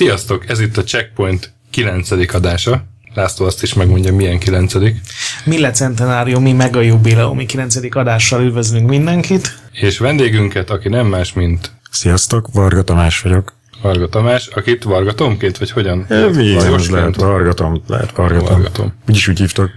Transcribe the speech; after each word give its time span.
Sziasztok, 0.00 0.48
ez 0.48 0.60
itt 0.60 0.76
a 0.76 0.82
Checkpoint 0.82 1.52
9. 1.70 2.34
adása. 2.34 2.84
László 3.14 3.46
azt 3.46 3.62
is 3.62 3.74
megmondja, 3.74 4.14
milyen 4.14 4.38
9. 4.38 4.72
Millecentenáriumi 5.44 6.52
mega 6.52 6.80
jubileumi 6.80 7.46
9. 7.46 7.76
adással 7.90 8.42
üdvözlünk 8.42 8.88
mindenkit. 8.88 9.58
És 9.72 9.98
vendégünket, 9.98 10.70
aki 10.70 10.88
nem 10.88 11.06
más, 11.06 11.32
mint 11.32 11.70
Sziasztok, 11.90 12.48
Varga 12.52 12.82
Tamás 12.82 13.20
vagyok. 13.20 13.52
Varga 13.82 14.08
Tamás, 14.08 14.46
akit 14.46 14.82
Varga 14.82 15.14
Tomként, 15.14 15.58
vagy 15.58 15.70
hogyan? 15.70 16.06
E, 16.08 16.28
mi 16.28 16.52
Lajos 16.52 16.90
lehet, 16.90 17.16
Varga 17.16 17.52
Tom, 17.52 17.82
lehet 17.86 18.12
Varga 18.16 18.38
Tom. 18.38 18.46
Varga 18.46 18.70
Tom. 18.70 18.92
Úgyis 19.08 19.28
úgy 19.28 19.38
hívtak. 19.38 19.70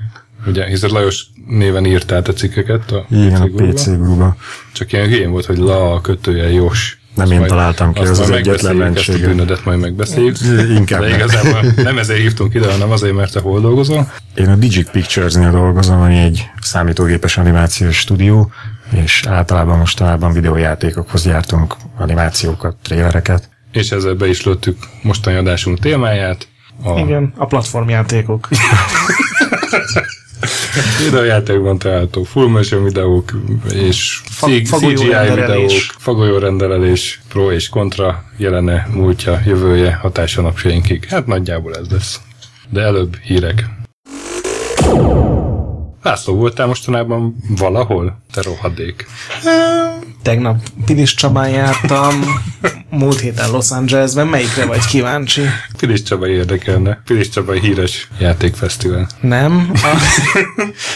Ugye, 0.48 0.66
hiszen 0.66 0.90
Lajos 0.90 1.26
néven 1.48 1.86
írtál 1.86 2.22
a 2.22 2.34
cikkeket 2.34 2.92
a 2.92 3.06
Igen, 3.10 3.42
a 3.42 3.48
guruba. 3.48 3.72
PC. 3.72 3.86
Csak 4.74 4.92
ilyen 4.92 5.08
hülyén 5.08 5.32
volt, 5.32 5.46
hogy 5.46 5.58
la 5.58 6.02
kötője 6.02 6.52
Jos. 6.52 6.98
Nem 7.16 7.32
én 7.32 7.48
találtam 7.48 7.94
ki, 7.94 8.02
ez 8.02 8.10
az 8.10 8.20
majd 8.20 8.34
egyetlen 8.34 8.76
megbeszéljük, 8.76 9.24
Ezt 9.24 9.32
a 9.32 9.36
bűnödet 9.36 9.66
majd 9.66 9.80
megbeszéljük. 9.80 10.38
Inkább 10.78 11.02
De 11.02 11.08
nem. 11.08 11.16
igazából 11.20 11.72
nem 11.84 11.98
ezért 11.98 12.20
hívtunk 12.20 12.54
ide, 12.54 12.72
hanem 12.72 12.92
azért, 12.92 13.14
mert 13.14 13.32
te 13.32 13.40
hol 13.40 13.62
dolgozol. 13.62 14.12
Én 14.36 14.50
a 14.50 14.56
Digic 14.56 14.90
Pictures-nél 14.92 15.52
dolgozom, 15.52 16.02
ami 16.02 16.18
egy 16.18 16.50
számítógépes 16.62 17.38
animációs 17.38 17.98
stúdió, 17.98 18.52
és 18.92 19.26
általában 19.28 19.78
mostanában 19.78 20.34
videójátékokhoz 20.34 21.24
gyártunk 21.24 21.76
animációkat, 21.98 22.76
trélereket. 22.84 23.50
És 23.72 23.92
ezzel 23.92 24.14
be 24.14 24.28
is 24.28 24.44
lőttük 24.46 24.78
mostani 25.02 25.38
adásunk 25.38 25.80
témáját. 25.80 26.48
A 26.84 27.00
Igen, 27.00 27.34
a 27.38 27.46
platformjátékok. 27.46 28.48
videójátékban 31.04 31.78
található 31.78 32.24
full 32.24 32.48
motion 32.48 32.84
videók 32.84 33.32
és 33.74 34.22
Fa- 34.26 34.50
CGI 34.50 35.06
videók, 35.36 35.70
fagolyó 35.98 36.38
rendelés, 36.38 37.22
pro 37.30 37.52
és 37.52 37.70
kontra, 37.70 38.24
jelene, 38.38 38.88
múltja, 38.94 39.42
jövője, 39.46 39.94
hatása 39.94 40.42
napjainkig. 40.42 41.06
Hát 41.06 41.28
nagyjából 41.28 41.76
ez 41.76 41.90
lesz. 41.90 42.20
De 42.70 42.82
előbb 42.82 43.18
hírek. 43.18 43.66
László, 46.04 46.36
voltál 46.36 46.68
mostanában 46.68 47.36
valahol? 47.58 48.22
Te 48.34 48.42
rohadék. 48.42 49.08
Tegnap 50.22 50.58
Pilis 50.86 51.14
Csabán 51.14 51.50
jártam, 51.50 52.24
múlt 52.90 53.20
héten 53.20 53.52
Los 53.52 53.72
Angelesben. 53.72 54.28
Melyikre 54.28 54.66
vagy 54.66 54.86
kíváncsi? 54.86 55.42
Pilis 55.78 56.04
Csaba 56.04 56.28
érdekelne. 56.28 57.02
Pilis 57.06 57.30
Csaba 57.30 57.54
híres 57.54 58.08
játékfesztivál. 58.20 59.08
Nem. 59.22 59.72
A, 59.74 59.98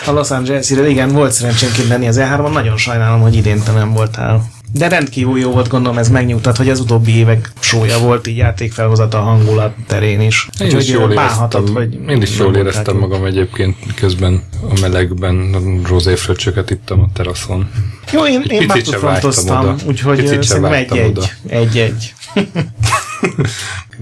a 0.10 0.12
Los 0.12 0.32
Angeles-ire 0.32 0.90
igen, 0.90 1.12
volt 1.12 1.32
szerencsém 1.32 1.70
lenni 1.90 2.08
az 2.08 2.20
E3-on, 2.20 2.52
nagyon 2.52 2.78
sajnálom, 2.78 3.22
hogy 3.22 3.36
idén 3.36 3.64
te 3.64 3.72
nem 3.72 3.94
voltál. 3.94 4.56
De 4.74 4.88
rendkívül 4.88 5.40
jó 5.40 5.52
volt, 5.52 5.68
gondolom 5.68 5.98
ez 5.98 6.10
megnyugtat, 6.10 6.58
hogy 6.58 6.70
az 6.70 6.80
utóbbi 6.80 7.16
évek 7.16 7.52
sója 7.60 8.00
volt 8.00 8.28
így 8.28 8.38
játékfelhozata 8.38 9.18
a 9.18 9.22
hangulat 9.22 9.74
terén 9.88 10.22
is. 10.22 10.48
Én 10.60 10.78
is 10.78 10.88
jól 10.88 11.08
bánhatod, 11.08 11.70
hogy 11.70 12.00
én 12.08 12.22
is 12.22 12.38
jól 12.38 12.56
éreztem 12.56 12.84
kint. 12.84 13.00
magam 13.00 13.26
egyébként, 13.26 13.86
miközben 13.86 14.44
a 14.70 14.80
melegben 14.82 15.56
rozéfröccsöket 15.88 16.70
ittam 16.70 17.00
a 17.00 17.08
teraszon. 17.14 17.70
Jó, 18.12 18.26
én, 18.26 18.42
én 18.42 18.68
vágytam 19.02 19.60
oda. 19.60 19.76
úgyhogy 19.88 20.44
szerintem 20.44 20.74
egy-egy. 20.74 21.32
Egy-egy. 21.48 22.14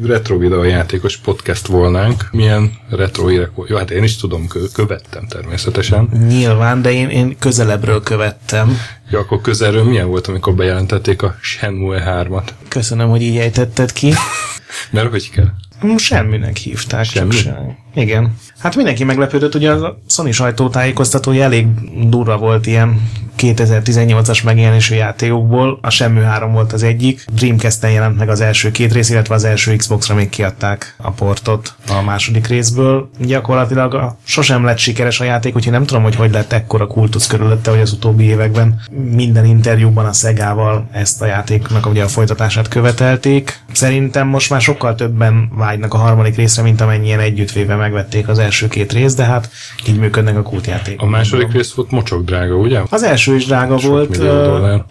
retro 0.03 0.37
videójátékos 0.37 1.17
podcast 1.17 1.67
volnánk. 1.67 2.27
Milyen 2.31 2.71
retro 2.89 3.27
hírek 3.27 3.51
volt? 3.55 3.69
Jó, 3.69 3.77
hát 3.77 3.91
én 3.91 4.03
is 4.03 4.17
tudom, 4.17 4.47
kö- 4.47 4.71
követtem 4.71 5.27
természetesen. 5.27 6.09
Nyilván, 6.27 6.81
de 6.81 6.91
én, 6.91 7.09
én 7.09 7.35
közelebbről 7.39 8.03
követtem. 8.03 8.77
Ja, 9.11 9.19
akkor 9.19 9.41
közelről 9.41 9.83
milyen 9.83 10.07
volt, 10.07 10.27
amikor 10.27 10.53
bejelentették 10.53 11.21
a 11.21 11.35
Shenmue 11.41 12.03
3-at? 12.07 12.47
Köszönöm, 12.67 13.09
hogy 13.09 13.21
így 13.21 13.37
ejtetted 13.37 13.93
ki. 13.93 14.13
Mert 14.91 15.09
hogy 15.09 15.29
kell? 15.29 15.47
Semminek 15.97 16.57
hívták. 16.57 17.05
Semmi? 17.05 17.35
Semmi. 17.35 17.71
Igen. 17.95 18.35
Hát 18.59 18.75
mindenki 18.75 19.03
meglepődött, 19.03 19.55
ugye 19.55 19.71
a 19.71 19.99
Sony 20.07 20.31
sajtótájékoztatója 20.31 21.43
elég 21.43 21.67
durva 22.09 22.37
volt 22.37 22.65
ilyen 22.65 23.01
2018-as 23.37 24.43
megjelenésű 24.43 24.95
játékokból. 24.95 25.79
A 25.81 25.89
Semmi 25.89 26.21
3 26.21 26.51
volt 26.51 26.73
az 26.73 26.83
egyik. 26.83 27.25
Dreamcast-en 27.33 27.91
jelent 27.91 28.17
meg 28.17 28.29
az 28.29 28.41
első 28.41 28.71
két 28.71 28.93
rész, 28.93 29.09
illetve 29.09 29.35
az 29.35 29.43
első 29.43 29.75
Xbox-ra 29.75 30.15
még 30.15 30.29
kiadták 30.29 30.95
a 30.97 31.11
portot 31.11 31.75
a 31.87 32.01
második 32.01 32.47
részből. 32.47 33.09
Gyakorlatilag 33.19 33.93
a, 33.93 34.17
sosem 34.23 34.63
lett 34.63 34.77
sikeres 34.77 35.19
a 35.19 35.23
játék, 35.23 35.55
úgyhogy 35.55 35.73
nem 35.73 35.85
tudom, 35.85 36.03
hogy 36.03 36.15
hogy 36.15 36.31
lett 36.31 36.53
ekkora 36.53 36.87
kultusz 36.87 37.27
körülötte, 37.27 37.71
hogy 37.71 37.79
az 37.79 37.91
utóbbi 37.91 38.23
években 38.23 38.81
minden 39.11 39.45
interjúban 39.45 40.05
a 40.05 40.13
Szegával 40.13 40.87
ezt 40.91 41.21
a 41.21 41.25
játéknak 41.25 41.85
ugye 41.85 42.03
a 42.03 42.07
folytatását 42.07 42.67
követelték. 42.67 43.59
Szerintem 43.71 44.27
most 44.27 44.49
már 44.49 44.61
sokkal 44.61 44.95
többen 44.95 45.49
vágynak 45.55 45.93
a 45.93 45.97
harmadik 45.97 46.35
részre, 46.35 46.63
mint 46.63 46.81
amennyien 46.81 47.19
együttvéve 47.19 47.75
megvették 47.85 48.27
az 48.27 48.39
első 48.39 48.67
két 48.67 48.93
részt, 48.93 49.17
de 49.17 49.23
hát 49.23 49.49
így 49.87 49.99
működnek 49.99 50.37
a 50.37 50.41
kultjátékok. 50.41 51.07
A 51.07 51.09
második 51.09 51.51
rész 51.51 51.73
volt 51.73 51.91
mocsok 51.91 52.23
drága, 52.23 52.55
ugye? 52.55 52.79
Az 52.89 53.03
első 53.03 53.35
is 53.35 53.45
drága 53.45 53.77
Sok 53.77 53.91
volt. 53.91 54.17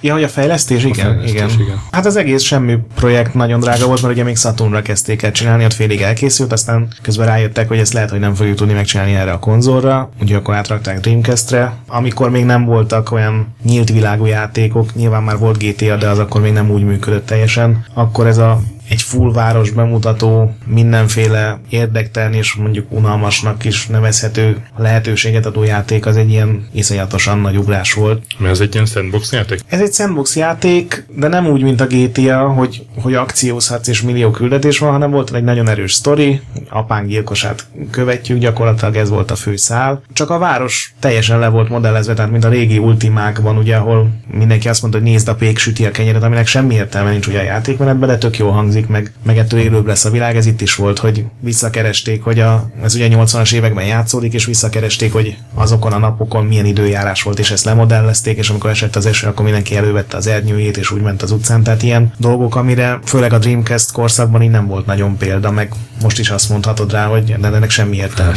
Ja, 0.00 0.12
hogy 0.12 0.22
a 0.22 0.28
fejlesztés, 0.28 0.84
igen, 0.84 1.06
fejlesztés, 1.06 1.32
igen. 1.32 1.50
igen. 1.60 1.80
Hát 1.90 2.06
az 2.06 2.16
egész 2.16 2.42
semmi 2.42 2.78
projekt 2.94 3.34
nagyon 3.34 3.60
drága 3.60 3.86
volt, 3.86 4.02
mert 4.02 4.14
ugye 4.14 4.24
még 4.24 4.36
Saturnra 4.36 4.82
kezdték 4.82 5.22
el 5.22 5.32
csinálni, 5.32 5.64
ott 5.64 5.72
félig 5.72 6.00
elkészült, 6.00 6.52
aztán 6.52 6.88
közben 7.02 7.26
rájöttek, 7.26 7.68
hogy 7.68 7.78
ezt 7.78 7.92
lehet, 7.92 8.10
hogy 8.10 8.20
nem 8.20 8.34
fogjuk 8.34 8.56
tudni 8.56 8.72
megcsinálni 8.72 9.14
erre 9.14 9.32
a 9.32 9.38
konzolra, 9.38 10.10
ugye 10.20 10.36
akkor 10.36 10.54
átrakták 10.54 11.00
Dreamcast-re. 11.00 11.72
Amikor 11.86 12.30
még 12.30 12.44
nem 12.44 12.64
voltak 12.64 13.12
olyan 13.12 13.54
nyílt 13.64 13.90
világú 13.90 14.26
játékok, 14.26 14.94
nyilván 14.94 15.22
már 15.22 15.38
volt 15.38 15.58
GTA, 15.58 15.96
de 15.96 16.08
az 16.08 16.18
akkor 16.18 16.40
még 16.40 16.52
nem 16.52 16.70
úgy 16.70 16.84
működött 16.84 17.26
teljesen, 17.26 17.84
akkor 17.94 18.26
ez 18.26 18.38
a 18.38 18.60
egy 18.94 19.02
full 19.02 19.32
város 19.32 19.70
bemutató, 19.70 20.54
mindenféle 20.66 21.60
érdektelen 21.68 22.32
és 22.32 22.54
mondjuk 22.54 22.86
unalmasnak 22.90 23.64
is 23.64 23.86
nevezhető 23.86 24.56
lehetőséget 24.76 25.46
adó 25.46 25.62
játék, 25.62 26.06
az 26.06 26.16
egy 26.16 26.30
ilyen 26.30 26.66
iszonyatosan 26.72 27.38
nagy 27.38 27.56
ugrás 27.56 27.92
volt. 27.92 28.22
Mert 28.38 28.52
ez 28.52 28.60
egy 28.60 28.74
ilyen 28.74 28.86
sandbox 28.86 29.32
játék? 29.32 29.60
Ez 29.66 29.80
egy 29.80 29.92
sandbox 29.92 30.36
játék, 30.36 31.06
de 31.16 31.28
nem 31.28 31.46
úgy, 31.46 31.62
mint 31.62 31.80
a 31.80 31.86
GTA, 31.86 32.48
hogy, 32.48 32.86
hogy 33.02 33.14
akciózhatsz 33.14 33.88
és 33.88 34.02
millió 34.02 34.30
küldetés 34.30 34.78
van, 34.78 34.90
hanem 34.90 35.10
volt 35.10 35.34
egy 35.34 35.44
nagyon 35.44 35.68
erős 35.68 35.92
sztori, 35.92 36.40
apánk 36.68 37.08
gyilkosát 37.08 37.66
követjük, 37.90 38.38
gyakorlatilag 38.38 38.96
ez 38.96 39.08
volt 39.08 39.30
a 39.30 39.36
fő 39.36 39.56
szál. 39.56 40.02
Csak 40.12 40.30
a 40.30 40.38
város 40.38 40.94
teljesen 41.00 41.38
le 41.38 41.48
volt 41.48 41.68
modellezve, 41.68 42.14
tehát 42.14 42.30
mint 42.30 42.44
a 42.44 42.48
régi 42.48 42.78
ultimákban, 42.78 43.56
ugye, 43.56 43.76
ahol 43.76 44.10
mindenki 44.30 44.68
azt 44.68 44.80
mondta, 44.82 45.00
hogy 45.00 45.08
nézd 45.08 45.28
a 45.28 45.34
pék 45.34 45.58
süti 45.58 45.86
a 45.86 45.90
kenyeret, 45.90 46.22
aminek 46.22 46.46
semmi 46.46 46.74
értelme 46.74 47.10
nincs 47.10 47.26
ugye 47.26 47.38
a 47.38 47.42
játékmenetben, 47.42 48.08
de 48.08 48.18
tök 48.18 48.38
jó 48.38 48.50
hangzik, 48.50 48.83
meg, 48.88 49.12
meg 49.22 49.38
ettől 49.38 49.60
élőbb 49.60 49.86
lesz 49.86 50.04
a 50.04 50.10
világ. 50.10 50.36
Ez 50.36 50.46
itt 50.46 50.60
is 50.60 50.74
volt, 50.74 50.98
hogy 50.98 51.24
visszakeresték, 51.40 52.22
hogy 52.22 52.40
a, 52.40 52.70
ez 52.82 52.94
ugye 52.94 53.08
80-as 53.10 53.52
években 53.52 53.84
játszódik, 53.84 54.32
és 54.32 54.44
visszakeresték, 54.44 55.12
hogy 55.12 55.36
azokon 55.54 55.92
a 55.92 55.98
napokon 55.98 56.44
milyen 56.44 56.66
időjárás 56.66 57.22
volt, 57.22 57.38
és 57.38 57.50
ezt 57.50 57.64
lemodellezték, 57.64 58.38
és 58.38 58.50
amikor 58.50 58.70
esett 58.70 58.96
az 58.96 59.06
eső, 59.06 59.26
akkor 59.26 59.44
mindenki 59.44 59.76
elővette 59.76 60.16
az 60.16 60.26
ernyőjét, 60.26 60.76
és 60.76 60.90
úgy 60.90 61.00
ment 61.00 61.22
az 61.22 61.30
utcán. 61.30 61.62
Tehát 61.62 61.82
ilyen 61.82 62.12
dolgok, 62.16 62.56
amire 62.56 62.98
főleg 63.04 63.32
a 63.32 63.38
Dreamcast 63.38 63.92
korszakban 63.92 64.42
így 64.42 64.50
nem 64.50 64.66
volt 64.66 64.86
nagyon 64.86 65.16
példa, 65.16 65.50
meg 65.50 65.72
most 66.02 66.18
is 66.18 66.30
azt 66.30 66.48
mondhatod 66.48 66.92
rá, 66.92 67.06
hogy 67.06 67.34
de 67.38 67.46
ennek 67.46 67.70
semmi 67.70 67.96
értelme. 67.96 68.32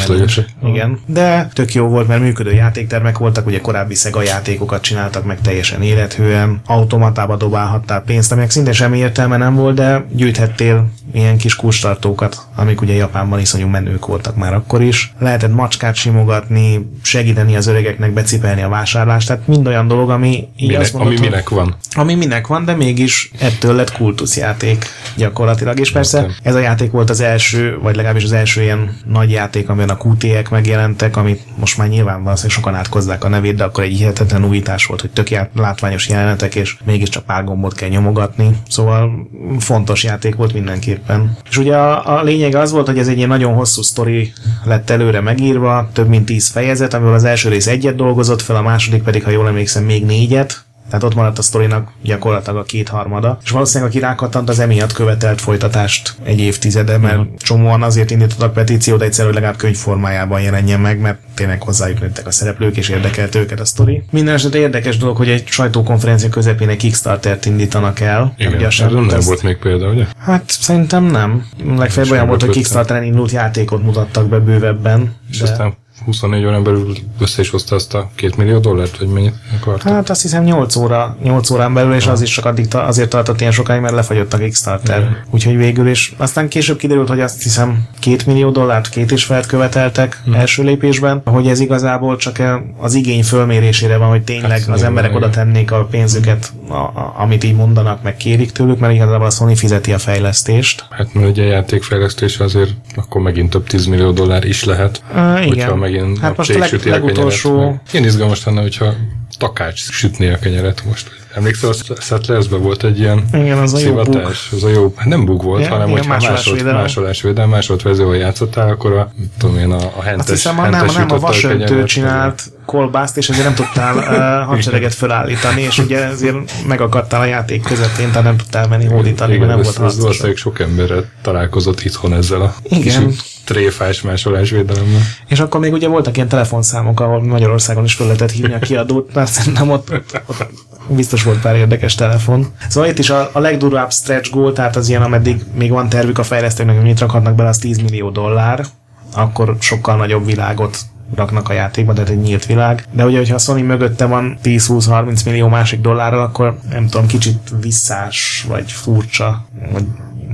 Igen. 0.66 1.00
De 1.06 1.50
tök 1.54 1.74
jó 1.74 1.88
volt, 1.88 2.08
mert 2.08 2.22
működő 2.22 2.54
játéktermek 2.54 3.18
voltak, 3.18 3.46
ugye 3.46 3.62
korábbi 3.62 3.96
Sega 3.96 4.22
játékokat 4.22 4.82
csináltak 4.82 5.26
meg 5.26 5.42
teljesen 5.42 5.82
élethően, 5.82 6.62
automatába 6.66 7.36
dobálhattál 7.36 8.02
pénzt, 8.02 8.32
aminek 8.32 8.50
szinte 8.50 8.72
semmi 8.72 8.98
értelme 8.98 9.38
nem 9.38 9.56
volt, 9.56 9.76
de 9.76 10.06
gyűjthettél 10.28 10.90
ilyen 11.14 11.38
kis 11.38 11.56
kulcstartókat, 11.56 12.47
amik 12.58 12.82
ugye 12.82 12.94
Japánban 12.94 13.40
iszonyú 13.40 13.68
menők 13.68 14.06
voltak 14.06 14.36
már 14.36 14.54
akkor 14.54 14.82
is. 14.82 15.14
Lehetett 15.20 15.54
macskát 15.54 15.96
simogatni, 15.96 16.90
segíteni 17.02 17.56
az 17.56 17.68
öregeknek 17.68 18.14
becipelni 18.14 18.62
a 18.62 18.70
vásárlást, 18.70 19.28
tehát 19.28 19.48
mind 19.48 19.68
olyan 19.68 19.88
dolog, 19.88 20.10
ami 20.10 20.48
így 20.56 20.68
Minek, 20.68 20.82
azt 20.82 20.94
mondod, 20.94 21.12
ami 21.12 21.28
minek 21.28 21.50
van? 21.50 21.76
ami 21.92 22.16
minek 22.16 22.48
van, 22.48 22.66
de 22.66 22.74
mégis 22.76 23.32
ettől 23.40 23.76
lett 23.76 23.92
kultuszjáték 23.92 24.86
gyakorlatilag. 25.16 25.80
És 25.80 25.92
persze 25.92 26.18
Értem. 26.18 26.36
ez 26.44 26.56
a 26.56 26.60
játék 26.60 26.92
volt 26.92 27.10
az 27.10 27.20
első, 27.20 27.78
vagy 27.82 27.96
legalábbis 27.96 28.24
az 28.24 28.32
első 28.32 28.62
ilyen 28.62 28.98
nagy 29.06 29.32
játék, 29.32 29.70
amiben 29.70 29.90
a 29.90 29.98
QT-ek 30.04 30.50
megjelentek, 30.50 31.18
amit 31.18 31.42
most 31.60 31.78
már 31.78 31.88
nyilván 31.88 32.24
valószínűleg 32.24 32.58
sokan 32.58 32.76
átkozzák 32.76 33.24
a 33.24 33.30
nevét, 33.30 33.56
de 33.56 33.64
akkor 33.64 33.84
egy 33.84 33.98
hihetetlen 33.98 34.46
újítás 34.46 34.86
volt, 34.86 35.02
hogy 35.02 35.10
tök 35.10 35.30
látványos 35.56 36.10
jelenetek, 36.10 36.56
és 36.56 36.78
mégiscsak 36.86 37.26
pár 37.26 37.44
gombot 37.44 37.74
kell 37.74 37.90
nyomogatni. 37.90 38.50
Szóval 38.70 39.30
fontos 39.60 40.04
játék 40.04 40.36
volt 40.36 40.54
mindenképpen. 40.54 41.38
És 41.50 41.58
ugye 41.58 41.76
a, 41.76 42.18
a 42.18 42.24
lényeg 42.24 42.47
lényege 42.48 42.66
az 42.66 42.72
volt, 42.72 42.88
hogy 42.88 42.98
ez 42.98 43.08
egy 43.08 43.18
ilyen 43.18 43.30
nagyon 43.30 43.54
hosszú 43.54 43.82
sztori 43.82 44.34
lett 44.64 44.90
előre 44.90 45.22
megírva, 45.22 45.90
több 45.94 46.08
mint 46.08 46.26
tíz 46.26 46.48
fejezet, 46.48 46.94
amiből 46.94 47.14
az 47.14 47.24
első 47.24 47.50
rész 47.50 47.68
egyet 47.68 47.96
dolgozott 47.96 48.42
fel, 48.42 48.56
a 48.56 48.62
második 48.62 49.04
pedig, 49.04 49.24
ha 49.24 49.30
jól 49.30 49.48
emlékszem, 49.48 49.84
még 49.84 50.06
négyet, 50.06 50.66
tehát 50.90 51.04
ott 51.04 51.16
maradt 51.16 51.38
a 51.38 51.42
sztorinak 51.42 51.92
gyakorlatilag 52.04 52.58
a 52.60 52.64
kétharmada. 52.64 53.38
És 53.44 53.50
valószínűleg 53.50 53.90
aki 53.92 54.00
rákattant, 54.00 54.50
az 54.50 54.60
emiatt 54.60 54.92
követelt 54.94 55.42
folytatást 55.42 56.16
egy 56.24 56.40
évtizede, 56.40 56.98
mert 56.98 57.20
csomóan 57.38 57.84
azért 57.84 58.12
indítottak 58.12 58.54
petíciót 58.54 59.02
egyszerűen, 59.02 59.34
hogy 59.34 59.42
legalább 59.42 59.62
könyvformájában 59.62 60.42
jelenjen 60.42 60.80
meg, 60.80 61.00
mert 61.00 61.20
tényleg 61.34 61.62
hozzájuk 61.62 62.00
nőttek 62.02 62.28
a 62.28 62.32
szereplők, 62.32 62.78
és 62.78 62.90
érdekelt 62.90 63.36
őket 63.36 63.60
a 63.60 63.66
sztori. 63.66 64.04
Minden 64.12 64.34
esetre 64.34 64.60
érdekes 64.60 64.98
dolog, 64.98 65.18
hogy 65.18 65.30
egy 65.30 65.48
sajtókonferencia 65.48 66.30
közepén 66.30 66.70
egy 66.70 66.78
Kickstartert 66.78 67.46
indítanak 67.46 68.00
el. 68.00 68.34
Igen, 68.38 68.54
Ugye 68.54 68.68
a 68.86 68.90
nem 68.90 69.10
ezt- 69.10 69.28
volt 69.28 69.44
még 69.44 69.58
példa, 69.58 69.90
ugye? 69.90 70.06
Hát 70.20 70.44
szerintem 70.48 71.04
nem. 71.04 71.46
Legfeljebb 71.78 72.12
olyan 72.12 72.28
volt, 72.28 72.42
hogy. 72.42 72.50
Kickstarteren 72.50 73.04
indult 73.04 73.32
játékot 73.32 73.84
mutattak 73.84 74.28
be 74.28 74.40
bővebben. 74.40 75.16
És 75.30 75.38
de- 75.38 75.44
aztán 75.52 75.74
24 76.08 76.46
órán 76.46 76.64
belül 76.64 76.96
össze 77.20 77.42
is 77.42 77.50
hozta 77.50 77.76
azt 77.76 77.94
a 77.94 78.10
két 78.16 78.38
millió 78.38 78.58
dollárt, 78.60 78.98
vagy 78.98 79.08
mennyit 79.08 79.34
akarta. 79.60 79.90
Hát 79.90 80.10
azt 80.10 80.22
hiszem 80.22 80.44
8 80.44 80.76
óra, 80.76 81.18
8 81.24 81.50
órán 81.50 81.74
belül, 81.74 81.94
és 81.94 82.08
az 82.08 82.22
is 82.22 82.30
csak 82.30 82.46
addig 82.46 82.68
ta, 82.68 82.84
azért 82.84 83.10
tartott 83.10 83.40
ilyen 83.40 83.52
sokáig, 83.52 83.82
mert 83.82 83.94
lefagyott 83.94 84.34
a 84.34 84.38
Kickstarter. 84.38 85.24
Úgyhogy 85.30 85.58
végül 85.58 85.88
is. 85.88 86.14
Aztán 86.18 86.48
később 86.48 86.78
kiderült, 86.78 87.08
hogy 87.08 87.20
azt 87.20 87.44
hiszem 87.44 87.88
2 88.00 88.18
millió 88.26 88.50
dollárt, 88.50 88.90
két 88.90 89.12
és 89.12 89.24
felet 89.24 89.46
követeltek 89.46 90.22
első 90.34 90.64
lépésben, 90.64 91.22
hogy 91.26 91.48
ez 91.48 91.60
igazából 91.60 92.16
csak 92.16 92.42
az 92.78 92.94
igény 92.94 93.24
fölmérésére 93.24 93.98
van, 93.98 94.10
hogy 94.10 94.24
tényleg 94.24 94.52
Hát, 94.52 94.68
az 94.68 94.84
emberek 94.84 95.16
oda 95.16 95.30
tennék 95.30 95.72
a 95.72 95.86
pénzüket, 95.86 96.52
a, 96.70 96.74
a, 96.74 97.16
amit 97.18 97.44
így 97.44 97.56
mondanak, 97.56 98.04
meg 98.04 98.18
kérik 98.18 98.52
tőlük, 98.52 98.80
mert 98.80 98.94
igazából 98.94 99.26
a 99.26 99.30
Sony 99.30 99.56
fizeti 99.56 99.94
a 99.94 99.98
fejlesztést. 99.98 100.86
Hát 100.90 101.14
mert 101.14 101.28
ugye 101.28 101.44
a 101.44 101.48
játékfejlesztés 101.48 102.40
azért 102.40 102.72
akkor 102.96 103.22
megint 103.22 103.50
több 103.50 103.68
10 103.68 103.86
millió 103.86 104.12
dollár 104.12 104.46
is 104.46 104.64
lehet. 104.64 105.02
Uh, 105.12 105.18
igen. 105.18 105.48
Hogyha 105.48 105.76
megint 105.76 105.97
hát 106.22 106.32
a 106.32 106.34
most 106.38 106.50
a 106.50 106.58
leg, 106.58 106.86
legutolsó... 106.86 107.58
kenyeret. 107.58 107.82
Ilyen 107.92 108.06
izgalmas 108.06 108.46
lenne, 108.46 108.62
hogyha 108.62 108.94
takács 109.38 109.80
sütné 109.92 110.32
a 110.32 110.40
kenyeret 110.40 110.84
most. 110.86 111.10
Emlékszel, 111.36 111.70
a 111.70 112.02
Settlersben 112.02 112.62
volt 112.62 112.84
egy 112.84 113.00
ilyen 113.00 113.26
Igen, 113.34 113.58
az 113.58 113.74
a 113.74 113.80
jó 113.80 113.86
szivatás, 113.86 114.50
az 114.52 114.64
a 114.64 114.70
jó, 114.70 114.94
hát 114.96 115.08
nem 115.08 115.26
bug 115.26 115.44
volt, 115.44 115.64
Ja, 115.64 115.70
hanem 115.70 115.88
igen, 115.88 115.98
hogyha 115.98 116.14
másolásvédelem. 116.14 116.76
másolásvédelem, 116.76 117.50
másolt 117.50 117.82
vezővel 117.82 118.16
játszottál, 118.16 118.70
akkor 118.70 118.94
a, 118.94 119.12
tudom 119.38 119.58
én, 119.58 119.72
a, 119.72 119.92
a 119.98 120.02
hentes, 120.02 120.20
Azt 120.20 120.30
hiszem, 120.30 120.60
a, 120.60 120.62
nem, 120.62 120.74
hentes 120.74 120.96
nem 120.96 121.12
a 121.12 121.20
vasöntő 121.20 121.84
csinált 121.84 122.52
kolbászt, 122.68 123.18
és 123.18 123.30
ezért 123.30 123.46
nem 123.46 123.56
tudtál 123.56 123.96
uh, 123.96 124.48
hadsereget 124.48 124.94
felállítani, 124.94 125.62
és 125.62 125.78
ugye 125.78 126.06
ezért 126.06 126.68
megakadtál 126.68 127.22
a 127.22 127.26
játék 127.26 127.62
közepén, 127.62 128.08
tehát 128.08 128.24
nem 128.24 128.38
tudtál 128.38 128.68
menni 128.68 128.86
hódítani, 128.86 129.34
Igen, 129.34 129.46
mert 129.46 129.56
nem 129.56 129.64
volt 129.64 129.78
harcos. 129.78 130.02
valószínűleg 130.02 130.38
sok 130.38 130.60
emberre 130.60 130.96
találkozott 131.22 131.82
itthon 131.82 132.14
ezzel 132.14 132.42
a 132.42 132.54
Igen. 132.64 133.14
tréfás 133.46 134.02
másolásvédelemmel. 134.02 135.02
És 135.28 135.40
akkor 135.40 135.60
még 135.60 135.74
ugye 135.74 135.88
voltak 135.88 136.16
ilyen 136.16 136.28
telefonszámok, 136.28 137.00
ahol 137.00 137.24
Magyarországon 137.24 137.84
is 137.84 137.94
fel 137.94 138.06
lehetett 138.06 138.32
hívni 138.32 138.54
a 138.54 138.60
kiadót, 138.60 139.14
mert 139.14 139.32
szerintem 139.32 139.70
ott, 139.70 139.92
ott, 139.92 140.22
ott 140.26 140.50
biztos 140.88 141.24
volt 141.24 141.42
pár 141.42 141.56
érdekes 141.56 141.96
telefon. 141.96 142.48
Szóval 142.70 142.90
itt 142.90 143.00
is 143.00 143.10
a, 143.10 143.30
a 143.34 143.40
legdurvább 143.40 143.92
stretch 143.92 144.32
goal, 144.32 144.54
tehát 144.54 144.76
az 144.76 144.90
ilyen, 144.90 145.02
ameddig 145.02 145.42
még 145.54 145.72
van 145.72 145.90
tervük 145.90 146.18
a 146.18 146.24
fejlesztőknek, 146.24 146.76
hogy 146.76 146.86
mit 146.86 147.00
rakhatnak 147.00 147.36
bele, 147.36 147.50
az 147.50 147.58
10 147.58 147.78
millió 147.78 148.10
dollár, 148.10 148.66
akkor 149.14 149.56
sokkal 149.60 149.96
nagyobb 149.96 150.26
világot 150.26 150.78
raknak 151.16 151.50
a 151.50 151.54
játékba, 151.54 151.94
tehát 151.94 152.10
egy 152.10 152.22
nyílt 152.22 152.46
világ. 152.46 152.86
De 152.92 153.06
ugye, 153.06 153.18
hogyha 153.18 153.36
a 153.36 153.40
Sony 153.40 153.64
mögötte 153.64 154.06
van 154.06 154.38
10-20-30 154.44 155.26
millió 155.26 155.48
másik 155.48 155.82
dollárral, 155.82 156.22
akkor 156.22 156.58
nem 156.70 156.88
tudom, 156.88 157.08
kicsit 157.08 157.52
visszás, 157.62 158.46
vagy 158.48 158.72
furcsa, 158.72 159.46
vagy 159.72 159.86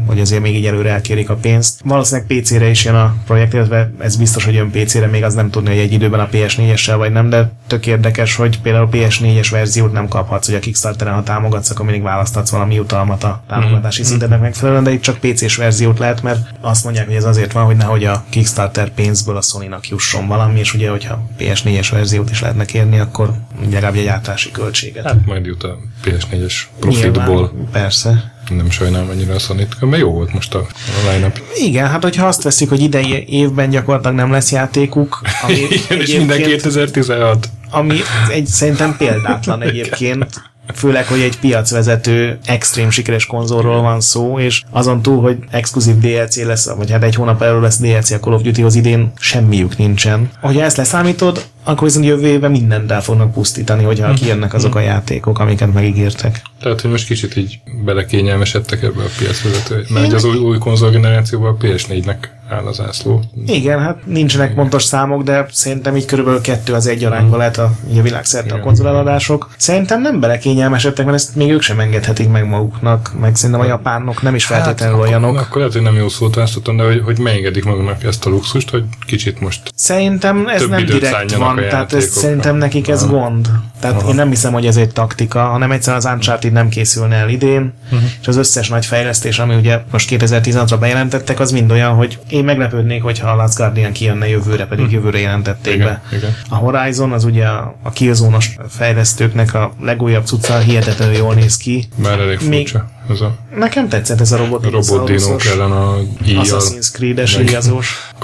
hogy 0.08 0.20
azért 0.20 0.42
még 0.42 0.56
így 0.56 0.66
előre 0.66 0.90
elkérik 0.90 1.30
a 1.30 1.36
pénzt. 1.36 1.82
Valószínűleg 1.84 2.28
PC-re 2.28 2.70
is 2.70 2.86
jön 2.86 2.96
a 2.96 3.16
projekt, 3.26 3.54
illetve 3.54 3.92
ez 4.00 4.16
biztos, 4.16 4.46
hogy 4.46 4.54
jön 4.54 4.72
PC-re, 4.72 5.08
még 5.08 5.24
az 5.24 5.34
nem 5.34 5.50
tudni, 5.50 5.70
hogy 5.70 5.80
egy 5.80 5.94
időben 5.94 6.20
a 6.20 6.28
PS4-essel 6.28 6.96
vagy 6.98 7.12
nem, 7.12 7.30
de 7.30 7.52
tök 7.68 7.88
érdekes, 7.88 8.36
hogy 8.36 8.62
például 8.62 8.86
a 8.86 8.96
PS4-es 8.96 9.48
verziót 9.52 9.92
nem 9.94 10.08
kaphatsz, 10.08 10.46
hogy 10.46 10.56
a 10.56 10.60
Kickstarteren, 10.60 11.14
ha 11.14 11.24
támogatsz, 11.24 11.70
akkor 11.70 11.86
mindig 11.86 12.04
választhatsz 12.04 12.50
valami 12.50 12.76
jutalmat 12.76 13.24
a 13.24 13.44
támogatási 13.48 14.04
szintednek 14.04 14.40
megfelelően, 14.40 14.84
de 14.84 14.92
itt 14.92 15.02
csak 15.02 15.18
PC-s 15.18 15.56
verziót 15.56 16.00
lehet, 16.00 16.22
mert 16.22 16.40
azt 16.62 16.84
mondják, 16.84 17.06
hogy 17.06 17.16
ez 17.16 17.24
azért 17.24 17.52
van, 17.52 17.66
hogy 17.66 17.76
nehogy 17.76 18.04
a 18.04 18.24
Kickstarter 18.30 18.90
pénzből 18.90 19.38
a 19.38 19.42
Sony-nak 19.42 19.88
jusson 19.88 20.28
valami, 20.28 20.60
és 20.60 20.74
ugye, 20.74 20.90
hogyha 20.90 21.28
PS4-es 21.40 21.88
verziót 21.92 22.30
is 22.30 22.42
lehetne 22.42 22.66
kérni, 22.66 23.00
akkor 23.00 23.34
legalább 23.72 23.96
egy 23.96 24.52
költséget. 24.52 25.04
Hát 25.04 25.26
majd 25.26 25.46
jut 25.46 25.64
a 25.64 25.78
PS4-es 26.04 26.54
profitból. 26.80 27.26
Nyilván, 27.26 27.70
persze. 27.72 28.33
Nem 28.56 28.70
sajnálom 28.70 29.10
annyira 29.10 29.34
a 29.34 29.40
sony 29.40 29.68
mert 29.80 30.02
jó 30.02 30.12
volt 30.12 30.34
most 30.34 30.54
a, 30.54 30.60
a 30.60 31.12
line-up. 31.12 31.40
Igen, 31.56 31.88
hát 31.88 32.04
hogyha 32.04 32.28
azt 32.28 32.44
veszik, 32.44 32.70
hogy 32.70 32.82
idei 32.82 33.26
évben 33.28 33.70
gyakorlatilag 33.70 34.16
nem 34.16 34.32
lesz 34.32 34.52
játékuk, 34.52 35.22
ami 35.44 35.54
Igen, 35.86 36.02
és 36.02 36.16
minden 36.16 36.36
egyébként- 36.38 36.62
2016. 36.62 37.50
ami 37.70 38.00
egy 38.30 38.46
szerintem 38.46 38.96
példátlan 38.98 39.62
egyébként, 39.62 40.26
főleg, 40.74 41.08
hogy 41.08 41.22
egy 41.22 41.40
piacvezető, 41.40 42.38
extrém 42.46 42.90
sikeres 42.90 43.26
konzolról 43.26 43.82
van 43.82 44.02
szó, 44.02 44.40
és 44.40 44.62
azon 44.72 45.02
túl, 45.02 45.22
hogy 45.22 45.38
exkluzív 45.52 45.98
DLC 45.98 46.44
lesz, 46.46 46.70
vagy 46.70 46.92
hát 46.92 47.04
egy 47.04 47.16
hónap 47.16 47.42
előbb 47.42 47.62
lesz 47.62 47.78
DLC 47.78 48.12
a 48.12 48.20
Call 48.20 48.34
of 48.34 48.42
Duty-hoz 48.42 48.76
idén, 48.76 49.12
semmiük 49.20 49.78
nincsen. 49.78 50.30
Hogyha 50.42 50.64
ezt 50.64 50.78
leszámítod, 50.78 51.46
akkor 51.64 51.88
viszont 51.88 52.06
jövő 52.06 52.28
évben 52.28 52.52
mindent 52.52 52.92
el 52.92 53.02
fognak 53.02 53.34
pusztítani, 53.34 53.84
hogyha 53.84 54.14
kijönnek 54.14 54.54
azok 54.54 54.76
a 54.76 54.80
játékok, 54.80 55.40
amiket 55.40 55.74
megígértek. 55.74 56.42
Tehát, 56.60 56.82
hogy 56.82 56.92
most 56.92 57.08
kicsit 57.08 57.36
így 57.36 57.60
belekényelmesedtek 57.86 58.84
ebbe 58.84 59.04
a 59.04 59.10
piacvezető. 59.18 59.86
Mert 59.90 60.06
hogy 60.06 60.16
az 60.16 60.24
új, 60.24 60.38
új 60.38 60.58
konzolgenerációban 60.58 61.56
a 61.60 61.64
PS4-nek 61.64 62.18
áll 62.50 62.66
az 62.66 62.80
ászló. 62.80 63.22
Igen, 63.46 63.80
hát 63.80 64.06
nincsenek 64.06 64.54
pontos 64.54 64.84
számok, 64.84 65.24
de 65.24 65.46
szerintem 65.52 65.96
így 65.96 66.06
körülbelül 66.06 66.42
kettő 66.42 66.74
az 66.74 66.88
egy 66.88 67.04
arányban 67.04 67.38
lehet 67.38 67.58
a, 67.58 67.72
így 67.92 67.98
a 67.98 68.02
világszerte 68.02 68.54
a 68.54 68.60
konzoleladások. 68.60 69.50
Szerintem 69.58 70.02
nem 70.02 70.20
belekényelmesedtek, 70.20 71.06
mert 71.06 71.18
ezt 71.18 71.36
még 71.36 71.52
ők 71.52 71.62
sem 71.62 71.80
engedhetik 71.80 72.30
meg 72.30 72.48
maguknak, 72.48 73.12
meg 73.20 73.36
szerintem 73.36 73.66
a 73.66 73.68
japánok 73.68 74.22
nem 74.22 74.36
is 74.36 74.46
feltétlenül 74.46 74.96
akkor, 74.96 75.08
olyanok. 75.08 75.38
akkor 75.38 75.58
lehet, 75.58 75.74
hogy 75.74 75.82
nem 75.82 75.96
jó 75.96 76.10
szót 76.10 76.36
választottam, 76.36 76.78
de 76.78 76.84
hogy, 76.84 77.02
hogy 77.06 77.20
megengedik 77.20 77.64
maguknak 77.64 78.04
ezt 78.04 78.26
a 78.26 78.30
luxust, 78.30 78.70
hogy 78.70 78.84
kicsit 79.06 79.40
most 79.40 79.62
Szerintem 79.76 80.48
ez 80.48 80.60
Több 80.60 80.70
nem 80.70 80.80
időt 80.80 80.94
direkt 80.94 81.14
szánjanak 81.14 81.53
van, 81.62 81.70
tehát 81.70 81.94
ez, 81.94 82.06
szerintem 82.10 82.56
nekik 82.56 82.88
ez 82.88 83.08
gond. 83.08 83.50
Tehát 83.80 84.02
én 84.08 84.16
nem 84.16 84.30
hiszem, 84.30 84.54
hogy 84.54 84.66
ez 84.66 84.76
egy 84.78 84.90
taktika, 84.94 85.44
hanem 85.44 85.72
egyszerűen 85.72 86.02
az 86.06 86.12
Uncharted 86.14 86.52
nem 86.52 86.70
készülne 86.70 87.16
el 87.16 87.30
idén, 87.30 87.74
Mhm. 87.92 88.04
és 88.22 88.28
az 88.28 88.38
összes 88.38 88.70
nagy 88.70 88.86
fejlesztés, 88.86 89.40
ami 89.40 89.56
ugye 89.56 89.80
most 89.92 90.10
2016-ra 90.10 90.78
bejelentettek, 90.80 91.40
az 91.40 91.52
mind 91.52 91.72
olyan, 91.72 91.94
hogy 91.96 92.20
én 92.30 92.44
meglepődnék, 92.44 93.04
hogyha 93.04 93.30
a 93.30 93.36
Last 93.36 93.58
Guardian 93.58 93.92
kijönne 93.92 94.28
jövőre, 94.30 94.66
pedig 94.66 94.92
jövőre 94.92 95.20
jelentették. 95.20 95.74
Igen, 95.74 95.88
be. 95.88 96.18
igen. 96.18 96.36
A 96.50 96.56
Horizon 96.56 97.12
az 97.12 97.24
ugye 97.24 97.46
a, 97.46 97.76
a 97.84 97.90
Killzone-os 97.90 98.56
fejlesztőknek 98.70 99.54
a 99.54 99.74
legújabb 99.82 100.26
cucca 100.26 100.58
hihetetlenül 100.58 101.16
jól 101.16 101.34
néz 101.34 101.58
ki. 101.58 101.88
már 101.96 102.20
elég 102.20 102.40
Még- 102.48 102.68
furcsa. 102.68 102.90
Ez 103.12 103.22
a 103.22 103.36
Nekem 103.58 103.88
tetszett 103.90 104.20
ez 104.22 104.32
a 104.32 104.38
robot, 104.38 104.64
robot 104.64 105.06
dinók 105.08 105.46
ellen 105.46 105.72
a 105.72 105.96
íjjal, 106.26 106.44
Assassin's 106.46 106.92
Creed-es. 106.92 107.38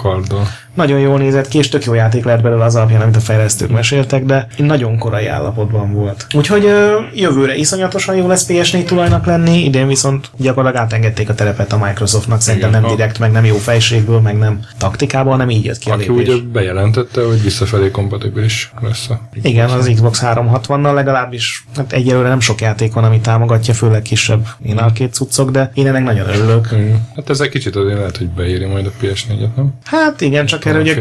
Karddal. 0.01 0.47
Nagyon 0.73 0.99
jól 0.99 1.17
nézett 1.17 1.47
ki, 1.47 1.57
és 1.57 1.69
tök 1.69 1.83
jó 1.83 1.93
játék 1.93 2.23
lett 2.23 2.41
belőle 2.41 2.63
az 2.63 2.75
alapján, 2.75 3.01
amit 3.01 3.15
a 3.15 3.19
fejlesztők 3.19 3.69
meséltek, 3.71 4.23
de 4.25 4.47
nagyon 4.57 4.97
korai 4.97 5.27
állapotban 5.27 5.93
volt. 5.93 6.27
Úgyhogy 6.33 6.65
ö, 6.65 6.97
jövőre 7.13 7.55
iszonyatosan 7.55 8.15
jó 8.15 8.27
lesz 8.27 8.45
PS4 8.49 8.83
tulajnak 8.83 9.25
lenni, 9.25 9.63
idén 9.63 9.87
viszont 9.87 10.29
gyakorlatilag 10.37 10.85
átengedték 10.85 11.29
a 11.29 11.33
terepet 11.35 11.73
a 11.73 11.77
Microsoftnak, 11.77 12.41
szerintem 12.41 12.69
Igen, 12.69 12.81
nem 12.81 12.91
a- 12.91 12.95
direkt, 12.95 13.19
meg 13.19 13.31
nem 13.31 13.45
jó 13.45 13.55
fejségből, 13.55 14.19
meg 14.19 14.37
nem 14.37 14.59
taktikából, 14.77 15.37
nem 15.37 15.49
így 15.49 15.65
jött 15.65 15.77
ki 15.77 15.89
a 15.89 15.93
Aki 15.93 16.07
lépés. 16.09 16.27
ugye 16.27 16.43
bejelentette, 16.51 17.25
hogy 17.25 17.41
visszafelé 17.41 17.91
kompatibilis 17.91 18.71
lesz 18.81 19.09
a 19.09 19.19
Igen, 19.41 19.69
az 19.69 19.89
Xbox 19.93 20.21
360-nal 20.23 20.93
legalábbis 20.93 21.65
hát 21.75 21.93
egyelőre 21.93 22.27
nem 22.29 22.39
sok 22.39 22.61
játék 22.61 22.93
van, 22.93 23.03
ami 23.03 23.19
támogatja, 23.19 23.73
főleg 23.73 24.01
kisebb 24.01 24.47
én 24.65 24.77
arcade 24.77 25.09
cuccok, 25.09 25.51
de 25.51 25.71
én 25.73 25.87
ennek 25.87 26.03
nagyon 26.03 26.27
örülök. 26.29 26.67
Igen. 26.71 27.07
Hát 27.15 27.29
ezzel 27.29 27.49
kicsit 27.49 27.75
azért 27.75 27.97
lehet, 27.97 28.17
hogy 28.17 28.27
beéri 28.27 28.65
majd 28.65 28.85
a 28.85 28.91
PS4-et, 29.01 29.55
nem? 29.55 29.73
Hát 29.89 30.21
igen, 30.21 30.45
csak 30.45 30.65
erre 30.65 30.79
ugye 30.79 30.95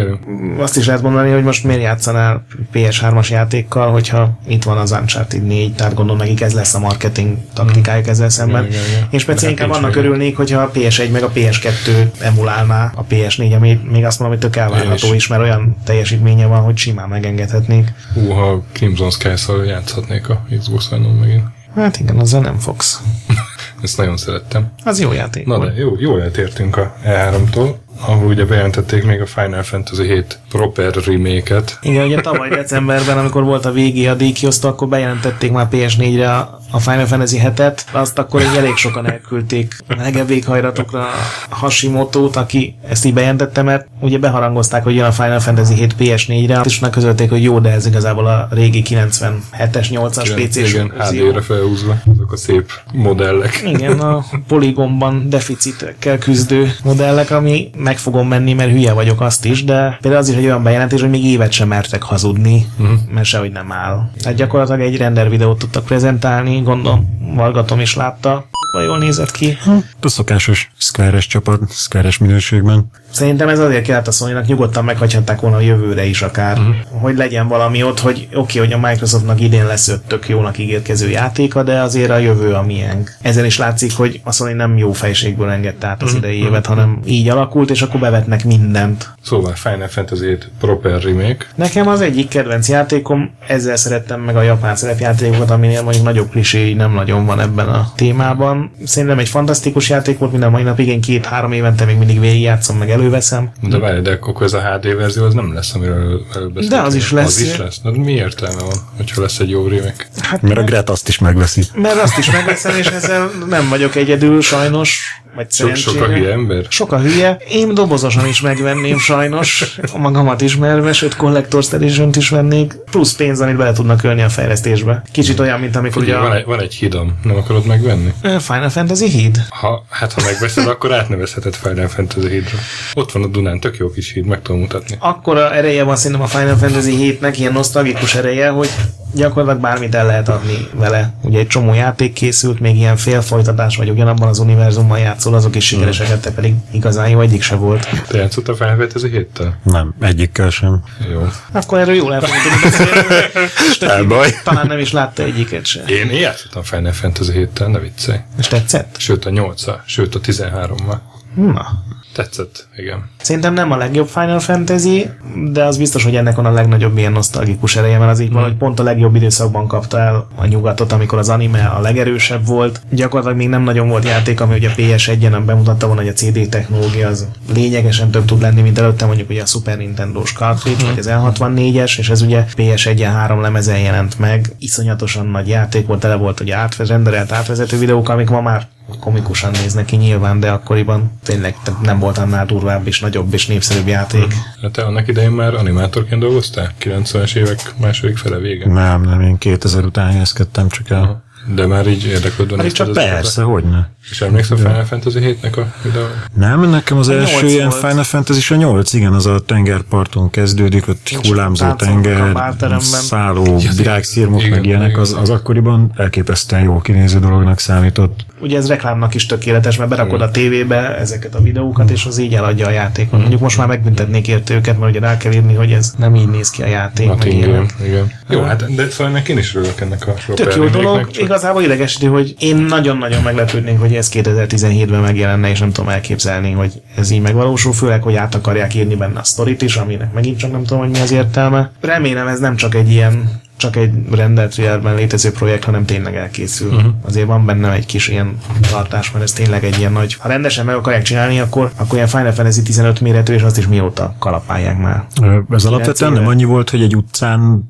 azt 0.59 0.77
is 0.77 0.87
lehet 0.87 1.03
mondani, 1.03 1.31
hogy 1.31 1.43
most 1.43 1.65
miért 1.65 1.83
játszanál 1.83 2.47
PS3-as 2.75 3.31
játékkal, 3.31 3.91
hogyha 3.93 4.39
itt 4.47 4.65
van 4.65 4.77
az 4.77 4.91
Uncharted 4.91 5.47
4, 5.47 5.75
tehát 5.75 5.95
gondolom 5.95 6.21
nekik 6.21 6.41
ez 6.41 6.55
lesz 6.55 6.75
a 6.75 6.79
marketing 6.79 7.37
taktikájuk 7.55 8.07
ezzel 8.07 8.29
szemben. 8.29 8.65
Igen, 8.67 8.81
igen, 8.81 8.91
igen. 8.97 9.09
Én 9.11 9.19
speciál 9.19 9.51
hát 9.51 9.61
inkább 9.61 9.77
annak 9.77 9.95
még. 9.95 10.05
örülnék, 10.05 10.37
hogyha 10.37 10.61
a 10.61 10.71
PS1 10.71 11.11
meg 11.11 11.23
a 11.23 11.33
PS2 11.33 11.89
emulálná 12.21 12.93
a 12.95 13.05
PS4, 13.05 13.57
ami 13.57 13.81
még 13.91 14.05
azt 14.05 14.19
mondom, 14.19 14.39
hogy 14.39 14.51
tök 14.51 14.61
elvárható 14.61 15.15
is. 15.15 15.27
mert 15.27 15.43
olyan 15.43 15.77
teljesítménye 15.85 16.47
van, 16.47 16.61
hogy 16.63 16.77
simán 16.77 17.09
megengedhetnék. 17.09 17.93
Hú, 18.15 18.31
ha 18.31 18.63
Crimson 18.73 19.11
Skies-szal 19.11 19.65
játszhatnék 19.65 20.29
a 20.29 20.47
Xbox 20.59 20.91
One-on 20.93 21.15
megint. 21.15 21.43
Hát 21.75 22.01
igen, 22.01 22.19
azzal 22.19 22.41
nem 22.41 22.59
fogsz. 22.59 23.01
Ezt 23.83 23.97
nagyon 23.97 24.17
szerettem. 24.17 24.73
Az 24.85 25.01
jó 25.01 25.13
játék 25.13 25.47
Na 25.47 25.57
volt. 25.57 25.75
de 25.75 25.81
jó, 25.81 25.97
jól 25.99 26.23
eltértünk 26.23 26.77
a 26.77 26.97
E3-tól, 27.05 27.75
ahol 28.01 28.27
ugye 28.27 28.45
bejelentették 28.45 29.05
még 29.05 29.21
a 29.21 29.27
Final 29.27 29.63
Fantasy 29.63 30.03
7 30.03 30.39
proper 30.49 30.95
remake-et. 31.07 31.79
Igen, 31.83 32.07
ugye 32.07 32.21
tavaly 32.21 32.49
decemberben, 32.49 33.19
amikor 33.19 33.45
volt 33.45 33.65
a 33.65 33.73
VG 33.73 34.07
a 34.07 34.15
díjkiosztó, 34.15 34.69
akkor 34.69 34.89
bejelentették 34.89 35.53
már 35.53 35.69
PS4-re 35.73 36.57
a 36.71 36.79
Final 36.79 37.07
Fantasy 37.07 37.41
7-et, 37.45 37.79
azt 37.91 38.19
akkor 38.19 38.41
így 38.41 38.57
elég 38.57 38.77
sokan 38.77 39.11
elküldték 39.11 39.77
megevékhajratokra 39.97 41.07
Hashimoto-t, 41.49 42.37
aki 42.37 42.75
ezt 42.89 43.05
így 43.05 43.15
bejelentette, 43.15 43.63
mert 43.63 43.87
ugye 44.01 44.19
beharangozták, 44.19 44.85
hogy 44.85 44.95
jön 44.95 45.05
a 45.05 45.13
Final 45.13 45.41
Fantasy 45.41 45.75
7 45.75 45.95
PS4-re, 45.99 46.61
és 46.65 46.79
megközölték, 46.79 47.31
hogy 47.31 47.43
jó, 47.43 47.59
de 47.59 47.71
ez 47.71 47.87
igazából 47.87 48.27
a 48.27 48.49
régi 48.51 48.83
97-es, 48.89 49.87
8-as 49.91 50.33
PC-s 50.35 50.73
Igen. 50.73 50.93
HD-re 50.99 51.41
felhúzva, 51.41 51.97
azok 52.13 52.33
a 52.33 52.37
szép 52.37 52.73
modellek. 52.93 53.63
Igen, 53.65 54.01
a 54.01 54.25
poligonban 54.49 55.29
deficitekkel 55.29 56.19
küzdő 56.19 56.73
modellek, 56.83 57.31
ami 57.31 57.71
meg 57.77 57.99
fogom 57.99 58.29
menni, 58.29 58.53
mert 58.53 58.71
hülye 58.71 58.93
vagyok 58.93 59.21
azt 59.21 59.45
is, 59.45 59.65
de 59.65 59.99
például 60.01 60.23
az 60.23 60.29
is 60.29 60.37
egy 60.39 60.45
olyan 60.45 60.63
bejelentés, 60.63 61.01
hogy 61.01 61.11
még 61.11 61.25
évet 61.25 61.53
sem 61.53 61.69
mertek 61.69 62.03
hazudni, 62.03 62.67
uh-huh. 62.79 62.99
mert 63.13 63.27
sehogy 63.27 63.53
nem 63.53 63.73
áll. 63.73 64.11
Tehát 64.21 64.39
gyakorlatilag 64.39 64.81
egy 64.81 64.97
render 64.97 65.31
videót 65.31 65.59
tudtak 65.59 65.85
prezentálni, 65.85 66.61
gondolom, 66.63 67.17
Valgatom 67.35 67.81
is 67.81 67.95
látta, 67.95 68.49
jól 68.85 68.99
nézett 68.99 69.31
ki. 69.31 69.59
A 70.01 70.09
szokásos 70.09 70.71
Square-es 70.77 71.27
csapat, 71.27 71.73
Square-es 71.73 72.19
minőségben. 72.19 72.91
Szerintem 73.11 73.49
ez 73.49 73.59
azért 73.59 73.85
kellett 73.85 74.07
a 74.07 74.11
sony 74.11 74.37
nyugodtan 74.47 74.85
meghagyhatták 74.85 75.41
volna 75.41 75.57
a 75.57 75.61
jövőre 75.61 76.05
is 76.05 76.23
akár, 76.23 76.59
uh-huh. 76.59 76.75
hogy 76.91 77.17
legyen 77.17 77.49
valami 77.49 77.83
ott, 77.83 78.01
hogy 78.01 78.29
oké, 78.35 78.59
okay, 78.59 78.71
hogy 78.71 78.83
a 78.83 78.89
Microsoftnak 78.89 79.41
idén 79.41 79.67
lesz 79.67 79.89
öt 79.89 80.03
tök 80.07 80.29
jónak 80.29 80.59
ígérkező 80.59 81.09
játéka, 81.09 81.63
de 81.63 81.81
azért 81.81 82.11
a 82.11 82.19
jövő 82.19 82.53
a 82.53 82.63
miénk. 82.63 83.17
Ezen 83.23 83.45
is 83.45 83.59
látszik, 83.59 83.97
hogy 83.97 84.21
a 84.25 84.33
Sony 84.33 84.57
nem 84.57 84.77
jó 84.77 84.93
fejségből 84.93 85.51
engedte 85.51 85.87
át 85.87 86.03
az 86.03 86.15
idei 86.15 86.43
évet, 86.43 86.67
hanem 86.67 87.01
így 87.05 87.29
alakult, 87.29 87.71
és 87.71 87.83
akkor 87.83 88.01
bevetnek 88.01 88.45
mindent. 88.45 89.09
Szóval 89.23 89.53
Final 89.55 89.89
Fantasy 89.89 90.27
7 90.27 90.51
proper 90.61 91.03
remake. 91.03 91.47
Nekem 91.55 91.89
az 91.89 92.01
egyik 92.01 92.29
kedvenc 92.29 92.69
játékom, 92.69 93.31
ezzel 93.47 93.77
szerettem 93.77 94.21
meg 94.21 94.37
a 94.37 94.43
japán 94.43 94.77
szerepjátékokat, 94.77 95.51
aminél 95.51 95.83
mondjuk 95.83 96.05
nagyobb 96.05 96.31
klisé 96.31 96.73
nem 96.73 96.93
nagyon 96.93 97.27
van 97.27 97.41
ebben 97.41 97.69
a 97.69 97.93
témában. 97.95 98.71
Szerintem 98.85 99.19
egy 99.19 99.29
fantasztikus 99.29 99.89
játék 99.89 100.19
volt, 100.19 100.31
minden 100.31 100.51
mai 100.51 100.63
napig 100.63 100.89
én 100.89 101.01
két-három 101.01 101.53
évente 101.53 101.85
még 101.85 101.97
mindig 101.97 102.21
végigjátszom, 102.21 102.77
meg 102.77 102.91
előveszem. 102.99 103.51
De 103.63 103.79
várj, 103.79 104.01
de 104.01 104.19
akkor 104.23 104.43
ez 104.43 104.53
a 104.53 104.61
HD 104.61 104.97
verzió 104.97 105.25
az 105.25 105.35
nem 105.35 105.55
lesz, 105.55 105.75
amiről 105.75 106.23
beszéltünk. 106.29 106.69
De 106.69 106.81
az 106.81 106.95
is 106.95 107.13
lesz. 107.13 107.27
Az 107.27 107.41
is 107.41 107.57
lesz. 107.57 107.81
De 107.83 107.91
mi 107.91 108.13
értelme 108.13 108.63
van, 108.63 108.77
hogyha 108.97 109.21
lesz 109.21 109.39
egy 109.39 109.51
jó 109.51 109.67
remake? 109.67 110.07
Hát 110.21 110.43
Mert 110.43 110.59
a 110.59 110.63
Gret 110.63 110.91
azt 110.91 111.09
is 111.09 111.19
megveszi. 111.19 111.63
Mert 111.75 112.01
azt 112.01 112.19
is 112.19 112.31
megveszem, 112.31 112.77
és 112.77 112.87
ezzel 112.87 113.31
nem 113.49 113.69
vagyok 113.69 113.95
egyedül, 113.95 114.41
sajnos. 114.41 115.21
Vagy 115.35 115.51
Sok, 115.53 115.77
sok 115.77 115.95
a 115.95 115.99
szerencsére. 115.99 116.19
hülye 116.21 116.33
ember? 116.33 116.67
Sok 116.69 116.93
a 116.93 116.99
hülye. 117.01 117.39
Én 117.51 117.75
dobozosan 117.75 118.27
is 118.27 118.41
megvenném 118.41 118.99
sajnos, 118.99 119.79
magamat 119.97 120.41
ismerve, 120.41 120.93
sőt 120.93 121.17
Collector's 121.19 121.73
edition 121.73 122.11
is 122.17 122.29
vennék, 122.29 122.75
plusz 122.91 123.13
pénz, 123.15 123.41
amit 123.41 123.57
bele 123.57 123.73
tudnak 123.73 124.03
ölni 124.03 124.23
a 124.23 124.29
fejlesztésbe. 124.29 125.03
Kicsit 125.13 125.41
olyan, 125.41 125.61
mint 125.61 125.77
amikor 125.77 126.03
ugye 126.03 126.13
Ugye, 126.13 126.23
van, 126.23 126.31
a 126.31 126.37
egy, 126.37 126.45
van 126.45 126.61
egy 126.61 126.75
hídam, 126.75 127.19
nem 127.23 127.37
akarod 127.37 127.67
megvenni? 127.67 128.13
Final 128.39 128.69
Fantasy 128.69 129.09
híd. 129.09 129.41
Ha, 129.49 129.85
hát 129.91 130.13
ha 130.13 130.23
megveszed, 130.25 130.67
akkor 130.67 130.93
átnevezheted 130.93 131.55
Final 131.55 131.89
Fantasy 131.89 132.29
hídra. 132.29 132.59
Ott 132.95 133.13
van 133.13 133.23
a 133.23 133.27
Dunán, 133.27 133.61
tök 133.61 133.77
jó 133.77 133.91
kis 133.91 134.13
híd, 134.13 134.25
meg 134.27 134.43
tudom 134.43 134.61
mutatni. 134.61 134.97
Akkora 134.99 135.55
ereje 135.55 135.83
van 135.83 135.97
szerintem 135.97 136.23
a 136.23 136.29
Final 136.29 136.57
Fantasy 136.57 137.19
7-nek, 137.21 137.35
ilyen 137.39 137.53
nosztalgikus 137.53 138.15
ereje, 138.15 138.49
hogy 138.49 138.69
gyakorlatilag 139.15 139.61
bármit 139.61 139.95
el 139.95 140.07
lehet 140.07 140.29
adni 140.29 140.69
vele. 140.73 141.13
Ugye 141.23 141.39
egy 141.39 141.47
csomó 141.47 141.75
játék 141.75 142.13
készült, 142.13 142.61
még 142.61 142.77
ilyen 142.77 142.97
félfolytatás, 142.97 143.77
vagy 143.77 143.91
ugyanabban 143.91 144.29
az 144.29 144.39
univerzumban 144.39 144.99
játszol, 144.99 145.35
azok 145.35 145.57
is 145.57 145.67
sikeresek, 145.67 146.21
te 146.21 146.31
pedig 146.33 146.55
igazán 146.71 147.09
jó 147.09 147.21
egyik 147.21 147.43
se 147.43 147.55
volt. 147.55 147.89
Te 148.09 148.19
játszottál 148.19 148.55
Fantasy 148.55 149.11
7-tel? 149.13 149.51
Nem, 149.63 149.95
egyikkel 150.01 150.51
sem. 150.51 150.83
Jó. 151.13 151.27
Akkor 151.53 151.79
erről 151.79 151.95
jól 151.95 152.15
el 152.15 152.21
fogunk 152.21 152.43
tudni 152.43 152.61
beszélni. 152.63 153.95
Elbaj. 153.99 154.31
Talán 154.45 154.67
nem 154.67 154.79
is 154.79 154.93
látta 154.93 155.23
egyiket 155.23 155.65
se. 155.65 155.83
Én, 155.87 156.11
én 156.11 156.21
játszottam 156.21 156.63
Final 156.63 156.93
Fantasy 156.93 157.33
7-tel, 157.35 157.67
ne 157.67 157.79
viccelj. 157.79 158.19
És 158.39 158.47
tetszett? 158.47 158.95
Sőt 158.99 159.25
a 159.25 159.31
8 159.31 159.65
sőt 159.85 160.15
a 160.15 160.21
13-mal. 160.21 160.99
Na. 161.35 161.83
Tetszett, 162.19 162.69
igen. 162.77 163.11
Szerintem 163.21 163.55
nem 163.55 163.73
a 163.73 163.77
legjobb 163.77 164.07
Final 164.07 164.39
Fantasy, 164.39 165.11
de 165.53 165.65
az 165.65 165.77
biztos, 165.77 166.05
hogy 166.05 166.17
ennek 166.17 166.37
van 166.37 166.47
a 166.47 166.51
legnagyobb 166.51 166.99
ilyen 166.99 167.13
nosztalgikus 167.13 167.77
ereje, 167.77 167.99
mert 167.99 168.11
az 168.11 168.21
így 168.21 168.33
van, 168.33 168.43
hogy 168.43 168.55
pont 168.55 168.81
a 168.81 168.83
legjobb 168.83 169.15
időszakban 169.15 169.67
kapta 169.67 169.99
el 169.99 170.27
a 170.37 170.47
nyugatot, 170.47 170.93
amikor 170.93 171.19
az 171.19 171.29
anime 171.29 171.65
a 171.65 171.81
legerősebb 171.81 172.47
volt. 172.47 172.81
Gyakorlatilag 172.91 173.37
még 173.37 173.49
nem 173.49 173.63
nagyon 173.63 173.89
volt 173.89 174.05
játék, 174.05 174.41
ami 174.41 174.55
ugye 174.55 174.71
PS1-en 174.77 175.43
bemutatta 175.47 175.87
volna, 175.87 176.01
hogy 176.01 176.11
a 176.11 176.15
CD 176.15 176.49
technológia 176.49 177.09
az 177.09 177.29
lényegesen 177.53 178.11
több 178.11 178.25
tud 178.25 178.41
lenni, 178.41 178.61
mint 178.61 178.79
előtte 178.79 179.07
mondjuk 179.07 179.31
ugye 179.31 179.43
a 179.43 179.47
Super 179.47 179.77
Nintendo-s 179.77 180.33
cartridge, 180.33 180.85
vagy 180.85 180.99
az 180.99 181.11
L64-es, 181.11 181.99
és 181.99 182.11
ez 182.11 182.23
ugye 182.23 182.45
PS1-en 182.57 183.11
három 183.13 183.41
lemezen 183.41 183.79
jelent 183.79 184.19
meg. 184.19 184.47
Iszonyatosan 184.59 185.27
nagy 185.27 185.49
játék 185.49 185.87
volt, 185.87 186.01
tele 186.01 186.15
volt 186.15 186.41
ugye 186.41 186.57
átve- 186.57 186.89
renderelt 186.89 187.33
átvezető 187.33 187.79
videók, 187.79 188.09
amik 188.09 188.29
ma 188.29 188.41
már 188.41 188.69
komikusan 189.01 189.51
néznek 189.51 189.85
ki 189.85 189.97
nyilván, 189.97 190.41
de 190.41 190.51
akkoriban 190.51 191.13
tényleg 191.25 191.57
nem 191.83 191.99
volt 191.99 192.19
annál 192.19 192.47
durvább 192.47 192.87
és 192.87 193.01
nagyobb 193.01 193.33
és 193.33 193.47
népszerűbb 193.47 193.87
játék. 193.87 194.35
Hát 194.63 194.73
te 194.73 194.83
annak 194.83 195.09
idején 195.09 195.31
már 195.31 195.55
animátorként 195.55 196.21
dolgoztál? 196.21 196.73
90-es 196.81 197.35
évek 197.35 197.75
második 197.81 198.17
fele 198.17 198.39
vége? 198.39 198.67
Nem, 198.67 199.03
nem, 199.03 199.21
én 199.21 199.39
2000 199.39 199.85
után 199.85 200.11
helyezkedtem 200.11 200.69
csak 200.69 200.91
el. 200.91 201.23
De 201.55 201.67
már 201.67 201.87
így 201.87 202.05
érdeklődve 202.05 202.63
Hát 202.63 202.73
csak 202.73 202.93
persze, 202.93 203.43
hogyne. 203.43 203.91
És 204.11 204.21
emlékszel 204.21 204.57
Final 204.57 204.85
Fantasy 204.85 205.19
7-nek 205.19 205.57
a 205.57 205.75
videó? 205.83 206.03
Nem, 206.35 206.71
nekem 206.71 206.99
az 206.99 207.09
A 207.09 207.13
első 207.13 207.47
ilyen 207.47 207.69
volt. 207.69 207.81
Final 207.81 208.05
Fantasy 208.05 208.55
a 208.55 208.57
8, 208.57 208.93
igen, 208.93 209.13
az 209.13 209.27
a 209.27 209.41
tengerparton 209.41 210.31
kezdődik, 210.31 210.89
ott 210.89 211.01
csak 211.03 211.27
hullámzó 211.27 211.67
a 211.67 211.77
tenger, 211.77 212.33
szálló 212.81 213.61
virágszirmok, 213.77 214.41
igen, 214.41 214.51
meg 214.51 214.65
ilyenek, 214.65 214.89
igen. 214.89 215.01
az, 215.01 215.17
az 215.21 215.31
akkoriban 215.31 215.93
elképesztően 215.97 216.63
jó 216.63 216.81
kinéző 216.81 217.19
dolognak 217.19 217.59
számított. 217.59 218.27
Ugye 218.41 218.57
ez 218.57 218.69
reklámnak 218.69 219.15
is 219.15 219.27
tökéletes, 219.27 219.77
mert 219.77 219.91
berakod 219.91 220.21
a 220.21 220.31
tévébe 220.31 220.97
ezeket 220.99 221.35
a 221.35 221.41
videókat, 221.41 221.91
és 221.91 222.05
az 222.05 222.19
így 222.19 222.35
eladja 222.35 222.67
a 222.67 222.71
játékot. 222.71 223.21
Mondjuk 223.21 223.41
most 223.41 223.57
már 223.57 223.67
megbüntetnék 223.67 224.29
érte 224.29 224.55
őket, 224.55 224.79
mert 224.79 224.91
ugye 224.91 225.01
rá 225.01 225.17
kell 225.17 225.33
írni, 225.33 225.55
hogy 225.55 225.73
ez 225.73 225.95
nem 225.99 226.15
így 226.15 226.29
néz 226.29 226.51
ki 226.51 226.63
a 226.63 226.67
játék. 226.67 227.07
meg 227.07 227.17
Nothing 227.17 227.43
ilyenek. 227.43 227.75
Game, 227.79 227.89
igen. 227.89 228.13
Jó, 228.31 228.43
hát 228.43 228.75
de 228.75 228.91
szóval 228.91 229.23
én 229.27 229.39
is 229.39 229.55
örülök 229.55 229.81
ennek 229.81 230.07
a 230.07 230.15
Tök 230.35 230.55
jó 230.55 230.67
dolog, 230.67 231.09
igazából 231.19 231.63
idegesíti, 231.63 232.07
hogy 232.07 232.35
én 232.39 232.57
nagyon-nagyon 232.57 233.23
meglepődnék, 233.23 233.79
hogy 233.79 233.91
ez 233.99 234.11
2017-ben 234.13 235.01
megjelenne, 235.01 235.51
és 235.51 235.59
nem 235.59 235.73
tudom 235.73 235.91
elképzelni, 235.91 236.53
hogy 236.53 236.83
ez 236.97 237.11
így 237.11 237.21
megvalósul, 237.21 237.73
főleg, 237.73 238.03
hogy 238.03 238.15
át 238.15 238.35
akarják 238.35 238.75
írni 238.75 238.95
benne 238.95 239.19
a 239.19 239.25
sztorit 239.25 239.63
is, 239.63 239.77
aminek 239.77 240.13
megint 240.13 240.39
csak 240.39 240.53
nem 240.53 240.65
tudom, 240.65 240.83
hogy 240.83 240.91
mi 240.91 241.01
az 241.01 241.13
értelme. 241.13 241.71
Remélem 241.81 242.27
ez 242.27 242.41
nem 242.41 242.57
csak 242.57 242.75
egy 242.75 242.91
ilyen 242.91 243.41
csak 243.59 243.77
egy 243.77 243.91
rendelt 244.11 244.53
trailerben 244.53 244.95
létező 244.95 245.31
projekt, 245.31 245.65
hanem 245.65 245.85
tényleg 245.85 246.17
elkészül. 246.17 246.75
Uh-huh. 246.75 246.93
Azért 247.07 247.27
van 247.27 247.47
benne 247.47 247.73
egy 247.73 247.87
kis 247.87 248.09
ilyen 248.09 248.39
tartás, 248.71 249.11
mert 249.11 249.25
ez 249.25 249.33
tényleg 249.33 249.65
egy 249.65 249.79
ilyen 249.79 249.93
nagy... 249.93 250.15
Ha 250.15 250.29
rendesen 250.29 250.65
meg 250.65 250.75
akarják 250.75 251.03
csinálni, 251.03 251.41
akkor, 251.41 251.71
akkor 251.77 251.95
ilyen 251.95 252.09
Final 252.09 252.33
Fantasy 252.33 252.63
15 252.63 253.01
méretű, 253.01 253.33
és 253.33 253.43
azt 253.43 253.59
is 253.59 253.67
mióta 253.67 254.15
kalapálják 254.19 254.79
már. 254.79 255.05
Ez 255.51 255.65
alapvetően 255.65 256.13
nem 256.13 256.27
annyi 256.27 256.45
volt, 256.45 256.71
hogy 256.71 256.83
egy 256.83 256.97
utcán 256.97 257.69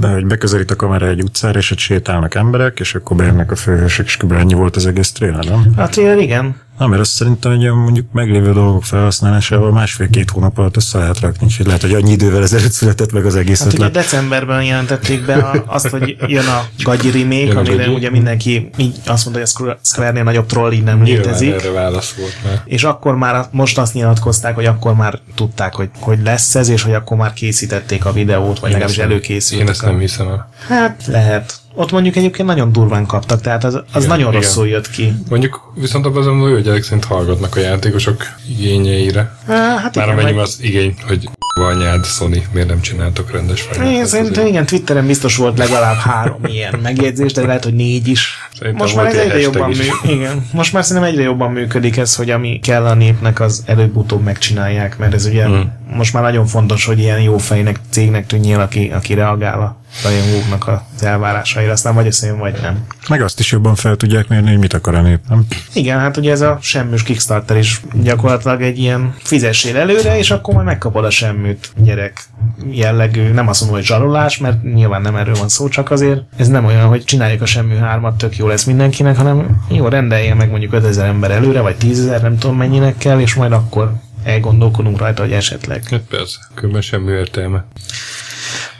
hogy 0.00 0.26
beközelít 0.26 0.70
a 0.70 0.76
kamera 0.76 1.06
egy 1.06 1.22
utcára, 1.22 1.58
és 1.58 1.70
ott 1.70 1.78
sétálnak 1.78 2.34
emberek, 2.34 2.80
és 2.80 2.94
akkor 2.94 3.16
beérnek 3.16 3.50
a 3.50 3.56
főhősök, 3.56 4.06
és 4.06 4.16
kb. 4.16 4.32
ennyi 4.32 4.54
volt 4.54 4.76
az 4.76 4.86
egész 4.86 5.12
trailer, 5.12 5.44
nem? 5.44 5.72
A 5.76 5.88
trailer 5.88 6.18
igen, 6.18 6.56
Na, 6.78 6.86
mert 6.86 7.00
azt 7.00 7.10
szerintem, 7.10 7.52
hogy 7.56 7.66
a 7.66 7.74
mondjuk 7.74 8.06
meglévő 8.12 8.52
dolgok 8.52 8.84
felhasználásával 8.84 9.72
másfél-két 9.72 10.30
hónap 10.30 10.58
alatt 10.58 10.76
össze 10.76 10.98
lehet 10.98 11.20
rakni, 11.20 11.46
és 11.46 11.60
lehet, 11.64 11.80
hogy 11.80 11.94
annyi 11.94 12.10
idővel 12.10 12.42
ezelőtt 12.42 12.72
született 12.72 13.12
meg 13.12 13.26
az 13.26 13.36
egész 13.36 13.58
Hát 13.58 13.66
ugye 13.72 13.76
ötlet. 13.76 13.92
decemberben 13.92 14.62
jelentették 14.64 15.24
be 15.24 15.34
a, 15.34 15.64
azt, 15.66 15.88
hogy 15.88 16.16
jön 16.26 16.46
a 16.46 16.64
Gagyi 16.82 17.10
remake, 17.10 17.58
amire 17.58 17.76
Gagyi. 17.84 17.94
ugye 17.94 18.10
mindenki 18.10 18.70
így 18.76 18.94
azt 19.06 19.24
mondta, 19.24 19.30
hogy 19.32 19.42
a 19.42 19.46
Square- 19.46 19.78
Square-nél 19.82 20.22
nagyobb 20.22 20.46
troll 20.46 20.72
így 20.72 20.82
nem 20.82 21.02
Nyilván 21.02 21.24
létezik. 21.24 21.52
erre 21.52 21.70
válasz 21.70 22.12
volt 22.12 22.36
már. 22.44 22.62
És 22.64 22.84
akkor 22.84 23.16
már, 23.16 23.46
most 23.50 23.78
azt 23.78 23.94
nyilatkozták, 23.94 24.54
hogy 24.54 24.66
akkor 24.66 24.94
már 24.94 25.18
tudták, 25.34 25.74
hogy, 25.74 25.88
hogy 26.00 26.18
lesz 26.24 26.54
ez, 26.54 26.68
és 26.68 26.82
hogy 26.82 26.94
akkor 26.94 27.16
már 27.16 27.32
készítették 27.32 28.04
a 28.04 28.12
videót, 28.12 28.58
vagy 28.58 28.70
legalábbis 28.70 28.96
nem- 28.96 29.10
előkészültek. 29.10 29.66
Én 29.66 29.72
ezt 29.72 29.82
nem 29.84 29.98
hiszem 29.98 30.28
el. 30.28 30.48
Hát 30.68 31.02
lehet. 31.06 31.54
Ott 31.78 31.90
mondjuk 31.92 32.16
egyébként 32.16 32.48
nagyon 32.48 32.72
durván 32.72 33.06
kaptak, 33.06 33.40
tehát 33.40 33.64
az, 33.64 33.74
az 33.74 33.82
Igen, 33.96 34.08
nagyon 34.08 34.28
igen. 34.28 34.40
rosszul 34.42 34.68
jött 34.68 34.90
ki. 34.90 35.12
Mondjuk 35.28 35.72
viszont 35.74 36.06
abban 36.06 36.20
azon 36.20 36.38
jó, 36.48 36.52
hogy 36.54 36.66
ezek 36.68 36.82
szerint 36.82 37.04
hallgatnak 37.04 37.56
a 37.56 37.60
játékosok 37.60 38.22
igényeire. 38.48 39.36
Hát 39.46 39.94
Már 39.94 40.06
igen, 40.06 40.08
amennyi 40.08 40.32
meg- 40.36 40.42
az 40.42 40.58
igény, 40.62 40.94
hogy 41.06 41.28
anyád, 41.60 42.04
Sony, 42.04 42.44
miért 42.52 42.68
nem 42.68 42.80
csináltok 42.80 43.30
rendes 43.32 43.60
Fantasy-t? 43.62 44.06
szerintem 44.06 44.46
igen, 44.46 44.66
Twitteren 44.66 45.06
biztos 45.06 45.36
volt 45.36 45.58
legalább 45.58 45.96
három 45.96 46.44
ilyen 46.54 46.78
megjegyzés, 46.82 47.32
de 47.32 47.46
lehet, 47.46 47.64
hogy 47.64 47.74
négy 47.74 48.08
is. 48.08 48.48
Szerintem 48.58 48.82
Most 48.84 48.96
már 48.96 49.06
ez 49.06 49.14
egy 49.14 49.20
egyre 49.20 49.38
jobban, 49.40 49.70
is. 49.70 49.78
mű, 49.78 50.12
igen. 50.14 50.46
Most 50.52 50.72
már 50.72 50.84
szerintem 50.84 51.12
egyre 51.12 51.22
jobban 51.22 51.52
működik 51.52 51.96
ez, 51.96 52.14
hogy 52.16 52.30
ami 52.30 52.60
kell 52.62 52.84
a 52.86 52.94
népnek, 52.94 53.40
az 53.40 53.62
előbb-utóbb 53.66 54.22
megcsinálják, 54.22 54.98
mert 54.98 55.14
ez 55.14 55.26
ugye 55.26 55.48
Mm. 55.48 55.60
most 55.96 56.12
már 56.12 56.22
nagyon 56.22 56.46
fontos, 56.46 56.84
hogy 56.84 56.98
ilyen 56.98 57.20
jó 57.20 57.38
fejnek, 57.38 57.80
cégnek 57.90 58.26
tűnjél, 58.26 58.60
aki, 58.60 58.90
aki 58.94 59.14
reagál 59.14 59.60
a 59.60 59.76
rajongóknak 60.02 60.68
az 60.68 61.02
elvárásaira, 61.02 61.72
aztán 61.72 61.94
vagy 61.94 62.06
összejön, 62.06 62.38
vagy 62.38 62.58
nem. 62.62 62.86
Meg 63.08 63.22
azt 63.22 63.40
is 63.40 63.52
jobban 63.52 63.74
fel 63.74 63.96
tudják 63.96 64.28
mérni, 64.28 64.48
hogy 64.48 64.58
mit 64.58 64.72
akar 64.72 64.94
a 64.94 65.00
nép, 65.00 65.20
nem? 65.28 65.46
Igen, 65.72 65.98
hát 65.98 66.16
ugye 66.16 66.30
ez 66.30 66.40
a 66.40 66.58
semműs 66.60 67.02
Kickstarter 67.02 67.56
is 67.56 67.80
gyakorlatilag 68.02 68.62
egy 68.62 68.78
ilyen 68.78 69.14
fizessél 69.18 69.76
előre, 69.76 70.18
és 70.18 70.30
akkor 70.30 70.54
majd 70.54 70.66
megkapod 70.66 71.04
a 71.04 71.10
semműt 71.10 71.72
gyerek 71.76 72.24
jellegű, 72.70 73.28
nem 73.28 73.48
azt 73.48 73.60
mondom, 73.60 73.78
hogy 73.78 73.86
zsarolás, 73.86 74.38
mert 74.38 74.62
nyilván 74.62 75.02
nem 75.02 75.16
erről 75.16 75.34
van 75.34 75.48
szó, 75.48 75.68
csak 75.68 75.90
azért 75.90 76.20
ez 76.36 76.48
nem 76.48 76.64
olyan, 76.64 76.88
hogy 76.88 77.04
csináljuk 77.04 77.42
a 77.42 77.46
semmű 77.46 77.76
hármat, 77.76 78.18
tök 78.18 78.36
jó 78.36 78.46
lesz 78.46 78.64
mindenkinek, 78.64 79.16
hanem 79.16 79.64
jó, 79.68 79.88
rendelje 79.88 80.34
meg 80.34 80.50
mondjuk 80.50 80.72
5000 80.72 81.06
ember 81.06 81.30
előre, 81.30 81.60
vagy 81.60 81.76
10.000, 81.80 82.22
nem 82.22 82.38
tudom 82.38 82.56
mennyinek 82.56 82.98
kell, 82.98 83.20
és 83.20 83.34
majd 83.34 83.52
akkor 83.52 83.92
elgondolkodunk 84.24 84.98
rajta, 84.98 85.22
hogy 85.22 85.32
esetleg. 85.32 85.88
Hát 85.90 86.00
persze, 86.00 86.38
különben 86.54 86.82
semmi 86.82 87.12
értelme. 87.12 87.64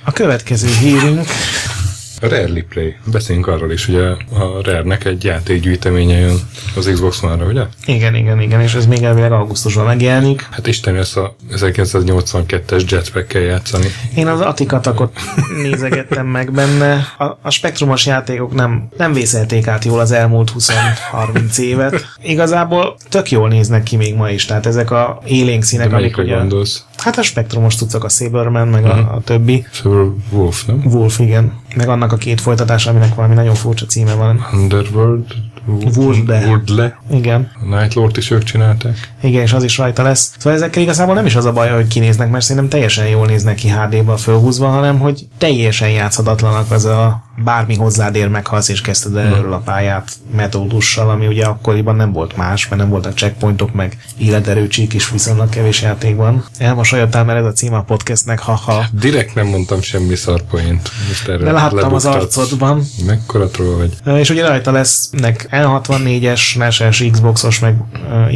A 0.05 0.13
következő 0.13 0.69
hírünk 0.69 1.27
A 2.21 2.29
Rarely 2.29 2.65
Play. 2.69 2.97
Beszéljünk 3.05 3.47
arról 3.47 3.73
is, 3.73 3.87
hogy 3.87 3.97
a, 3.97 4.17
Rare-nek 4.63 5.05
egy 5.05 5.25
játékgyűjteménye 5.25 6.19
jön 6.19 6.37
az 6.77 6.91
Xbox 6.93 7.23
One-ra, 7.23 7.47
ugye? 7.47 7.63
Igen, 7.87 8.15
igen, 8.15 8.41
igen, 8.41 8.61
és 8.61 8.75
ez 8.75 8.87
még 8.87 9.03
elvileg 9.03 9.33
augusztusban 9.33 9.85
megjelenik. 9.85 10.47
Hát 10.51 10.67
Isten 10.67 10.97
ezt 10.97 11.17
a 11.17 11.37
1982-es 11.51 12.91
jetpack-kel 12.91 13.43
játszani. 13.43 13.87
Én 14.17 14.27
az 14.27 14.41
Atikatakot 14.41 15.13
nézegettem 15.63 16.27
meg 16.27 16.53
benne. 16.53 17.15
A, 17.19 17.25
a 17.43 17.51
spektrumos 17.51 18.07
játékok 18.07 18.55
nem, 18.55 18.89
nem 18.97 19.13
vészelték 19.13 19.67
át 19.67 19.85
jól 19.85 20.01
az 20.01 20.13
elmúlt 20.13 20.53
20-30 20.59 21.59
évet. 21.59 22.05
Igazából 22.23 22.97
tök 23.09 23.31
jól 23.31 23.49
néznek 23.49 23.83
ki 23.83 23.97
még 23.97 24.15
ma 24.15 24.31
is, 24.31 24.45
tehát 24.45 24.67
ezek 24.67 24.91
a 24.91 25.21
élénk 25.27 25.63
színek, 25.63 25.89
De 25.89 25.97
amik 25.97 26.19
ugye... 26.19 26.37
gondolsz? 26.37 26.85
Hát 26.97 27.19
a 27.19 27.23
spektrumos 27.23 27.75
tudszak 27.75 28.05
a 28.05 28.09
Saberman, 28.09 28.69
meg 28.69 28.85
a, 28.85 29.15
a 29.15 29.21
többi. 29.25 29.67
Szóval 29.73 30.17
Wolf, 30.31 30.65
nem? 30.67 30.83
Wolf, 30.85 31.19
igen. 31.19 31.53
Meg 31.79 31.89
annak 31.89 32.13
a 32.13 32.17
két 32.17 32.41
folytatása, 32.41 32.91
aminek 32.91 33.15
valami 33.15 33.35
nagyon 33.35 33.55
furcsa 33.55 33.87
címe 33.87 34.15
van. 34.15 34.47
Underworld? 34.53 35.25
Wurdle. 35.97 36.47
Wurdle. 36.47 36.99
Igen. 37.11 37.51
A 37.55 37.77
Night 37.77 37.95
Lord 37.95 38.17
is 38.17 38.31
ők 38.31 38.43
csinálták. 38.43 39.13
Igen, 39.23 39.43
és 39.43 39.53
az 39.53 39.63
is 39.63 39.79
rajta 39.79 40.03
lesz. 40.03 40.35
Szóval 40.39 40.59
ezekkel 40.59 40.83
igazából 40.83 41.15
nem 41.15 41.27
is 41.27 41.37
az 41.37 41.45
a 41.45 41.53
baj, 41.53 41.71
hogy 41.71 41.87
kinéznek, 41.87 42.31
mert 42.31 42.45
szerintem 42.45 42.69
teljesen 42.69 43.07
jól 43.09 43.27
néznek 43.27 43.55
ki 43.55 43.69
HD-ba 43.69 44.17
fölhúzva, 44.17 44.69
hanem 44.69 44.99
hogy 44.99 45.27
teljesen 45.39 45.91
játszhatatlanak 45.91 46.71
az 46.71 46.85
a 46.85 47.23
bármi 47.45 47.77
hozzád 47.77 48.15
ér, 48.15 48.29
meghalsz 48.29 48.69
és 48.69 48.81
kezdted 48.81 49.17
el 49.17 49.35
erről 49.35 49.53
a 49.53 49.59
pályát 49.59 50.11
metódussal, 50.37 51.11
ami 51.11 51.27
ugye 51.27 51.45
akkoriban 51.45 51.97
nem 51.97 52.13
volt 52.13 52.37
más, 52.37 52.69
mert 52.69 52.81
nem 52.81 52.91
voltak 52.91 53.17
checkpointok, 53.17 53.73
meg 53.73 53.99
életerőcsík 54.19 54.95
is 54.95 55.11
viszonylag 55.11 55.49
kevés 55.49 55.83
játékban. 55.83 56.45
Elmosolyodtál, 56.59 57.25
mert 57.25 57.39
ez 57.39 57.45
a 57.45 57.53
címe 57.53 57.77
a 57.77 57.83
podcastnek, 57.83 58.39
haha. 58.39 58.85
Direkt 58.93 59.35
nem 59.35 59.47
mondtam 59.47 59.81
semmi 59.81 60.15
szarpoint. 60.15 60.91
De 61.27 61.53
láttam 61.53 61.95
az 61.95 62.07
arcodban. 62.07 62.83
Mekkora 63.07 63.49
troll 63.49 63.77
vagy? 63.77 64.19
És 64.19 64.31
ugye 64.31 64.47
rajta 64.47 64.73
lesznek 64.73 65.49
N64-es, 65.51 66.57
NES-es, 66.57 67.05
Xboxos, 67.13 67.59
meg 67.59 67.77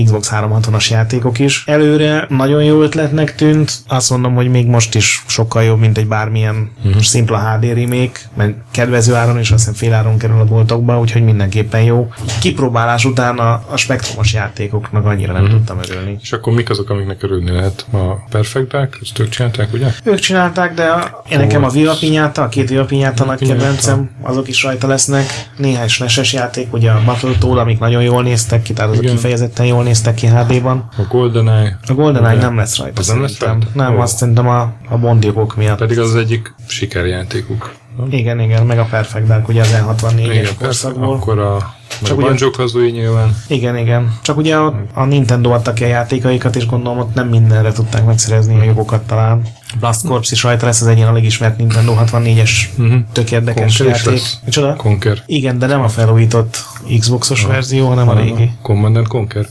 Xbox 0.05 0.31
360-as 0.33 0.91
játékok 0.91 1.39
is. 1.39 1.65
Előre 1.67 2.27
nagyon 2.29 2.63
jó 2.63 2.83
ötletnek 2.83 3.35
tűnt, 3.35 3.73
azt 3.89 4.11
mondom, 4.11 4.35
hogy 4.35 4.51
még 4.51 4.67
most 4.67 4.95
is 4.95 5.25
sokkal 5.27 5.63
jobb, 5.63 5.79
mint 5.79 5.99
egy 5.99 6.07
bármilyen 6.07 6.71
uh-huh. 6.85 7.03
szimpla 7.03 7.39
HD 7.39 7.65
remake, 7.65 8.21
mert 8.37 8.55
kedvező 8.93 9.15
áron 9.15 9.39
és 9.39 9.51
azt 9.51 9.59
hiszem 9.59 9.75
fél 9.75 9.95
áron 9.95 10.19
kerül 10.19 10.41
a 10.41 10.45
boltokba, 10.45 10.99
úgyhogy 10.99 11.23
mindenképpen 11.23 11.83
jó. 11.83 12.09
Kipróbálás 12.41 13.05
után 13.05 13.39
a, 13.39 13.63
a 13.71 13.77
spektrumos 13.77 14.33
játékoknak 14.33 15.05
annyira 15.05 15.33
nem 15.33 15.43
uh-huh. 15.43 15.57
tudtam 15.57 15.79
örülni. 15.89 16.19
És 16.23 16.33
akkor 16.33 16.53
mik 16.53 16.71
azok, 16.71 16.91
amiknek 16.91 17.23
örülni 17.23 17.51
lehet? 17.51 17.87
A 17.93 18.15
Perfect 18.31 18.69
Dark, 18.69 18.99
ezt 19.03 19.19
ők 19.19 19.29
csinálták, 19.29 19.73
ugye? 19.73 19.87
Ők 20.05 20.19
csinálták, 20.19 20.75
de 20.75 20.85
a, 20.85 21.23
én 21.31 21.39
nekem 21.39 21.65
a 21.65 21.69
Viva 21.69 21.95
Pinyata, 22.01 22.43
a 22.43 22.49
két 22.49 22.69
Viva 22.69 22.85
Pinyata 22.85 23.25
nagy 23.25 23.39
kedvencem, 23.39 24.11
azok 24.23 24.49
is 24.49 24.63
rajta 24.63 24.87
lesznek. 24.87 25.51
Néhány 25.57 25.89
SNES-es 25.89 26.33
játék, 26.33 26.73
ugye 26.73 26.91
a 26.91 27.03
Battletoad, 27.05 27.59
amik 27.59 27.79
nagyon 27.79 28.03
jól 28.03 28.23
néztek 28.23 28.63
ki, 28.63 28.73
tehát 28.73 28.91
azok 28.91 29.03
Igen. 29.03 29.15
kifejezetten 29.15 29.67
jól 29.67 29.83
néztek 29.83 30.15
ki 30.15 30.27
HD-ban. 30.27 30.89
A 30.97 31.03
GoldenEye. 31.09 31.79
A 31.87 31.93
GoldenEye 31.93 32.41
nem 32.41 32.57
lesz 32.57 32.79
rajta 32.79 33.01
Az 33.01 33.07
nem 33.07 33.21
lesz 33.21 33.41
rajta? 33.41 33.67
Nem, 33.73 33.97
Ó. 33.97 34.01
azt 34.01 34.17
szerintem 34.17 34.49
a, 34.49 34.73
a 34.89 34.97
bondjogok 34.97 35.57
miatt. 35.57 35.79
Pedig 35.79 35.99
az 35.99 36.09
az 36.09 36.17
egyik 36.17 36.55
sikerjátékuk. 36.67 37.81
Igen, 38.11 38.41
igen, 38.41 38.67
meg 38.67 38.79
a 38.79 38.85
Perfect 38.91 39.49
ugye 39.49 39.61
az 39.61 39.77
N64-es 39.87 40.19
Igen, 40.19 40.33
persze. 40.43 40.55
korszakból. 40.59 41.15
Akkor 41.15 41.39
a, 41.39 41.75
Csak 42.03 42.17
ugye- 42.17 42.27
Banjo 42.27 42.51
Kazooie 42.51 42.91
nyilván. 42.91 43.37
Igen, 43.49 43.77
igen. 43.77 44.19
Csak 44.23 44.37
ugye 44.37 44.57
a, 44.57 44.75
a 44.95 45.05
Nintendo 45.05 45.51
adta 45.51 45.73
ki 45.73 45.85
a 45.85 45.87
játékaikat, 45.87 46.57
és 46.57 46.67
gondolom 46.67 46.99
ott 46.99 47.15
nem 47.15 47.29
mindenre 47.29 47.73
tudták 47.73 48.05
megszerezni 48.05 48.59
a 48.61 48.63
jogokat 48.63 49.03
talán. 49.07 49.43
Blast 49.81 50.07
Corps 50.07 50.31
is 50.31 50.43
rajta 50.43 50.67
lesz, 50.67 50.81
az 50.81 50.87
egyén 50.87 51.07
a 51.07 51.13
legismert 51.13 51.57
Nintendo 51.59 51.95
64-es 51.99 52.51
Mhm. 52.77 52.97
tök 53.13 53.31
érdekes 53.31 53.77
Conquer 53.77 53.95
is 53.97 54.05
játék. 54.05 54.23
Micsoda? 54.45 54.77
Conquer. 54.77 55.23
Igen, 55.27 55.59
de 55.59 55.67
nem 55.67 55.81
a 55.83 55.89
felújított 55.89 56.57
Xboxos 56.99 57.45
verzió, 57.45 57.89
hanem 57.89 58.09
a 58.09 58.15
régi. 58.15 58.51
Command 58.63 58.97
and 58.97 59.07
Conquer. 59.07 59.47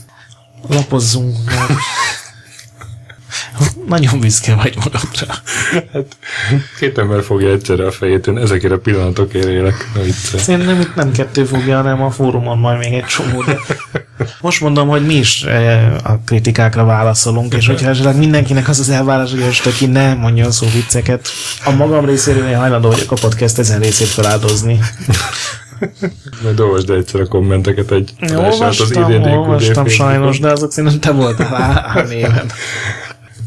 Lapozzunk. 0.68 1.36
Nagyon 3.88 4.20
büszke 4.20 4.54
vagy 4.54 4.74
magadra. 4.76 5.34
Hát, 5.92 6.16
két 6.78 6.98
ember 6.98 7.22
fogja 7.22 7.50
egyszerre 7.50 7.86
a 7.86 7.90
fejét, 7.90 8.26
én 8.26 8.38
ezekért 8.38 8.72
a 8.72 8.78
pillanatokért 8.78 9.46
élek. 9.46 9.90
Szerintem 10.36 10.80
itt 10.80 10.94
nem 10.94 11.12
kettő 11.12 11.44
fogja, 11.44 11.76
hanem 11.76 12.02
a 12.02 12.10
fórumon 12.10 12.58
majd 12.58 12.78
még 12.78 12.92
egy 12.92 13.04
csomó. 13.04 13.42
De 13.42 13.58
most 14.40 14.60
mondom, 14.60 14.88
hogy 14.88 15.06
mi 15.06 15.14
is 15.14 15.42
eh, 15.42 15.94
a 16.02 16.20
kritikákra 16.26 16.84
válaszolunk, 16.84 17.54
és 17.54 17.66
hogyha 17.66 17.88
esetleg 17.88 18.16
mindenkinek 18.16 18.68
az 18.68 18.78
az 18.78 18.88
elvárás, 18.90 19.30
hogy 19.30 19.40
most 19.40 19.66
aki 19.66 19.86
ne 19.86 20.14
mondjon 20.14 20.50
szó 20.50 20.66
vicceket, 20.74 21.28
a 21.64 21.70
magam 21.70 22.04
részéről 22.04 22.48
én 22.48 22.58
hajlandó 22.58 22.88
vagyok 22.88 23.10
a 23.12 23.16
podcast 23.20 23.58
ezen 23.58 23.80
részét 23.80 24.06
feláldozni. 24.08 24.78
Majd 26.42 26.60
olvasd 26.60 26.90
egyszer 26.90 27.20
a 27.20 27.26
kommenteket 27.26 27.90
egy 27.90 28.12
olvastam, 28.36 29.02
idén 29.04 29.22
olvastam 29.22 29.86
sajnos, 29.86 30.38
de 30.38 30.50
azok 30.50 30.72
szerintem 30.72 31.00
te 31.00 31.10
voltál 31.10 31.54
á- 31.54 32.08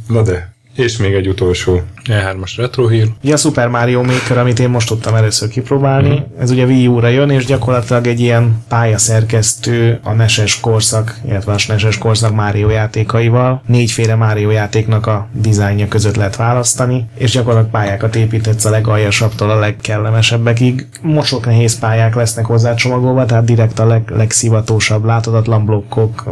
á 0.09 0.13
néven. 0.13 0.15
Na 0.15 0.21
de, 0.23 0.54
és 0.75 0.97
még 0.97 1.13
egy 1.13 1.27
utolsó 1.27 1.81
E3-as 2.05 2.53
retro 2.57 2.87
hír. 2.87 3.07
Ugye 3.23 3.33
a 3.33 3.37
Super 3.37 3.67
Mario 3.67 4.03
Maker, 4.03 4.37
amit 4.37 4.59
én 4.59 4.69
most 4.69 4.87
tudtam 4.87 5.15
először 5.15 5.49
kipróbálni, 5.49 6.09
mm. 6.09 6.41
ez 6.41 6.51
ugye 6.51 6.65
Wii 6.65 6.87
U-ra 6.87 7.07
jön, 7.07 7.29
és 7.29 7.45
gyakorlatilag 7.45 8.07
egy 8.07 8.19
ilyen 8.19 8.63
pályaszerkesztő 8.67 9.99
a 10.03 10.11
NES-es 10.11 10.59
korszak, 10.59 11.19
illetve 11.27 11.53
a 11.53 11.57
SNES-es 11.57 11.97
korszak 11.97 12.35
Mario 12.35 12.69
játékaival. 12.69 13.61
Négyféle 13.65 14.15
Mario 14.15 14.49
játéknak 14.49 15.07
a 15.07 15.27
dizájnja 15.31 15.87
között 15.87 16.15
lehet 16.15 16.35
választani, 16.35 17.05
és 17.17 17.31
gyakorlatilag 17.31 17.71
pályákat 17.71 18.15
építetsz 18.15 18.65
a 18.65 18.69
legaljasabbtól 18.69 19.49
a 19.49 19.59
legkellemesebbekig. 19.59 20.87
Mosok 21.01 21.45
nehéz 21.45 21.79
pályák 21.79 22.15
lesznek 22.15 22.45
hozzá 22.45 22.73
csomagolva, 22.73 23.25
tehát 23.25 23.45
direkt 23.45 23.79
a 23.79 23.85
leg, 23.85 24.11
legszivatósabb, 24.15 25.05
láthatatlan 25.05 25.65
blokkok, 25.65 26.23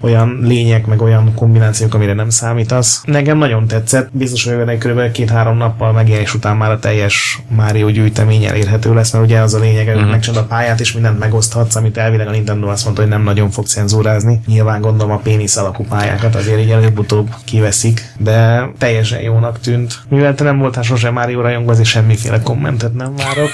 olyan 0.00 0.38
lények, 0.42 0.86
meg 0.86 1.02
olyan 1.02 1.34
kombinációk, 1.34 1.94
amire 1.94 2.14
nem 2.14 2.30
számítasz. 2.30 3.02
Nekem 3.04 3.38
nagyon 3.38 3.66
tetszett, 3.66 3.89
biztos 4.12 4.44
vagyok 4.44 4.58
benne, 4.58 4.70
hogy 4.78 4.90
kb. 5.08 5.12
két-három 5.12 5.56
nappal 5.56 5.92
megjelenés 5.92 6.34
után 6.34 6.56
már 6.56 6.70
a 6.70 6.78
teljes 6.78 7.38
Mario 7.48 7.88
gyűjtemény 7.90 8.44
elérhető 8.44 8.94
lesz, 8.94 9.12
mert 9.12 9.24
ugye 9.24 9.38
az 9.40 9.54
a 9.54 9.58
lényeg, 9.58 9.86
hogy 9.86 9.96
Mhm. 10.00 10.08
megcsinálod 10.10 10.44
a 10.44 10.48
pályát, 10.54 10.80
és 10.80 10.92
mindent 10.92 11.18
megoszthatsz, 11.18 11.74
amit 11.74 11.96
elvileg 11.96 12.26
a 12.26 12.30
Nintendo 12.30 12.68
azt 12.68 12.84
mondta, 12.84 13.02
hogy 13.02 13.10
nem 13.10 13.22
nagyon 13.22 13.50
fog 13.50 13.66
cenzúrázni. 13.66 14.40
Nyilván 14.46 14.80
gondolom 14.80 15.10
a 15.12 15.16
pénisz 15.18 15.56
alakú 15.56 15.84
pályákat 15.84 16.34
azért 16.34 16.60
így 16.60 16.70
előbb-utóbb 16.70 17.28
kiveszik, 17.44 18.02
de 18.18 18.68
teljesen 18.78 19.20
jónak 19.20 19.60
tűnt. 19.60 19.94
Mivel 20.08 20.34
te 20.34 20.44
nem 20.44 20.58
voltál 20.58 20.82
sosem 20.82 21.12
Mario 21.12 21.40
rajongó, 21.40 21.70
azért 21.70 21.88
semmiféle 21.88 22.40
kommentet 22.42 22.94
nem 22.94 23.16
várok. 23.16 23.50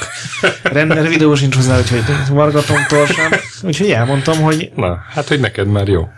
Render 0.63 1.09
videó 1.09 1.35
sincs 1.35 1.55
hozzá, 1.55 1.79
úgyhogy 1.79 2.03
vargatomtól 2.31 3.07
sem. 3.07 3.31
Úgyhogy 3.63 3.91
elmondtam, 3.91 4.39
hogy 4.43 4.71
Na, 4.75 4.99
hát 5.15 5.29
hogy 5.29 5.41
neked 5.41 5.67
már 5.67 5.89
jó. 5.89 6.09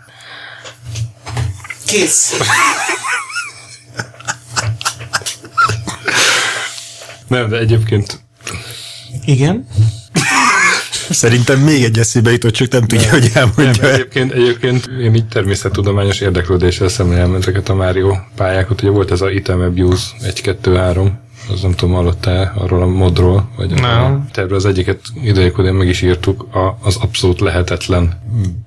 kész. 1.85 2.33
Nem, 7.29 7.49
de 7.49 7.57
egyébként 7.57 8.19
Igen. 9.25 9.67
Szerintem 11.09 11.59
még 11.59 11.83
egy 11.83 11.99
eszébe 11.99 12.31
jutott, 12.31 12.53
csak 12.53 12.71
nem 12.71 12.87
tudja, 12.87 13.09
hogy 13.09 13.31
nem, 13.33 13.51
elmondja. 13.57 13.83
el. 13.83 13.93
egyébként, 13.93 14.31
egyébként 14.31 14.89
én 15.01 15.15
így 15.15 15.27
természettudományos 15.27 16.19
érdeklődéssel 16.19 16.87
szemlélem 16.87 17.35
ezeket 17.35 17.69
a 17.69 17.75
Mario 17.75 18.15
pályákat. 18.35 18.81
Ugye 18.81 18.91
volt 18.91 19.11
ez 19.11 19.21
a 19.21 19.31
Item 19.31 19.61
Abuse 19.61 20.05
1-2-3, 20.23 21.09
az 21.49 21.61
nem 21.61 21.71
tudom, 21.71 21.95
hallottál 21.95 22.53
arról 22.57 22.81
a 22.81 22.85
modról, 22.87 23.49
vagy 23.55 23.69
Nem. 23.69 24.03
a 24.03 24.25
tervről 24.31 24.57
az 24.57 24.65
egyiket 24.65 24.99
idejékodén 25.23 25.73
meg 25.73 25.87
is 25.87 26.01
írtuk, 26.01 26.55
a, 26.55 26.77
az 26.81 26.95
abszolút 26.95 27.39
lehetetlen 27.39 28.21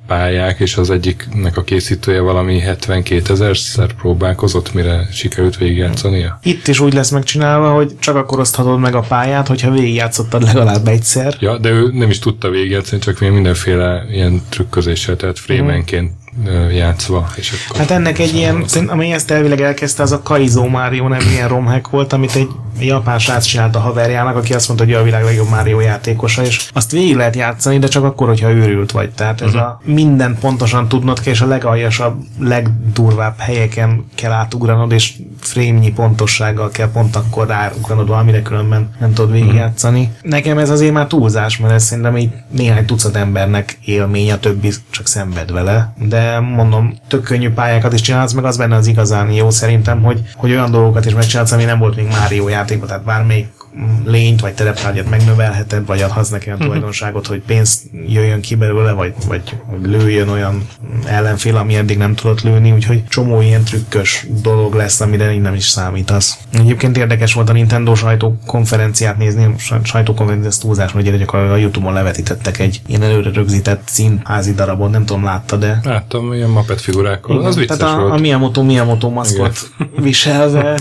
pályák, 0.07 0.61
és 0.61 0.77
az 0.77 0.91
egyiknek 0.91 1.57
a 1.57 1.63
készítője 1.63 2.21
valami 2.21 2.61
72 2.61 3.33
ezerszer 3.33 3.93
próbálkozott, 3.93 4.75
mire 4.75 5.09
sikerült 5.13 5.57
végigjátszania. 5.57 6.39
Itt 6.43 6.69
is 6.69 6.81
úgy 6.81 6.95
lesz 6.95 7.11
megcsinálva, 7.11 7.71
hogy 7.73 7.93
csak 7.99 8.17
akkor 8.17 8.39
oszthatod 8.39 8.79
meg 8.79 8.95
a 8.95 9.01
pályát, 9.01 9.49
hogyha 9.49 9.71
végigjátszottad 9.71 10.43
legalább 10.43 10.89
egyszer. 10.89 11.37
Ja, 11.41 11.59
de 11.59 11.71
ő 11.71 11.91
nem 11.93 12.11
is 12.11 12.19
tudta 12.19 12.51
végigjátszani, 12.51 13.01
csak 13.01 13.21
még 13.21 13.31
mindenféle 13.31 14.05
ilyen 14.11 14.43
trükközéssel, 14.49 15.17
tehát 15.17 15.39
frémenként 15.39 16.13
ö, 16.47 16.69
játszva, 16.71 17.31
és 17.37 17.53
akkor... 17.53 17.81
Hát 17.81 17.91
ennek 17.91 18.19
egy 18.19 18.35
ilyen, 18.35 18.65
szerint- 18.67 18.91
ami 18.91 19.13
ezt 19.13 19.31
elvileg 19.31 19.61
elkezdte, 19.61 20.03
az 20.03 20.13
a 20.13 20.23
Kaizo 20.23 20.67
Mario 20.67 21.09
nevű 21.09 21.31
ilyen 21.31 21.49
romhack 21.49 21.91
volt, 21.91 22.13
amit 22.13 22.35
egy 22.35 22.49
japán 22.81 23.19
srác 23.19 23.45
csinálta 23.45 23.81
haverjának, 23.81 24.37
aki 24.37 24.55
azt 24.55 24.69
mondta, 24.69 24.87
hogy 24.87 24.95
a 24.95 25.03
világ 25.03 25.25
legjobb 25.25 25.49
Mario 25.49 25.81
játékosa, 25.81 26.43
és 26.43 26.69
azt 26.73 26.91
végig 26.91 27.17
lehet 27.17 27.37
játszani, 27.37 27.79
de 27.79 27.87
csak 27.87 28.05
akkor, 28.05 28.27
hogyha 28.29 28.51
őrült 28.51 28.93
vagy. 28.93 29.11
Tehát 29.11 29.41
ez 29.41 29.55
uh-huh. 29.55 29.63
a 29.63 29.81
minden 29.85 30.37
pontosan 30.41 30.89
tudnod 30.89 31.21
kell, 31.21 31.33
és 31.33 31.41
a 31.41 31.47
legaljasabb, 31.47 32.23
legdurvább 32.39 33.39
helyeken 33.39 34.05
kell 34.15 34.33
átugranod, 34.33 34.93
és 34.93 35.13
frémnyi 35.41 35.93
pontossággal 35.93 36.71
kell 36.71 36.91
pont 36.91 37.17
akkor 37.17 37.47
ráugranod 37.47 38.09
valamire, 38.09 38.43
különben 38.43 38.91
nem 39.01 39.13
tudod 39.13 39.33
végigjátszani. 39.33 40.01
Uh-huh. 40.01 40.31
Nekem 40.31 40.59
ez 40.59 40.71
azért 40.71 40.93
már 40.93 41.07
túlzás, 41.07 41.59
mert 41.59 41.73
ez 41.73 41.85
szerintem 41.85 42.17
így 42.17 42.31
néhány 42.51 42.85
tucat 42.85 43.17
embernek 43.17 43.79
élmény, 43.85 44.33
a 44.33 44.39
többi 44.39 44.73
csak 44.91 45.07
szenved 45.07 45.53
vele. 45.53 45.95
De 45.99 46.41
mondom, 46.41 46.95
tök 47.09 47.23
könnyű 47.23 47.51
pályákat 47.51 47.93
is 47.93 48.01
csinálsz, 48.01 48.33
meg 48.33 48.45
az 48.45 48.57
benne 48.57 48.77
az 48.77 48.87
igazán 48.87 49.31
jó 49.31 49.51
szerintem, 49.51 50.03
hogy, 50.03 50.23
hogy 50.35 50.51
olyan 50.51 50.71
dolgokat 50.71 51.07
is 51.07 51.15
megcsinálsz, 51.15 51.53
ami 51.53 51.65
nem 51.65 51.79
volt 51.79 51.97
még 51.97 52.07
Mario 52.21 52.49
játékban, 52.63 52.89
tehát 52.89 53.05
bármelyik 53.05 53.62
lényt 54.05 54.41
vagy 54.41 54.55
tereptárgyat 54.55 55.11
megnövelheted, 55.11 55.87
vagy 55.87 56.03
adhatsz 56.03 56.29
neki 56.29 56.47
olyan 56.47 56.59
mhm. 56.59 56.67
tulajdonságot, 56.67 57.27
hogy 57.27 57.41
pénzt 57.41 57.83
jöjjön 58.07 58.41
ki 58.41 58.55
belőle, 58.55 58.93
vagy, 58.93 59.15
vagy, 59.29 59.57
lőjön 59.83 60.29
olyan 60.29 60.67
ellenfél, 61.07 61.57
ami 61.57 61.77
eddig 61.77 61.99
nem 61.99 62.15
tudott 62.15 62.43
lőni, 62.43 62.73
úgyhogy 62.73 63.05
csomó 63.07 63.41
ilyen 63.41 63.65
trükkös 63.65 64.27
dolog 64.43 64.75
lesz, 64.75 65.01
amire 65.01 65.33
így 65.33 65.41
nem 65.41 65.55
is 65.55 65.65
számítasz. 65.65 66.39
Egyébként 66.53 66.97
érdekes 66.97 67.35
volt 67.35 67.49
a 67.49 67.53
Nintendo 67.53 67.95
sajtókonferenciát 67.95 69.19
nézni, 69.19 69.55
sajtókonferenciát 69.83 70.53
ez 70.53 70.59
túlzás, 70.59 70.93
hogy 70.93 71.09
hogy 71.31 71.51
a 71.51 71.57
Youtube-on 71.57 71.93
levetítettek 71.93 72.59
egy 72.59 72.81
ilyen 72.87 73.03
előre 73.03 73.31
rögzített 73.31 73.83
színházi 73.85 74.55
darabon, 74.55 74.91
nem 74.91 75.05
tudom, 75.05 75.25
látta, 75.25 75.57
de... 75.57 75.81
Láttam, 75.83 76.33
ilyen 76.33 76.51
mapet 76.51 76.81
figurákkal, 76.81 77.35
Igen, 77.35 77.47
az 77.47 77.57
vicces 77.57 77.77
Tehát 77.77 77.95
a, 77.95 78.01
volt. 78.01 78.13
a 78.13 78.17
Miyamoto 78.17 78.63
Miyamoto 78.63 79.11
maszkot 79.11 79.71
viselve 79.97 80.79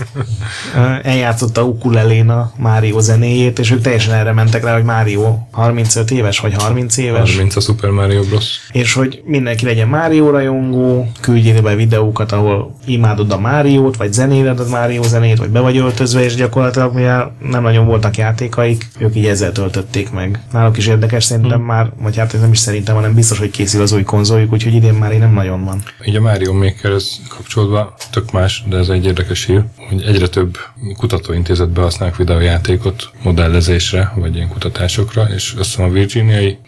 eljátszotta 1.02 1.64
ukulelén 1.64 2.32
már 2.56 2.81
Mario 2.82 3.00
zenéjét, 3.00 3.58
és 3.58 3.70
ők 3.70 3.80
teljesen 3.80 4.14
erre 4.14 4.32
mentek 4.32 4.64
rá, 4.64 4.74
hogy 4.74 4.84
Mario 4.84 5.38
35 5.50 6.10
éves, 6.10 6.38
vagy 6.38 6.54
30 6.54 6.96
éves. 6.96 7.30
30 7.30 7.56
a 7.56 7.60
Super 7.60 7.90
Mario 7.90 8.22
Bros. 8.22 8.60
És 8.72 8.92
hogy 8.92 9.22
mindenki 9.24 9.64
legyen 9.64 9.88
Mario 9.88 10.30
rajongó, 10.30 11.10
küldjél 11.20 11.62
be 11.62 11.74
videókat, 11.74 12.32
ahol 12.32 12.74
imádod 12.86 13.32
a 13.32 13.38
Máriót, 13.38 13.96
vagy 13.96 14.12
zenéled 14.12 14.60
a 14.60 14.68
Mario 14.68 15.02
zenét, 15.02 15.38
vagy 15.38 15.48
be 15.48 15.60
vagy 15.60 15.76
öltözve, 15.76 16.24
és 16.24 16.34
gyakorlatilag 16.34 16.94
mivel 16.94 17.36
nem 17.50 17.62
nagyon 17.62 17.86
voltak 17.86 18.16
játékaik, 18.16 18.88
ők 18.98 19.16
így 19.16 19.26
ezzel 19.26 19.52
töltötték 19.52 20.10
meg. 20.10 20.40
Náluk 20.52 20.76
is 20.76 20.86
érdekes, 20.86 21.24
szerintem 21.24 21.58
hmm. 21.58 21.66
már, 21.66 21.92
vagy 22.00 22.16
hát 22.16 22.40
nem 22.40 22.52
is 22.52 22.58
szerintem, 22.58 22.94
hanem 22.94 23.14
biztos, 23.14 23.38
hogy 23.38 23.50
készül 23.50 23.82
az 23.82 23.92
új 23.92 24.02
konzoljuk, 24.02 24.52
úgyhogy 24.52 24.74
idén 24.74 24.94
már 24.94 25.12
nem 25.18 25.32
nagyon 25.32 25.64
van. 25.64 25.82
Így 26.04 26.16
a 26.16 26.20
Mario 26.20 26.52
Makerhez 26.52 27.20
kapcsolódva 27.28 27.94
tök 28.10 28.32
más, 28.32 28.64
de 28.68 28.76
ez 28.76 28.88
egy 28.88 29.06
érdekes 29.06 29.44
hír, 29.44 29.64
hogy 29.88 30.02
egyre 30.02 30.28
több 30.28 30.58
kutatóintézet 30.96 31.70
behasználnak 31.70 32.16
videójáték 32.16 32.71
játékot 32.72 33.10
modellezésre, 33.22 34.12
vagy 34.14 34.34
ilyen 34.34 34.48
kutatásokra, 34.48 35.22
és 35.22 35.54
azt 35.58 35.70
hiszem 35.70 35.84
a 35.84 35.92
Virginiai, 35.92 36.58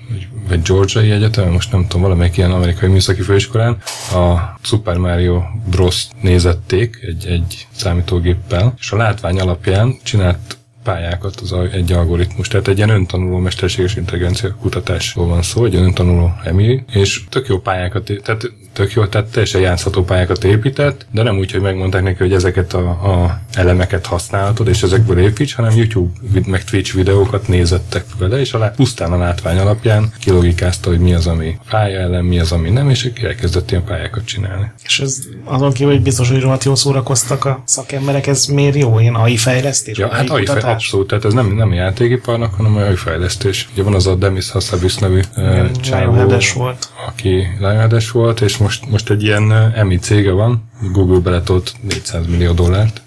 vagy 0.48 0.62
Georgiai 0.62 1.10
Egyetem, 1.10 1.52
most 1.52 1.72
nem 1.72 1.82
tudom, 1.82 2.02
valamelyik 2.02 2.36
ilyen 2.36 2.52
amerikai 2.52 2.88
műszaki 2.88 3.22
főiskolán, 3.22 3.76
a 4.12 4.58
Super 4.62 4.96
Mario 4.96 5.42
Bros. 5.70 6.06
nézették 6.20 6.98
egy, 7.02 7.26
egy 7.26 7.66
számítógéppel, 7.70 8.74
és 8.78 8.90
a 8.90 8.96
látvány 8.96 9.40
alapján 9.40 9.96
csinált 10.02 10.56
pályákat 10.82 11.40
az 11.40 11.54
egy 11.72 11.92
algoritmus. 11.92 12.48
Tehát 12.48 12.68
egy 12.68 12.76
ilyen 12.76 12.88
öntanuló 12.88 13.38
mesterséges 13.38 13.96
intelligencia 13.96 14.56
kutatásról 14.60 15.26
van 15.26 15.42
szó, 15.42 15.64
egy 15.64 15.74
öntanuló 15.74 16.32
emi, 16.44 16.84
és 16.92 17.24
tök 17.28 17.46
jó 17.46 17.58
pályákat, 17.58 18.12
tehát 18.22 18.52
tök 18.74 18.92
jó, 18.92 19.06
tehát 19.06 19.30
teljesen 19.30 19.60
játszható 19.60 20.04
pályákat 20.04 20.44
épített, 20.44 21.06
de 21.10 21.22
nem 21.22 21.38
úgy, 21.38 21.52
hogy 21.52 21.60
megmondták 21.60 22.02
neki, 22.02 22.18
hogy 22.18 22.32
ezeket 22.32 22.72
a, 22.72 22.88
a 22.88 23.40
elemeket 23.52 24.06
használhatod, 24.06 24.68
és 24.68 24.82
ezekből 24.82 25.18
építs, 25.18 25.54
hanem 25.54 25.76
YouTube 25.76 26.40
meg 26.46 26.64
Twitch 26.64 26.94
videókat 26.94 27.48
nézettek 27.48 28.04
vele, 28.18 28.40
és 28.40 28.52
alá 28.52 28.68
pusztán 28.68 29.12
a 29.12 29.16
látvány 29.16 29.58
alapján 29.58 30.12
kilogikázta, 30.20 30.88
hogy 30.88 30.98
mi 30.98 31.14
az, 31.14 31.26
ami 31.26 31.58
pálya 31.70 32.00
ellen, 32.00 32.24
mi 32.24 32.38
az, 32.38 32.52
ami 32.52 32.70
nem, 32.70 32.90
és 32.90 33.10
elkezdett 33.22 33.70
ilyen 33.70 33.84
pályákat 33.84 34.24
csinálni. 34.24 34.72
És 34.84 35.00
ez 35.00 35.18
azon 35.44 35.72
kívül, 35.72 35.92
hogy 35.92 36.02
biztos, 36.02 36.30
hogy 36.30 36.40
rohadt 36.40 36.64
jól 36.64 36.76
szórakoztak 36.76 37.44
a 37.44 37.62
szakemberek, 37.64 38.26
ez 38.26 38.46
miért 38.46 38.76
jó? 38.76 38.98
Ilyen 38.98 39.14
AI 39.14 39.36
fejlesztés? 39.36 39.98
Ja, 39.98 40.08
hát 40.08 40.30
AI 40.30 40.44
fejlesztés, 40.44 40.72
abszolút, 40.72 41.06
tehát 41.06 41.24
ez 41.24 41.32
nem, 41.32 41.54
nem 41.54 41.72
játékiparnak, 41.72 42.54
hanem 42.54 42.76
AI 42.76 42.94
fejlesztés. 42.94 43.68
Ugye 43.72 43.82
van 43.82 43.94
az 43.94 44.06
a 44.06 44.14
Demis 44.14 44.50
Hassabis 44.50 44.96
nevű 44.96 45.20
uh, 45.36 45.70
csávó, 45.70 46.38
volt. 46.54 46.88
aki 47.06 47.46
Lionhead 47.58 48.02
volt, 48.12 48.40
és 48.40 48.56
most, 48.64 48.90
most 48.90 49.10
egy 49.10 49.22
ilyen 49.22 49.52
EMI 49.52 49.96
cége 49.96 50.30
van, 50.30 50.70
Google 50.92 51.18
beletolt 51.18 51.72
400 51.80 52.26
millió 52.26 52.52
dollárt, 52.52 53.02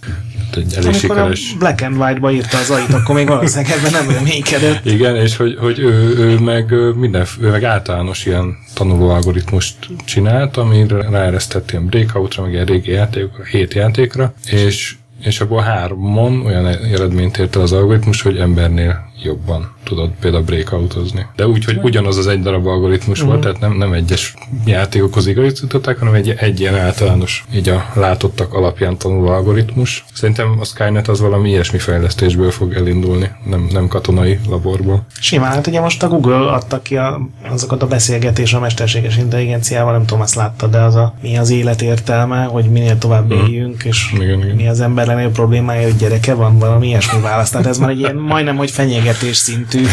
egy 0.55 0.73
elég 0.73 0.87
Amikor 0.87 0.99
sikeres... 0.99 1.51
a 1.53 1.57
Black 1.57 1.81
and 1.81 1.97
White-ba 1.97 2.31
írta 2.31 2.57
az 2.57 2.69
ait, 2.69 2.93
akkor 2.93 3.15
még 3.15 3.27
valószínűleg 3.27 3.77
ebben 3.77 3.91
nem 3.91 4.09
reménykedett. 4.09 4.85
Igen, 4.85 5.15
és 5.15 5.35
hogy, 5.35 5.55
hogy 5.59 5.79
ő, 5.79 6.17
ő, 6.17 6.39
meg 6.39 6.73
minden, 6.95 7.25
ő 7.41 7.49
meg 7.49 7.63
általános 7.63 8.25
ilyen 8.25 8.57
tanuló 8.73 9.09
algoritmust 9.09 9.75
csinált, 10.05 10.57
amire 10.57 11.09
ráeresztett 11.09 11.71
ilyen 11.71 11.85
breakoutra, 11.85 12.43
meg 12.43 12.51
ilyen 12.51 12.65
régi 12.65 12.91
játékokra, 12.91 13.43
hét 13.43 13.73
játékra, 13.73 14.33
és 14.45 14.95
és 15.23 15.39
abból 15.39 15.61
hármon 15.61 16.45
olyan 16.45 16.65
eredményt 16.65 17.37
ért 17.37 17.55
el 17.55 17.61
az 17.61 17.71
algoritmus, 17.71 18.21
hogy 18.21 18.37
embernél 18.37 19.06
jobban 19.23 19.75
tudod 19.83 20.09
például 20.19 20.43
breakoutozni. 20.43 21.25
De 21.35 21.47
úgy, 21.47 21.65
hogy 21.65 21.79
ugyanaz 21.81 22.17
az 22.17 22.27
egy 22.27 22.41
darab 22.41 22.67
algoritmus 22.67 23.19
uh-huh. 23.19 23.33
volt, 23.33 23.43
tehát 23.43 23.59
nem, 23.59 23.77
nem 23.77 23.93
egyes 23.93 24.33
játékokhoz 24.65 25.27
igazították, 25.27 25.99
hanem 25.99 26.13
egy, 26.13 26.29
egy 26.37 26.59
ilyen 26.59 26.75
általános, 26.75 27.45
így 27.53 27.69
a 27.69 27.85
látottak 27.93 28.53
alapján 28.53 28.97
tanuló 28.97 29.27
algoritmus. 29.27 30.05
Szerintem 30.13 30.57
a 30.59 30.65
Skynet 30.65 31.07
az 31.07 31.19
valami 31.19 31.49
ilyesmi 31.49 31.77
fejlesztésből 31.77 32.51
fog 32.51 32.73
elindulni, 32.73 33.31
nem, 33.45 33.67
nem 33.71 33.87
katonai 33.87 34.39
laborból. 34.49 35.05
Simán, 35.19 35.51
hát 35.51 35.67
ugye 35.67 35.81
most 35.81 36.03
a 36.03 36.07
Google 36.07 36.51
adta 36.51 36.81
ki 36.81 36.97
a, 36.97 37.21
azokat 37.49 37.81
a 37.81 37.87
beszélgetés 37.87 38.53
a 38.53 38.59
mesterséges 38.59 39.17
intelligenciával, 39.17 39.91
nem 39.91 40.05
tudom, 40.05 40.21
azt 40.21 40.35
látta, 40.35 40.67
de 40.67 40.79
az 40.79 40.95
a 40.95 41.13
mi 41.21 41.37
az 41.37 41.49
élet 41.49 41.81
értelme, 41.81 42.43
hogy 42.43 42.65
minél 42.65 42.97
tovább 42.97 43.31
uh-huh. 43.31 43.49
éljünk, 43.49 43.83
és 43.83 44.11
igen, 44.13 44.39
igen. 44.39 44.55
mi 44.55 44.67
az 44.67 44.81
ember 44.81 45.07
legnagyobb 45.07 45.33
problémája, 45.33 45.83
hogy 45.83 45.95
gyereke 45.95 46.33
van, 46.33 46.57
valami 46.59 46.87
ilyesmi 46.87 47.21
választ. 47.21 47.51
Tehát 47.51 47.67
ez 47.67 47.77
már 47.77 47.89
egy 47.89 47.99
ilyen 47.99 48.15
majdnem, 48.15 48.55
hogy 48.55 48.71
fenyegetés 49.07 49.37
szintű 49.37 49.85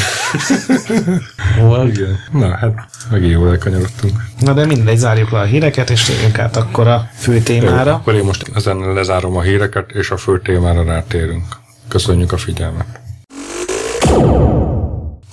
volt. 1.61 1.97
Igen. 1.97 2.19
Na, 2.33 2.57
hát 2.57 2.87
megint 3.11 3.33
jól 3.33 3.51
elkanyarodtunk. 3.51 4.13
Na 4.39 4.53
de 4.53 4.67
mindegy, 4.67 4.97
zárjuk 4.97 5.31
le 5.31 5.39
a 5.39 5.45
híreket, 5.45 5.91
és 5.91 6.03
térjünk 6.03 6.39
át 6.39 6.57
akkor 6.57 6.89
a 6.89 7.09
fő 7.15 7.39
témára. 7.41 7.91
Jó, 7.91 7.97
akkor 7.97 8.15
én 8.15 8.25
most 8.25 8.51
ezen 8.55 8.93
lezárom 8.93 9.37
a 9.37 9.43
híreket, 9.43 9.91
és 9.91 10.11
a 10.11 10.17
fő 10.17 10.41
témára 10.41 10.85
rátérünk. 10.85 11.45
Köszönjük 11.89 12.33
a 12.33 12.37
figyelmet! 12.37 13.04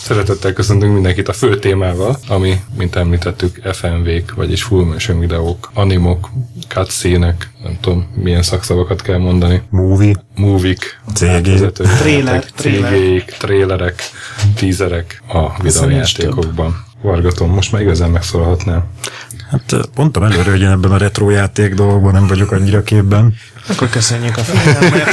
Szeretettel 0.03 0.53
köszöntünk 0.53 0.93
mindenkit 0.93 1.27
a 1.27 1.33
fő 1.33 1.59
témával, 1.59 2.17
ami, 2.27 2.59
mint 2.77 2.95
említettük, 2.95 3.61
FMV-k, 3.73 4.33
vagyis 4.35 4.63
full 4.63 4.85
motion 4.85 5.19
videók, 5.19 5.71
animok, 5.73 6.29
cutscene 6.67 7.35
nem 7.63 7.77
tudom, 7.81 8.07
milyen 8.15 8.41
szakszavakat 8.41 9.01
kell 9.01 9.17
mondani. 9.17 9.61
Movie. 9.69 10.15
Movik. 10.35 10.99
CG. 11.13 11.71
Trailer. 11.71 12.45
cg 12.55 13.25
trélerek, 13.39 14.01
tízerek 14.55 15.23
a 15.27 15.61
videójátékokban. 15.61 16.85
Vargatom, 17.01 17.49
most 17.49 17.71
már 17.71 17.81
igazán 17.81 18.09
megszólalhatnál. 18.09 18.87
Hát 19.49 19.89
mondtam 19.95 20.23
előre, 20.23 20.51
hogy 20.51 20.61
én 20.61 20.67
ebben 20.67 20.91
a 20.91 20.97
retro 20.97 21.29
játék 21.29 21.73
dolgokban 21.73 22.13
nem 22.13 22.27
vagyok 22.27 22.51
annyira 22.51 22.83
képben. 22.83 23.33
Akkor 23.67 23.89
köszönjük 23.89 24.37
a 24.37 24.41
figyelmet. 24.41 25.07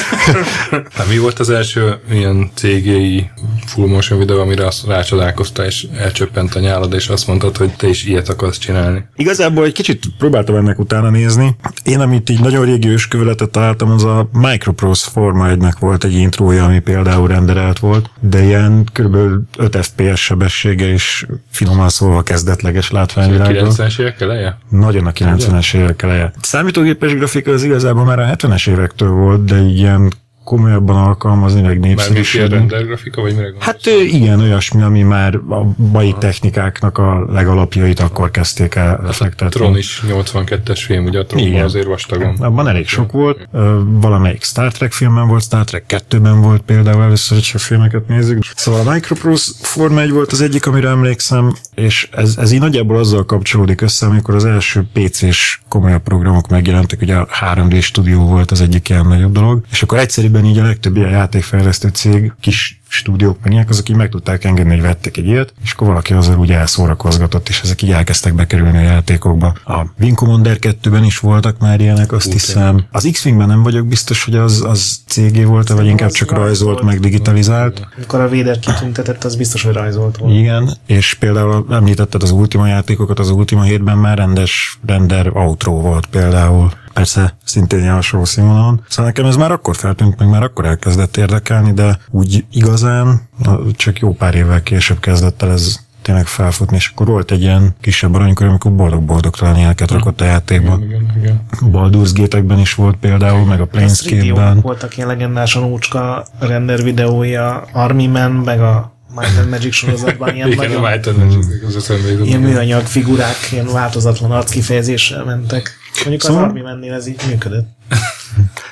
hát 0.97 1.09
mi 1.09 1.19
volt 1.19 1.39
az 1.39 1.51
első 1.51 1.99
ilyen 2.11 2.51
CGI 2.55 3.31
full 3.67 3.87
motion 3.89 4.19
videó, 4.19 4.41
amire 4.41 4.67
azt 4.67 4.87
rácsodálkozta, 4.87 5.65
és 5.65 5.87
elcsöppent 5.99 6.55
a 6.55 6.61
nyálad, 6.61 6.93
és 6.93 7.09
azt 7.09 7.27
mondtad, 7.27 7.57
hogy 7.57 7.73
te 7.77 7.89
is 7.89 8.05
ilyet 8.05 8.29
akarsz 8.29 8.59
csinálni? 8.59 9.05
Igazából 9.17 9.65
egy 9.65 9.73
kicsit 9.73 10.05
próbáltam 10.19 10.55
ennek 10.55 10.79
utána 10.79 11.11
nézni. 11.11 11.57
Én, 11.85 12.01
amit 12.01 12.31
így 12.31 12.41
nagyon 12.41 12.65
régi 12.65 12.89
ősköveletet 12.89 13.51
találtam, 13.51 13.91
az 13.91 14.05
a 14.05 14.29
Microprose 14.33 15.11
Forma 15.11 15.49
1 15.49 15.59
volt 15.81 16.05
egy 16.05 16.15
intrója, 16.15 16.65
ami 16.65 16.79
például 16.79 17.29
renderelt 17.29 17.79
volt, 17.79 18.11
de 18.21 18.43
ilyen 18.43 18.85
kb. 18.93 19.17
5 19.57 19.79
FPS 19.81 20.21
sebessége 20.21 20.93
és 20.93 21.27
finoman 21.51 21.89
szólva 21.89 22.23
kezdetleges 22.23 22.91
látványvilágban. 22.91 23.71
90-es 23.71 24.01
évek 24.01 24.21
eleje? 24.21 24.59
Nagyon 24.69 25.07
a 25.07 25.11
90-es 25.13 25.75
évek 25.75 26.03
eleje. 26.03 26.33
Számítógépes 26.41 27.15
grafika 27.15 27.51
az 27.51 27.63
igazából 27.63 28.05
már 28.05 28.19
a 28.19 28.25
70-es 28.39 28.69
évektől 28.69 29.11
volt, 29.11 29.45
de 29.45 29.61
ilyen 29.61 30.13
komolyabban 30.49 30.97
alkalmazni, 30.97 31.61
meg 31.61 31.81
népszerűsíteni. 31.81 32.51
Már 32.51 32.59
render 32.59 32.87
grafika, 32.87 33.21
vagy 33.21 33.35
mire? 33.35 33.53
Hát 33.59 33.87
igen, 34.11 34.41
olyasmi, 34.41 34.83
ami 34.83 35.03
már 35.03 35.35
a 35.35 35.67
mai 35.77 36.15
technikáknak 36.19 36.99
a 36.99 37.25
legalapjait 37.33 38.01
akkor 38.01 38.31
kezdték 38.31 38.75
el 38.75 38.87
hát 38.87 39.01
reflektelni. 39.01 39.55
A 39.55 39.57
Tron 39.57 39.77
is 39.77 40.03
82-es 40.09 40.83
film, 40.87 41.05
ugye 41.05 41.19
a 41.19 41.27
Tron 41.27 41.43
igen. 41.43 41.65
azért 41.65 41.87
vastagon. 41.87 42.37
Abban 42.39 42.69
elég 42.69 42.89
sok 42.89 43.13
volt. 43.13 43.49
Valamelyik 43.85 44.43
Star 44.43 44.73
Trek 44.73 44.93
filmben 44.93 45.29
volt, 45.29 45.43
Star 45.43 45.65
Trek 45.65 45.85
2-ben 46.11 46.41
volt 46.41 46.63
például 46.63 47.03
először, 47.03 47.37
hogy 47.39 47.51
a 47.55 47.59
filmeket 47.59 48.09
nézzük. 48.09 48.43
Szóval 48.55 48.87
a 48.87 48.93
Microprose 48.93 49.53
Forma 49.61 50.01
1 50.01 50.11
volt 50.11 50.33
az 50.33 50.41
egyik, 50.41 50.67
amire 50.67 50.89
emlékszem, 50.89 51.55
és 51.75 52.09
ez, 52.13 52.35
ez 52.39 52.53
így 52.53 52.61
nagyjából 52.61 52.99
azzal 52.99 53.25
kapcsolódik 53.25 53.81
össze, 53.81 54.07
amikor 54.07 54.35
az 54.35 54.45
első 54.45 54.87
PC-s 54.93 55.61
komolyabb 55.69 56.03
programok 56.03 56.49
megjelentek, 56.49 57.01
ugye 57.01 57.15
a 57.15 57.29
3D 57.41 57.83
stúdió 57.83 58.27
volt 58.27 58.51
az 58.51 58.61
egyik 58.61 58.89
ilyen 58.89 59.07
nagyobb 59.07 59.33
dolog, 59.33 59.63
és 59.71 59.83
akkor 59.83 59.99
egyszerűen 59.99 60.37
régebben 60.38 60.38
így 60.45 60.59
a 60.59 60.65
legtöbb 60.65 60.97
ilyen 60.97 61.11
játékfejlesztő 61.11 61.89
cég, 61.89 62.33
kis 62.41 62.81
stúdiók, 62.89 63.39
meg 63.43 63.53
ilyenek, 63.53 63.71
azok 63.71 63.89
így 63.89 63.97
meg 63.97 64.09
tudták 64.09 64.45
engedni, 64.45 64.73
hogy 64.73 64.83
vettek 64.83 65.17
egy 65.17 65.27
ilyet, 65.27 65.53
és 65.63 65.73
akkor 65.73 65.87
valaki 65.87 66.13
azzal 66.13 66.39
úgy 66.39 66.53
elszórakozgatott, 66.53 67.49
és 67.49 67.61
ezek 67.61 67.83
így 67.83 67.91
elkezdtek 67.91 68.35
bekerülni 68.35 68.77
a 68.77 68.81
játékokba. 68.81 69.55
A 69.65 69.87
Wing 70.01 70.17
Commander 70.17 70.57
2-ben 70.61 71.05
is 71.05 71.19
voltak 71.19 71.59
már 71.59 71.81
ilyenek, 71.81 72.13
azt 72.13 72.33
hiszem. 72.33 72.85
Az 72.91 73.09
X-Wingben 73.13 73.49
nem 73.49 73.63
vagyok 73.63 73.87
biztos, 73.87 74.25
hogy 74.25 74.37
az, 74.37 74.63
az 74.67 74.99
cégé 75.07 75.45
volt, 75.45 75.69
vagy 75.69 75.87
inkább 75.87 76.11
csak 76.11 76.31
rajzolt, 76.31 76.83
meg 76.83 77.01
digitalizált. 77.01 77.89
Amikor 77.97 78.21
a 78.21 78.29
Véder 78.29 78.59
kitüntetett, 78.59 79.25
az 79.25 79.37
biztos, 79.37 79.63
hogy 79.63 79.75
rajzolt 79.75 80.17
volt. 80.17 80.35
Igen, 80.35 80.77
és 80.87 81.15
például 81.15 81.67
említetted 81.71 82.23
az 82.23 82.31
Ultima 82.31 82.67
játékokat, 82.67 83.19
az 83.19 83.31
Ultima 83.31 83.63
7-ben 83.65 83.99
már 83.99 84.19
rendes 84.19 84.79
render 84.87 85.31
outro 85.37 85.73
volt 85.73 86.07
például. 86.07 86.71
Persze, 86.93 87.37
szintén 87.45 87.93
hasonló 87.93 88.25
színvonalon. 88.25 88.85
Szóval 88.89 89.07
nekem 89.07 89.25
ez 89.25 89.37
már 89.37 89.53
akkor 89.53 89.77
feltűnt, 89.77 90.19
meg 90.19 90.29
már 90.29 90.43
akkor 90.43 90.65
elkezdett 90.65 91.17
érdekelni, 91.17 91.73
de 91.73 91.99
úgy 92.11 92.45
igazán 92.83 93.29
csak 93.77 93.99
jó 93.99 94.13
pár 94.15 94.35
évvel 94.35 94.63
később 94.63 95.01
kezdett 95.01 95.43
el 95.43 95.51
ez 95.53 95.79
tényleg 96.03 96.27
felfutni, 96.27 96.77
és 96.77 96.91
akkor 96.95 97.07
volt 97.07 97.31
egy 97.31 97.41
ilyen 97.43 97.75
kisebb 97.81 98.15
aranykor, 98.15 98.47
amikor 98.47 98.75
boldog-boldogtalan 98.75 99.57
ilyeneket 99.57 99.91
rakott 99.91 100.21
a 100.21 100.25
játékba. 100.25 100.79
Igen, 100.83 101.13
igen. 101.19 101.43
Baldur's 101.73 102.11
Gate-ekben 102.15 102.59
is 102.59 102.75
volt 102.75 102.97
például, 102.97 103.45
meg 103.45 103.61
a 103.61 103.67
Planescape-ben. 103.67 104.61
Voltak 104.61 104.97
ilyen 104.97 105.09
legendás 105.09 105.57
ócska 105.57 106.27
render 106.39 106.83
videója, 106.83 107.65
Army 107.73 108.07
Man, 108.07 108.31
meg 108.33 108.61
a 108.61 108.93
Might 109.15 109.39
and 109.39 109.49
Magic 109.49 109.75
sorozatban 109.75 110.35
ilyen 110.35 110.49
Igen, 110.49 110.59
a 110.59 110.63
nagyon, 110.69 110.91
Might 110.91 111.07
and 111.07 111.17
Magic, 111.19 111.47
az 111.67 111.77
eszembe 111.77 112.09
jutott. 112.09 112.27
ilyen 112.27 112.41
műanyag 112.41 112.83
figurák, 112.87 113.37
ilyen 113.53 113.73
változatlan 113.73 114.31
arckifejezéssel 114.31 115.25
mentek. 115.25 115.77
Mondjuk 115.95 116.23
az 116.23 116.29
Szóval- 116.29 116.45
Army 116.45 116.61
mennél 116.61 116.93
ez 116.93 117.07
így 117.07 117.21
működött. 117.29 117.69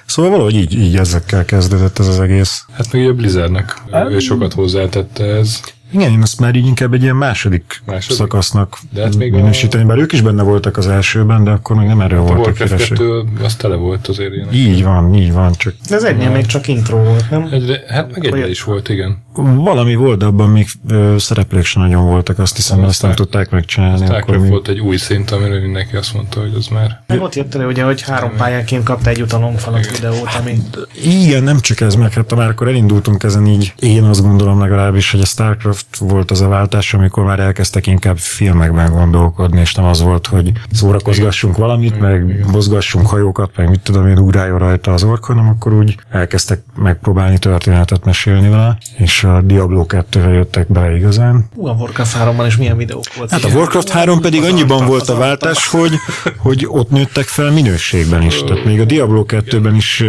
Szóval 0.07 0.31
valahogy 0.31 0.55
így, 0.55 0.75
így 0.75 0.97
ezekkel 0.97 1.45
kezdődött 1.45 1.99
ez 1.99 2.07
az 2.07 2.21
egész. 2.21 2.65
Hát 2.73 2.93
meg 2.93 3.03
ugye 3.03 3.11
a 3.11 3.15
Blizzardnak 3.15 3.83
ő 4.11 4.19
sokat 4.19 4.53
hozzátette 4.53 5.25
ez. 5.25 5.61
Igen, 5.93 6.11
én 6.13 6.23
azt 6.23 6.41
már 6.41 6.55
így 6.55 6.67
inkább 6.67 6.93
egy 6.95 7.03
ilyen 7.03 7.17
második, 7.17 7.83
Második? 7.87 8.17
szakasznak 8.17 8.79
De 8.91 9.03
hát 9.03 9.17
még 9.17 9.33
a- 9.33 9.37
minősíteni, 9.37 9.85
bár 9.85 9.99
ők 9.99 10.13
is 10.13 10.21
benne 10.21 10.43
voltak 10.43 10.77
az 10.77 10.87
elsőben, 10.89 11.45
de 11.45 11.51
akkor 11.51 11.77
még 11.77 11.87
nem 11.87 12.01
erről 12.01 12.19
A 12.19 12.23
voltak 12.23 12.57
híresek. 12.57 12.89
2 12.89 13.23
az 13.43 13.55
tele 13.57 13.75
volt 13.75 14.07
azért 14.09 14.33
ilyen. 14.35 14.53
Így 14.53 14.83
van, 14.85 15.15
így 15.15 15.33
van, 15.33 15.53
csak 15.53 15.75
De 15.89 15.95
ez 15.95 16.03
egynél 16.05 16.31
még 16.31 16.47
csak 16.47 16.69
intro 16.69 16.97
volt, 17.03 17.31
nem? 17.31 17.49
Egyre, 17.51 17.81
hát 17.89 18.11
meg 18.11 18.25
egyre 18.25 18.49
is 18.49 18.63
volt, 18.63 18.89
igen. 18.89 19.25
Valami 19.45 19.95
volt, 19.95 20.19
de 20.19 20.25
abban 20.25 20.51
még 20.51 20.69
ö, 20.89 21.15
szereplők 21.19 21.65
sem 21.65 21.83
nagyon 21.83 22.05
voltak, 22.05 22.39
azt 22.39 22.57
hiszem, 22.57 22.77
mert 22.77 22.89
azt 22.89 23.03
nem 23.03 23.13
Star- 23.13 23.31
tudták 23.31 23.51
megcsinálni. 23.51 23.95
Akkor 23.95 24.07
Starcraft 24.07 24.41
még... 24.41 24.51
volt 24.51 24.69
egy 24.69 24.81
új 24.81 24.97
szint, 24.97 25.31
amire 25.31 25.61
mindenki 25.61 25.97
azt 25.97 26.15
mondta, 26.15 26.41
hogy 26.41 26.55
az 26.57 26.67
már... 26.67 27.03
Meg 27.07 27.23
ott 27.23 27.35
jött 27.35 27.55
elő, 27.55 27.67
ugye, 27.67 27.85
hogy 27.85 28.03
három 28.03 28.37
pályánként 28.37 28.85
kapta 28.85 29.11
egy 29.11 29.23
utalomfalat 29.23 29.91
videót, 29.91 30.29
ami 30.41 30.63
Igen, 31.05 31.43
nem 31.43 31.61
csak 31.61 31.81
ez, 31.81 31.95
meg 31.95 32.13
hát 32.13 32.35
már 32.35 32.49
akkor 32.49 32.69
elindultunk 32.69 33.23
ezen 33.23 33.47
így, 33.47 33.75
én 33.79 34.03
azt 34.03 34.23
gondolom 34.23 34.61
legalábbis, 34.61 35.11
hogy 35.11 35.21
a 35.21 35.25
Starcraft 35.25 35.97
volt 35.99 36.31
az 36.31 36.41
a 36.41 36.49
váltás, 36.49 36.95
amikor 36.95 37.25
már 37.25 37.41
elkezdtek 37.41 37.87
inkább 37.87 38.19
filmekben 38.19 38.93
gondolkodni, 38.93 39.61
és 39.61 39.75
nem 39.75 39.85
az 39.85 40.03
volt, 40.03 40.27
hogy 40.27 40.53
szórakozgassunk 40.73 41.57
valamit, 41.57 42.01
meg 42.01 42.47
mozgassunk 42.53 43.07
hajókat, 43.07 43.51
meg 43.57 43.69
mit 43.69 43.81
tudom 43.81 44.07
én, 44.07 44.19
ugráljon 44.19 44.59
rajta 44.59 44.93
az 44.93 45.03
ork, 45.03 45.25
hanem 45.25 45.49
akkor 45.49 45.73
úgy 45.73 45.97
elkezdtek 46.11 46.63
megpróbálni 46.77 47.39
történetet 47.39 48.05
mesélni 48.05 48.49
vele, 48.49 48.79
és 48.97 49.26
a 49.27 49.41
Diablo 49.41 49.85
2-re 49.89 50.29
jöttek 50.29 50.73
bele 50.73 50.97
igazán. 50.97 51.49
Ú, 51.55 51.67
a 51.67 51.73
Warcraft 51.73 52.17
3-ban 52.21 52.45
is 52.47 52.57
milyen 52.57 52.77
videók 52.77 53.15
voltak. 53.17 53.41
Hát 53.41 53.53
a 53.53 53.55
Warcraft 53.57 53.89
3 53.89 54.21
pedig 54.21 54.43
annyiban 54.43 54.87
volt 54.87 55.09
a 55.09 55.17
váltás, 55.17 55.67
hogy, 55.69 55.93
hogy 56.39 56.67
ott 56.69 56.91
nőttek 56.91 57.25
fel 57.25 57.51
minőségben 57.51 58.23
is. 58.23 58.43
Tehát 58.43 58.65
még 58.65 58.81
a 58.81 58.85
Diablo 58.85 59.25
2-ben 59.29 59.75
is 59.75 60.05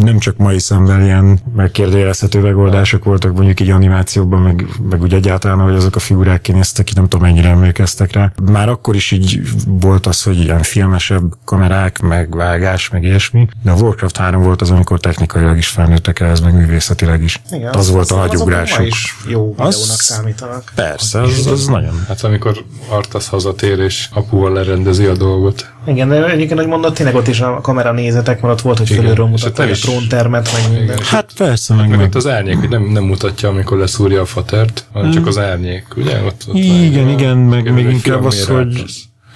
nem 0.00 0.18
csak 0.18 0.36
mai 0.36 0.58
szemben 0.58 1.02
ilyen 1.02 1.38
megkérdőjelezhető 1.56 2.40
megoldások 2.40 3.04
voltak, 3.04 3.32
mondjuk 3.32 3.60
így 3.60 3.70
animációkban, 3.70 4.40
meg, 4.40 4.66
meg 4.90 5.02
úgy 5.02 5.14
egyáltalán, 5.14 5.58
hogy 5.58 5.74
azok 5.74 5.96
a 5.96 5.98
figurák 5.98 6.40
kinéztek 6.40 6.84
ki, 6.84 6.92
nem 6.94 7.08
tudom 7.08 7.26
mennyire 7.26 7.48
emlékeztek 7.48 8.12
rá. 8.12 8.32
Már 8.52 8.68
akkor 8.68 8.94
is 8.94 9.10
így 9.10 9.40
volt 9.66 10.06
az, 10.06 10.22
hogy 10.22 10.40
ilyen 10.40 10.62
filmesebb 10.62 11.22
kamerák, 11.44 12.00
meg 12.00 12.36
vágás, 12.36 12.88
meg 12.88 13.02
ilyesmi, 13.02 13.46
de 13.62 13.70
a 13.70 13.74
Warcraft 13.74 14.16
3 14.16 14.42
volt 14.42 14.60
az, 14.60 14.70
amikor 14.70 15.00
technikailag 15.00 15.56
is 15.56 15.68
felnőttek 15.68 16.20
ehhez, 16.20 16.40
meg 16.40 16.54
művészetileg 16.54 17.22
is. 17.22 17.40
Igen, 17.50 17.74
az, 17.74 17.90
volt 17.90 18.10
a 18.10 18.16
azok 18.22 18.37
ma 18.38 18.44
nagyugrásuk. 18.44 18.86
is 18.86 19.16
jó 19.26 19.50
videónak 19.50 19.66
Az- 19.66 20.00
számítanak. 20.00 20.72
Persze, 20.74 21.20
az, 21.20 21.46
az 21.46 21.66
nagyon. 21.66 22.04
Hát 22.08 22.22
amikor 22.24 22.64
Artas 22.88 23.28
hazatér 23.28 23.78
és 23.78 24.08
apuval 24.12 24.52
lerendezi 24.52 25.04
a 25.04 25.14
dolgot. 25.16 25.66
Igen, 25.86 26.08
de 26.08 26.30
egyébként, 26.30 26.58
hogy 26.60 26.68
mondod, 26.68 26.94
tényleg 26.94 27.14
ott 27.14 27.28
is 27.28 27.40
a 27.40 27.60
kamera 27.60 27.92
nézetek, 27.92 28.40
mert 28.40 28.54
ott 28.54 28.60
volt, 28.60 28.78
hogy 28.78 28.90
Igen, 28.90 29.02
fölülről 29.02 29.26
mutatták 29.26 29.70
a 29.70 29.74
tróntermet, 29.74 30.50
meg 30.52 30.78
minden. 30.78 30.98
Hát 31.02 31.30
persze, 31.36 31.74
meg, 31.74 31.88
Meg 31.88 31.98
meg 31.98 32.06
ott 32.06 32.14
az 32.14 32.26
árnyék, 32.26 32.58
hogy 32.58 32.68
nem, 32.68 32.82
nem 32.82 33.04
mutatja, 33.04 33.48
amikor 33.48 33.78
leszúrja 33.78 34.20
a 34.20 34.26
fatert, 34.26 34.84
hanem 34.92 35.10
csak 35.10 35.26
az 35.26 35.38
árnyék, 35.38 35.86
ugye? 35.96 36.22
Ott, 36.22 36.44
ott 36.48 36.54
Igen, 36.56 37.08
igen, 37.08 37.36
meg 37.36 37.60
igen, 37.60 37.72
még 37.74 37.88
inkább 37.90 38.24
az, 38.24 38.46
hogy. 38.46 38.84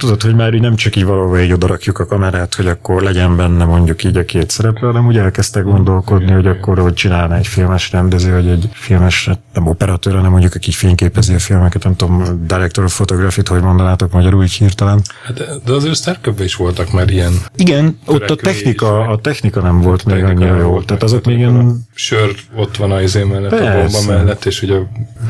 Tudod, 0.03 0.23
hogy 0.23 0.35
már 0.35 0.55
így 0.55 0.61
nem 0.61 0.75
csak 0.77 0.97
így 0.97 1.05
valahol 1.05 1.39
így 1.39 1.53
odarakjuk 1.53 1.99
a 1.99 2.07
kamerát, 2.07 2.55
hogy 2.55 2.67
akkor 2.67 3.03
legyen 3.03 3.37
benne 3.37 3.65
mondjuk 3.65 4.05
így 4.05 4.17
a 4.17 4.25
két 4.25 4.51
szereplő, 4.51 4.87
hanem 4.87 5.07
úgy 5.07 5.17
elkezdtek 5.17 5.65
gondolkodni, 5.65 6.23
Igen, 6.25 6.35
hogy 6.37 6.45
igen. 6.45 6.57
akkor 6.57 6.79
hogy 6.79 6.95
csinálna 6.95 7.37
egy 7.37 7.47
filmes 7.47 7.91
rendező, 7.93 8.33
vagy 8.33 8.49
egy 8.49 8.69
filmes, 8.73 9.31
nem 9.55 9.67
operatőr, 9.67 10.15
hanem 10.15 10.31
mondjuk 10.31 10.55
aki 10.55 10.71
fényképezi 10.71 11.35
a 11.35 11.39
filmeket, 11.39 11.85
nem 11.85 11.97
tudom, 11.97 12.47
director 12.47 12.85
of 12.85 12.95
photography 12.95 13.43
hogy 13.49 13.63
mondanátok 13.63 14.13
magyarul 14.13 14.43
így 14.43 14.53
hirtelen. 14.53 15.03
Hát, 15.27 15.35
de- 15.37 15.47
de 15.65 15.73
azért 15.73 15.97
starcraft 15.97 16.41
is 16.41 16.55
voltak 16.55 16.93
már 16.93 17.11
ilyen 17.11 17.33
Igen, 17.57 17.99
ott 18.07 18.31
a 18.31 18.35
technika, 18.35 19.01
a 19.09 19.19
technika 19.19 19.61
nem 19.61 19.81
volt 19.81 20.05
még 20.05 20.25
annyira 20.25 20.57
jó. 20.57 20.69
volt, 20.69 20.87
Tehát 20.87 21.03
azok 21.03 21.25
még 21.25 21.39
ilyen 21.39 21.57
a 21.57 21.75
Sör 21.95 22.35
ott 22.57 22.77
van 22.77 22.91
a 22.93 23.01
izé 23.01 23.23
mellett, 23.23 23.53
a 23.53 23.57
Persze. 23.57 23.99
bomba 23.99 24.13
mellett, 24.13 24.45
és 24.45 24.63
ugye 24.63 24.77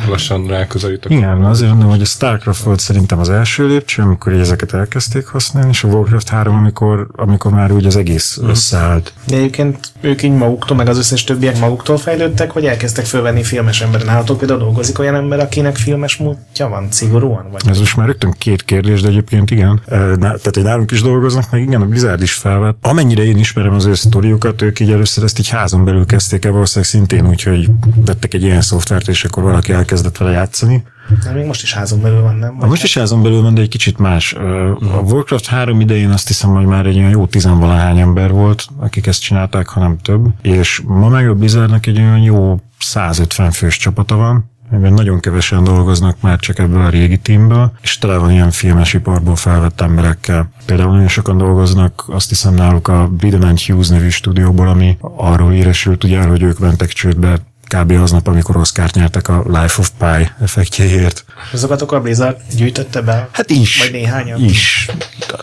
lassan 0.08 0.46
ráközelít 0.46 1.04
a 1.04 1.08
Igen, 1.14 1.44
azért 1.44 1.70
mondom, 1.70 1.90
hogy 1.90 2.00
a 2.00 2.04
Starcraft 2.04 2.62
volt 2.62 2.80
szerintem 2.80 3.18
az 3.18 3.30
első 3.30 3.66
lépcső, 3.66 4.02
amikor 4.02 4.32
így 4.32 4.40
ezeket 4.62 4.80
elkezdték 4.80 5.26
használni, 5.26 5.68
és 5.68 5.84
a 5.84 5.88
Warcraft 5.88 6.28
3, 6.28 6.56
amikor, 6.56 7.06
amikor 7.16 7.52
már 7.52 7.72
úgy 7.72 7.86
az 7.86 7.96
egész 7.96 8.38
összeállt. 8.42 9.12
De 9.26 9.36
egyébként 9.36 9.92
ők 10.00 10.22
így 10.22 10.32
maguktól, 10.32 10.76
meg 10.76 10.88
az 10.88 10.98
összes 10.98 11.24
többiek 11.24 11.58
maguktól 11.58 11.96
fejlődtek, 11.96 12.52
vagy 12.52 12.64
elkezdtek 12.64 13.04
fölvenni 13.04 13.42
filmes 13.42 13.80
emberen. 13.80 14.06
Nálatok 14.06 14.38
például 14.38 14.58
dolgozik 14.58 14.98
olyan 14.98 15.14
ember, 15.14 15.40
akinek 15.40 15.76
filmes 15.76 16.16
múltja 16.16 16.68
van, 16.68 16.86
szigorúan? 16.90 17.46
Vagy? 17.52 17.68
Ez 17.68 17.78
most 17.78 17.96
már 17.96 18.06
rögtön 18.06 18.34
két 18.38 18.64
kérdés, 18.64 19.00
de 19.00 19.08
egyébként 19.08 19.50
igen. 19.50 19.80
Tehát, 19.86 20.54
hogy 20.54 20.62
nálunk 20.62 20.90
is 20.90 21.02
dolgoznak, 21.02 21.50
meg 21.50 21.60
igen, 21.60 21.82
a 21.82 21.86
Blizzard 21.86 22.22
is 22.22 22.32
felvett. 22.32 22.76
Amennyire 22.80 23.24
én 23.24 23.38
ismerem 23.38 23.74
az 23.74 23.84
ő 23.84 23.94
sztoriukat, 23.94 24.62
ők 24.62 24.80
így 24.80 24.92
először 24.92 25.24
ezt 25.24 25.38
így 25.38 25.48
házon 25.48 25.84
belül 25.84 26.06
kezdték 26.06 26.44
el, 26.44 26.52
valószínűleg 26.52 26.90
szintén 26.90 27.28
úgy, 27.28 27.42
hogy 27.42 27.70
vettek 28.04 28.34
egy 28.34 28.42
ilyen 28.42 28.60
szoftvert, 28.60 29.08
és 29.08 29.24
akkor 29.24 29.42
valaki 29.42 29.72
elkezdett 29.72 30.16
vele 30.16 30.30
játszani. 30.30 30.84
De 31.24 31.32
még 31.32 31.46
most 31.46 31.62
is 31.62 31.74
házon 31.74 32.00
belül 32.00 32.22
van, 32.22 32.36
nem? 32.36 32.56
A 32.60 32.66
most 32.66 32.82
is 32.82 32.98
házon 32.98 33.22
belül 33.22 33.42
van, 33.42 33.54
de 33.54 33.60
egy 33.60 33.68
kicsit 33.68 33.98
más. 33.98 34.32
A 34.32 35.00
Warcraft 35.04 35.46
3 35.46 35.80
idején 35.80 36.10
azt 36.10 36.26
hiszem, 36.28 36.50
hogy 36.50 36.64
már 36.64 36.86
egy 36.86 36.96
olyan 36.96 37.10
jó 37.10 37.26
tizenvalahány 37.26 37.98
ember 37.98 38.30
volt, 38.30 38.66
akik 38.76 39.06
ezt 39.06 39.22
csinálták, 39.22 39.68
hanem 39.68 39.98
több. 39.98 40.26
És 40.42 40.82
ma 40.86 41.08
meg 41.08 41.28
a 41.28 41.34
Blizzardnak 41.34 41.86
egy 41.86 41.98
olyan 41.98 42.20
jó 42.20 42.60
150 42.78 43.50
fős 43.50 43.76
csapata 43.76 44.16
van, 44.16 44.50
amiben 44.70 44.92
nagyon 44.92 45.20
kevesen 45.20 45.64
dolgoznak 45.64 46.16
már 46.20 46.38
csak 46.38 46.58
ebből 46.58 46.80
a 46.80 46.88
régi 46.88 47.18
teamből, 47.18 47.72
és 47.80 47.98
tele 47.98 48.16
van 48.16 48.30
ilyen 48.30 48.50
filmes 48.50 48.94
iparból 48.94 49.36
felvett 49.36 49.80
emberekkel. 49.80 50.50
Például 50.66 50.92
nagyon 50.92 51.08
sokan 51.08 51.38
dolgoznak, 51.38 52.04
azt 52.06 52.28
hiszem 52.28 52.54
náluk 52.54 52.88
a 52.88 53.08
Biden 53.08 53.42
and 53.42 53.60
Hughes 53.60 53.88
nevű 53.88 54.08
stúdióból, 54.08 54.68
ami 54.68 54.96
arról 55.00 55.52
éresült 55.52 56.04
ugye, 56.04 56.22
hogy 56.22 56.42
ők 56.42 56.58
mentek 56.58 56.88
csődbe 56.88 57.38
kb. 57.76 57.90
aznap, 57.90 58.26
amikor 58.26 58.56
Oscar-t 58.56 58.94
nyertek 58.94 59.28
a 59.28 59.44
Life 59.46 59.80
of 59.80 59.90
Pi 59.98 60.28
effektjéért. 60.42 61.24
Azokat 61.52 61.82
akkor 61.82 61.98
a 61.98 62.00
Blizzard 62.00 62.36
gyűjtötte 62.56 63.00
be? 63.00 63.28
Hát 63.32 63.50
is. 63.50 63.78
Vagy 63.82 63.92
néhányan? 63.92 64.44
Is. 64.44 64.90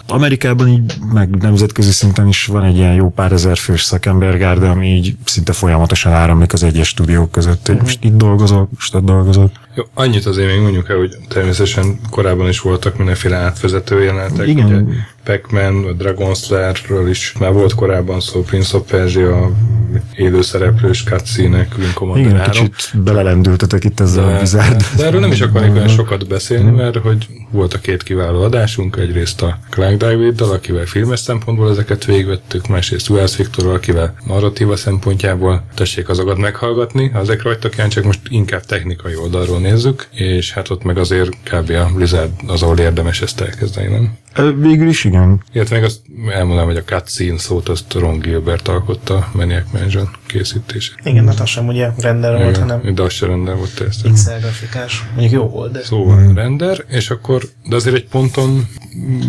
Amerikában 0.07 0.67
így, 0.67 0.93
meg 1.13 1.29
nemzetközi 1.29 1.91
szinten 1.91 2.27
is 2.27 2.45
van 2.45 2.63
egy 2.63 2.75
ilyen 2.75 2.93
jó 2.93 3.09
pár 3.09 3.31
ezer 3.31 3.57
fős 3.57 3.83
szakembergárda, 3.83 4.69
ami 4.69 4.87
így 4.87 5.15
szinte 5.25 5.53
folyamatosan 5.53 6.11
áramlik 6.11 6.53
az 6.53 6.63
egyes 6.63 6.87
stúdiók 6.87 7.31
között. 7.31 7.67
Hogy 7.67 7.77
most 7.81 8.03
itt 8.03 8.17
dolgozol, 8.17 8.69
most 8.75 8.95
ott 8.95 9.05
dolgozol. 9.05 9.51
Jó, 9.75 9.83
annyit 9.93 10.25
azért 10.25 10.51
még 10.51 10.59
mondjuk 10.59 10.89
el, 10.89 10.97
hogy 10.97 11.17
természetesen 11.27 11.99
korábban 12.09 12.47
is 12.47 12.59
voltak 12.59 12.97
mindenféle 12.97 13.35
átvezető 13.35 14.03
jelenetek. 14.03 14.47
Igen. 14.47 14.65
Ugye 14.65 14.93
Pac-Man, 15.23 15.85
a 15.85 15.91
Dragon 15.91 16.35
Slayer-ről 16.35 17.09
is 17.09 17.33
már 17.39 17.51
volt 17.53 17.73
korábban 17.73 18.19
szó, 18.19 18.43
Prince 18.43 18.77
of 18.77 18.83
Persia, 18.89 19.51
élőszereplős 20.15 21.03
cutscene-ek, 21.03 21.75
Wing 21.77 21.93
Commander 21.93 22.25
Igen, 22.25 22.37
3. 22.37 22.51
kicsit 22.51 23.01
belelendültetek 23.03 23.83
itt 23.83 23.99
ezzel 23.99 24.23
a 24.23 24.27
De, 24.27 24.35
Blizzard. 24.37 24.83
de 24.97 25.05
erről 25.05 25.19
nem 25.19 25.31
is 25.31 25.41
akarnék 25.41 25.73
olyan 25.73 25.87
sokat 25.87 26.27
beszélni, 26.27 26.71
mert 26.71 26.97
hogy 26.97 27.27
volt 27.51 27.73
a 27.73 27.79
két 27.79 28.03
kiváló 28.03 28.41
adásunk, 28.41 28.95
egyrészt 28.95 29.41
a 29.41 29.59
Clark 29.69 29.97
David-dal, 29.97 30.51
akivel 30.51 30.85
filmes 30.85 31.19
szempontból 31.19 31.69
ezeket 31.69 32.05
végigvettük, 32.05 32.67
másrészt 32.67 33.09
Wells 33.09 33.35
Viktorral, 33.35 33.73
akivel 33.73 34.15
narratíva 34.25 34.75
szempontjából 34.75 35.63
tessék 35.75 36.09
azokat 36.09 36.37
meghallgatni, 36.37 37.09
ha 37.09 37.19
ezek 37.19 37.41
rajtak 37.41 37.75
ján, 37.75 37.89
csak 37.89 38.03
most 38.03 38.19
inkább 38.29 38.65
technikai 38.65 39.15
oldalról 39.15 39.59
nézzük, 39.59 40.07
és 40.11 40.53
hát 40.53 40.69
ott 40.69 40.83
meg 40.83 40.97
azért 40.97 41.29
kb. 41.43 41.69
a 41.69 41.89
Blizzard 41.95 42.31
az, 42.47 42.61
ahol 42.61 42.77
érdemes 42.77 43.21
ezt 43.21 43.41
elkezdeni, 43.41 43.87
nem? 43.87 44.17
Végül 44.59 44.87
is 44.87 45.03
igen. 45.03 45.43
Illetve 45.53 45.75
még 45.75 45.85
azt 45.85 45.99
elmondanám, 46.33 46.65
hogy 46.65 46.77
a 46.77 46.83
cutscene 46.83 47.37
szót 47.37 47.69
azt 47.69 47.93
Ron 47.93 48.19
Gilbert 48.19 48.67
alkotta 48.67 49.15
a 49.15 49.29
Maniac 49.33 49.71
Mansion 49.71 50.09
készítését. 50.27 50.95
Igen, 51.03 51.27
hát 51.27 51.39
az 51.39 51.49
sem 51.49 51.67
ugye 51.67 51.89
render 51.97 52.43
volt, 52.43 52.57
hanem 52.57 52.93
De 52.95 53.01
az 53.01 53.13
se 53.13 53.25
render 53.25 53.55
volt 53.55 53.75
teljesen. 53.75 54.11
pixel 54.11 54.39
grafikás. 54.39 55.03
Mondjuk 55.15 55.31
jó 55.31 55.49
volt, 55.49 55.71
de 55.71 55.83
Szóval 55.83 56.33
render, 56.33 56.85
és 56.89 57.09
akkor, 57.09 57.38
de 57.69 57.75
azért 57.75 57.95
egy 57.95 58.07
ponton 58.07 58.67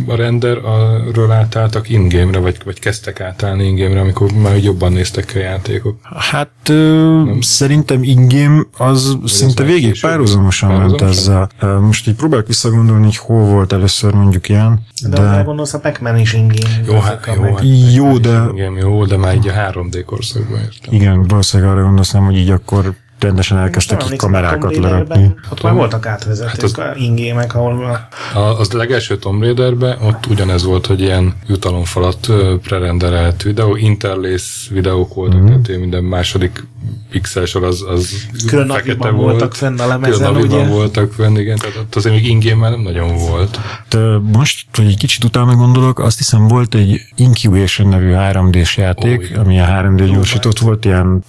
a 0.06 0.14
render 0.14 0.56
arról 0.64 1.32
átálltak 1.32 1.88
in-game-re, 1.88 2.38
vagy, 2.38 2.56
vagy 2.64 2.78
kezdtek 2.78 3.20
átállni 3.20 3.64
in-game-re, 3.66 4.00
amikor 4.00 4.32
már 4.32 4.56
jobban 4.56 4.92
néztek 4.92 5.24
ki 5.24 5.38
a 5.38 5.40
játékok. 5.40 5.98
Hát 6.30 6.50
ö, 6.68 7.22
szerintem 7.40 8.02
ingame 8.02 8.62
az 8.76 9.16
szinte 9.24 9.62
már 9.62 9.72
végig 9.72 10.00
párhuzamosan 10.00 10.72
ment 10.72 11.00
ezzel. 11.00 11.48
Most 11.80 12.08
így 12.08 12.14
próbálok 12.14 12.46
visszagondolni, 12.46 13.04
hogy 13.04 13.16
hol 13.16 13.44
volt 13.44 13.72
először 13.72 14.12
mondjuk 14.12 14.48
ilyen, 14.48 14.86
de, 15.08 15.20
ha 15.20 15.36
de 15.36 15.42
gondolsz, 15.42 15.74
a 15.74 15.80
Pac-Man 15.80 16.18
is 16.18 16.32
ingén. 16.32 16.84
Jó, 16.86 16.98
hát, 16.98 17.30
jó, 17.36 17.42
hát, 17.42 17.64
jó, 17.92 18.18
de 18.18 18.42
Igen, 18.54 18.76
jó, 18.76 19.04
de 19.04 19.16
már 19.16 19.34
így 19.34 19.48
a 19.48 19.52
3D 19.52 20.02
korszakban 20.06 20.58
értem. 20.58 20.94
igen, 20.94 21.26
valószínűleg 21.26 21.72
arra 21.72 21.82
gondolsz, 21.82 22.12
nem, 22.12 22.24
hogy 22.24 22.36
így 22.36 22.50
akkor 22.50 22.94
rendesen 23.22 23.58
elkezdtek 23.58 24.04
így 24.10 24.16
kamerákat 24.16 24.76
lerakni. 24.76 25.34
Ott 25.50 25.62
már 25.62 25.74
voltak 25.74 26.06
átvezetők, 26.06 26.76
hát 26.76 26.96
ingémek, 26.96 27.54
ahol 27.54 27.84
a 27.84 28.08
A, 28.38 28.58
az 28.58 28.72
legelső 28.72 29.18
Tomb 29.18 29.42
Raiderben 29.42 29.98
ott 30.02 30.26
ugyanez 30.26 30.64
volt, 30.64 30.86
hogy 30.86 31.00
ilyen 31.00 31.34
jutalomfalat 31.46 32.28
prerenderelt 32.62 33.42
videó, 33.42 33.76
interlace 33.76 34.74
videók 34.74 35.14
voltak, 35.14 35.40
mm. 35.40 35.46
tehát 35.46 35.80
minden 35.80 36.04
második 36.04 36.66
pixel 37.10 37.44
sor 37.44 37.64
az, 37.64 37.84
az 37.88 38.26
Külön 38.46 38.68
fekete 38.68 38.96
naviban 38.98 39.16
voltak 39.16 39.54
fenn 39.54 39.78
a 39.78 39.86
lemezen, 39.86 40.32
Külön 40.34 40.46
ugye? 40.50 40.66
voltak 40.66 41.12
fenn, 41.12 41.36
igen, 41.36 41.56
tehát 41.58 41.76
ott 41.76 41.94
azért 41.94 42.14
még 42.14 42.26
ingén 42.26 42.56
már 42.56 42.70
nem 42.70 42.80
nagyon 42.80 43.16
volt. 43.16 43.60
De 43.88 43.98
most, 44.32 44.66
hogy 44.76 44.86
egy 44.86 44.96
kicsit 44.96 45.24
utána 45.24 45.54
gondolok, 45.54 45.98
azt 45.98 46.18
hiszem 46.18 46.48
volt 46.48 46.74
egy 46.74 47.00
Incubation 47.16 47.88
nevű 47.88 48.12
3D-s 48.14 48.76
játék, 48.76 49.32
Ó, 49.36 49.40
ami 49.40 49.60
a 49.60 49.64
3D 49.66 50.08
gyorsított 50.12 50.58
volt, 50.58 50.84
ilyen 50.84 51.24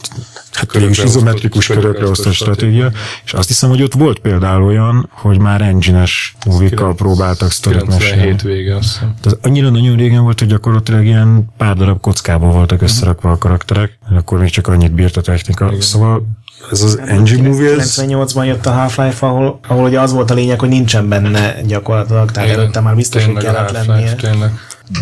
hát 0.52 0.72
végül 0.74 0.90
izometrikus 0.90 1.70
osztott- 1.70 1.84
körökre 1.84 2.08
osztott 2.10 2.34
stratégia, 2.34 2.92
és 3.26 3.34
azt 3.34 3.48
hiszem, 3.48 3.70
hogy 3.70 3.82
ott 3.84 3.94
volt 3.94 4.20
például 4.20 4.64
olyan, 4.64 5.10
hogy 5.12 5.40
már 5.40 5.62
engine-es 5.62 6.36
movikkal 6.46 6.96
próbáltak 6.96 7.52
sztorit 7.52 7.82
97 7.82 8.16
mesélni. 8.18 8.56
vége, 8.56 8.76
azt 8.76 8.90
hiszem. 8.92 9.14
Tehát 9.22 9.46
annyira 9.46 9.70
nagyon 9.70 9.96
régen 9.98 10.24
volt, 10.24 10.40
hogy 10.40 10.48
gyakorlatilag 10.48 11.06
ilyen 11.06 11.46
pár 11.58 11.76
darab 11.76 12.00
kockából 12.02 12.52
voltak 12.52 12.82
összerakva 12.82 13.32
a 13.32 13.38
karakterek, 13.38 13.98
akkor 14.16 14.40
még 14.40 14.50
csak 14.50 14.68
annyit 14.68 14.92
bírt 14.92 15.18
a 15.18 15.22
technika. 15.22 15.71
Szóval 15.80 16.24
ez 16.72 16.82
az 16.82 17.00
engine 17.06 17.48
movie, 17.48 17.76
ez 17.76 18.02
98-ban 18.02 18.46
jött 18.46 18.66
a 18.66 18.72
Half-Life, 18.72 19.26
ahol, 19.26 19.60
ahol 19.68 19.84
ugye 19.84 20.00
az 20.00 20.14
volt 20.14 20.32
a 20.32 20.34
lényeg, 20.34 20.60
hogy 20.60 20.70
nincsen 20.70 21.10
benne 21.10 21.62
gyakorlatilag, 21.62 22.32
tehát 22.32 22.50
előtte 22.50 22.80
már 22.80 22.96
biztos, 22.96 23.26
hogy 23.26 23.36
a 23.36 23.40
kellett 23.40 23.72
lennie. 23.88 24.14
Tényleg. 24.14 24.52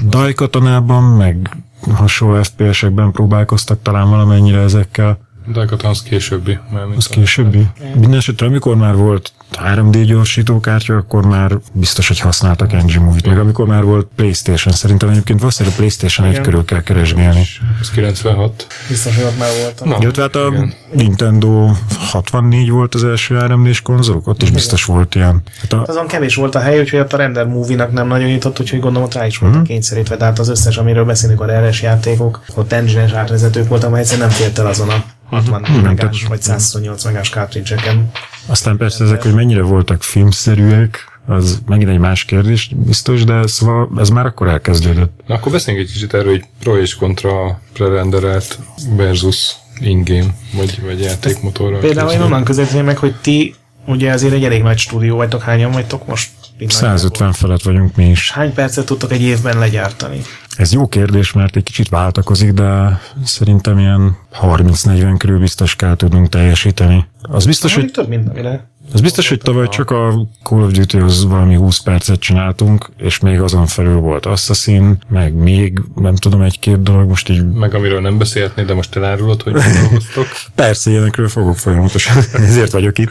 Daikatonában, 0.10 1.04
meg 1.04 1.58
hasonló 1.94 2.44
FPS-ekben 2.44 3.12
próbálkoztak 3.12 3.82
talán 3.82 4.10
valamennyire 4.10 4.60
ezekkel. 4.60 5.20
De 5.54 5.60
akkor 5.60 5.78
az 5.86 6.02
későbbi. 6.02 6.60
Az 6.98 7.08
későbbi. 7.08 7.68
Mindenesetre, 7.94 8.46
amikor 8.46 8.76
már 8.76 8.96
volt 8.96 9.34
3D 9.54 10.04
gyorsítókártya, 10.06 10.96
akkor 10.96 11.26
már 11.26 11.52
biztos, 11.74 12.08
hogy 12.08 12.20
használtak 12.20 12.74
Engine 12.74 13.04
Movie-t. 13.04 13.28
Meg 13.28 13.40
amikor 13.40 13.68
már 13.68 13.84
volt 13.84 14.08
Playstation, 14.16 14.74
szerintem 14.74 15.10
egyébként 15.10 15.40
valószínűleg 15.40 15.78
a 15.78 15.80
Playstation 15.80 16.28
egy 16.28 16.32
Igen. 16.32 16.44
körül 16.44 16.66
kell 16.66 16.82
keresgélni. 16.82 17.46
Ez 17.82 17.92
96. 17.92 18.68
Biztos, 18.88 19.16
hogy 19.16 19.24
ott 19.24 19.38
már 19.38 19.50
voltam. 19.62 19.90
Na, 19.90 19.98
Jó, 20.00 20.10
tehát 20.10 20.36
a 20.36 20.48
igen. 20.48 20.74
Nintendo 20.94 21.72
64 21.98 22.70
volt 22.70 22.96
az 22.96 23.04
első 23.04 23.38
3D-s 23.40 23.82
konzolok, 23.82 24.28
ott 24.28 24.42
is 24.42 24.52
biztos 24.52 24.86
volt 24.86 25.16
ilyen. 25.16 25.42
Hát 25.62 25.74
a, 25.74 25.84
Azon 25.88 26.08
kevés 26.08 26.36
volt 26.36 26.56
a 26.56 26.60
hely, 26.60 26.80
úgyhogy 26.80 27.00
ott 27.00 27.14
a 27.14 27.18
render 27.18 27.48
movie-nak 27.48 27.92
nem 27.92 28.08
nagyon 28.08 28.30
jutott, 28.30 28.60
úgyhogy 28.60 28.80
gondolom 28.80 29.08
ott 29.08 29.14
rá 29.14 29.26
is 29.26 29.38
voltak 29.38 29.64
kényszerítve. 29.64 30.18
Tehát 30.18 30.40
az 30.40 30.50
összes, 30.50 30.78
amiről 30.78 31.06
beszélünk, 31.06 31.42
a 31.42 31.68
RS 31.68 31.82
játékok, 31.82 32.42
ott 32.56 32.72
engine-es 32.72 33.12
átvezetők 33.12 33.68
voltak, 33.68 33.90
mert 33.90 34.02
egyszerűen 34.02 34.28
nem 34.28 34.38
fért 34.38 34.60
el 34.60 34.66
azon 34.66 34.90
a 34.90 35.04
60 35.30 35.62
megás 35.84 36.24
vagy 36.24 36.42
128 36.42 37.04
megás 37.04 37.30
cartridge-eken. 37.30 38.12
aztán 38.46 38.78
persze 38.78 39.04
ezek, 39.04 39.22
hogy 39.22 39.34
mennyire 39.34 39.62
voltak 39.62 40.04
filmszerűek, 40.04 41.20
az 41.26 41.60
megint 41.68 41.90
egy 41.90 41.98
más 41.98 42.26
kérdés, 42.26 42.70
biztos, 42.76 43.24
de 43.24 43.48
szóval 43.48 43.90
ez 43.98 44.10
már 44.10 44.26
akkor 44.26 44.48
elkezdődött. 44.48 45.22
Na 45.28 45.36
akkor 45.36 45.52
beszéljünk 45.52 45.88
egy 45.88 45.94
kicsit 45.94 46.14
erről, 46.14 46.32
hogy 46.32 46.46
pro 46.60 46.78
és 46.78 46.96
kontra 46.96 47.62
prerenderelt 47.74 48.60
versus 48.96 49.56
in-game, 49.80 50.36
vagy, 50.54 50.82
vagy 50.84 51.00
játékmotorral. 51.00 51.80
Például 51.80 52.12
én 52.12 52.22
onnan 52.22 52.44
közelíteném 52.44 52.86
meg, 52.86 52.98
hogy 52.98 53.16
ti 53.22 53.56
ugye 53.86 54.12
azért 54.12 54.34
egy 54.34 54.44
elég 54.44 54.62
nagy 54.62 54.78
stúdió 54.78 55.16
vagytok, 55.16 55.42
hányan 55.42 55.72
vagytok 55.72 56.08
most? 56.08 56.30
Így 56.60 56.70
150 56.70 57.34
felett 57.34 57.62
vagyunk 57.62 57.96
mi 57.96 58.10
is. 58.10 58.32
Hány 58.32 58.54
percet 58.54 58.86
tudtok 58.86 59.12
egy 59.12 59.22
évben 59.22 59.58
legyártani? 59.58 60.22
Ez 60.60 60.74
jó 60.74 60.88
kérdés, 60.88 61.34
mert 61.34 61.56
egy 61.56 61.64
kicsit 61.64 61.90
váltakozik, 61.90 62.52
de 62.52 63.00
szerintem 63.24 63.80
ilyen 63.80 64.18
30-40 64.42 65.16
körül 65.18 65.40
biztos 65.40 65.76
kell 65.76 65.96
tudnunk 65.96 66.30
teljesíteni. 66.30 67.08
Az 67.22 67.46
biztos, 67.46 67.74
hogy, 67.74 67.84
Mondjuk 67.84 68.06
több, 68.06 68.16
mint 68.16 68.30
amire. 68.30 68.70
Az 68.94 69.02
biztos, 69.02 69.30
hogy 69.30 69.38
tavaly 69.38 69.68
csak 69.68 69.92
a 69.92 70.28
Call 70.44 70.62
of 70.62 70.72
Duty-hoz 70.72 71.26
valami 71.26 71.56
20 71.56 71.80
percet 71.80 72.20
csináltunk, 72.20 72.90
és 72.98 73.20
még 73.20 73.42
azon 73.42 73.66
felül 73.66 74.00
volt 74.00 74.26
Assassin, 74.26 74.98
meg 75.10 75.34
még 75.34 75.82
nem 75.96 76.16
tudom, 76.16 76.42
egy-két 76.42 76.84
dolog 76.84 77.10
most 77.10 77.30
így 77.30 77.46
Meg 77.46 77.76
amiről 77.76 78.02
nem 78.02 78.18
beszélhetnél, 78.18 78.66
de 78.66 78.74
most 78.74 78.96
elárulod, 78.96 79.42
hogy 79.42 79.54
dolgoztok. 79.54 80.26
Persze, 80.56 80.90
ilyenekről 80.90 81.28
fogok 81.28 81.58
folyamatosan, 81.58 82.24
ezért 82.48 82.72
vagyok 82.72 82.98
itt. 82.98 83.10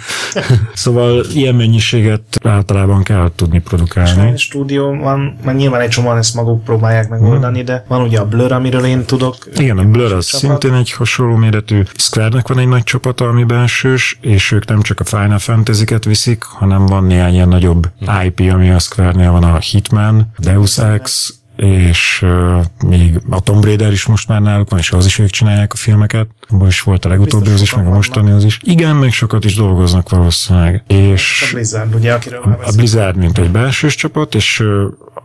Szóval 0.75 1.25
ilyen 1.35 1.55
mennyiséget 1.55 2.23
általában 2.43 3.03
kell 3.03 3.31
tudni 3.35 3.61
produkálni. 3.61 4.21
Hány 4.21 4.37
stúdió 4.37 4.97
van, 4.97 5.39
már 5.45 5.55
nyilván 5.55 5.81
egy 5.81 5.89
csomóan 5.89 6.17
ezt 6.17 6.35
maguk 6.35 6.65
próbálják 6.65 7.09
megoldani, 7.09 7.63
de 7.63 7.85
van 7.89 8.03
ugye 8.03 8.19
a 8.19 8.27
Blur, 8.27 8.53
amiről 8.53 8.85
én 8.85 9.05
tudok. 9.05 9.37
Igen, 9.57 9.79
a 9.79 9.85
Blur 9.85 10.13
az 10.13 10.27
Csapat. 10.27 10.49
szintén 10.49 10.79
egy 10.79 10.93
hasonló 10.93 11.37
méretű. 11.37 11.83
Square-nek 11.97 12.49
van 12.49 12.59
egy 12.59 12.69
nagy 12.69 12.83
csapata, 12.83 13.29
ami 13.29 13.45
belsős, 13.45 14.19
és 14.21 14.53
ők 14.53 14.67
nem 14.67 14.83
csak 14.83 15.01
a 15.01 15.05
Final 15.05 15.39
Fantasy-ket 15.69 16.05
viszik, 16.05 16.43
hanem 16.43 16.87
van 16.87 17.05
néhány 17.05 17.33
ilyen 17.33 17.49
nagyobb 17.49 17.91
IP, 18.25 18.41
ami 18.53 18.71
a 18.71 18.79
Square-nél 18.79 19.31
van 19.31 19.45
a 19.45 19.59
Hitman, 19.59 20.33
Deus 20.39 20.79
Ex, 20.79 21.35
és 21.57 22.23
uh, 22.23 22.65
még 22.85 23.21
a 23.31 23.41
Tomb 23.41 23.65
Raider 23.65 23.93
is 23.93 24.07
most 24.07 24.29
már 24.29 24.41
náluk 24.41 24.71
van, 24.71 24.79
és 24.79 24.93
az 24.93 25.07
is 25.07 25.19
ők 25.19 25.31
csinálják 25.31 25.73
a 25.73 25.77
filmeket. 25.77 26.29
Most 26.49 26.71
is 26.71 26.81
volt 26.81 27.05
a 27.05 27.09
legutóbbi 27.09 27.51
az 27.51 27.61
is, 27.61 27.75
meg 27.75 27.87
a 27.87 27.91
mostani 27.91 28.31
az 28.31 28.45
is. 28.45 28.59
Igen, 28.63 28.97
meg 28.97 29.13
sokat 29.13 29.45
is 29.45 29.55
dolgoznak 29.55 30.09
valószínűleg. 30.09 30.83
És 30.87 31.49
A 31.51 31.55
Blizzard, 31.55 31.95
ugye, 31.95 32.13
akiről 32.13 32.41
a 32.43 32.49
beszélünk. 32.49 32.77
Blizzard, 32.77 33.17
mint 33.17 33.39
egy 33.39 33.51
belsős 33.51 33.95
csapat, 33.95 34.35
és 34.35 34.61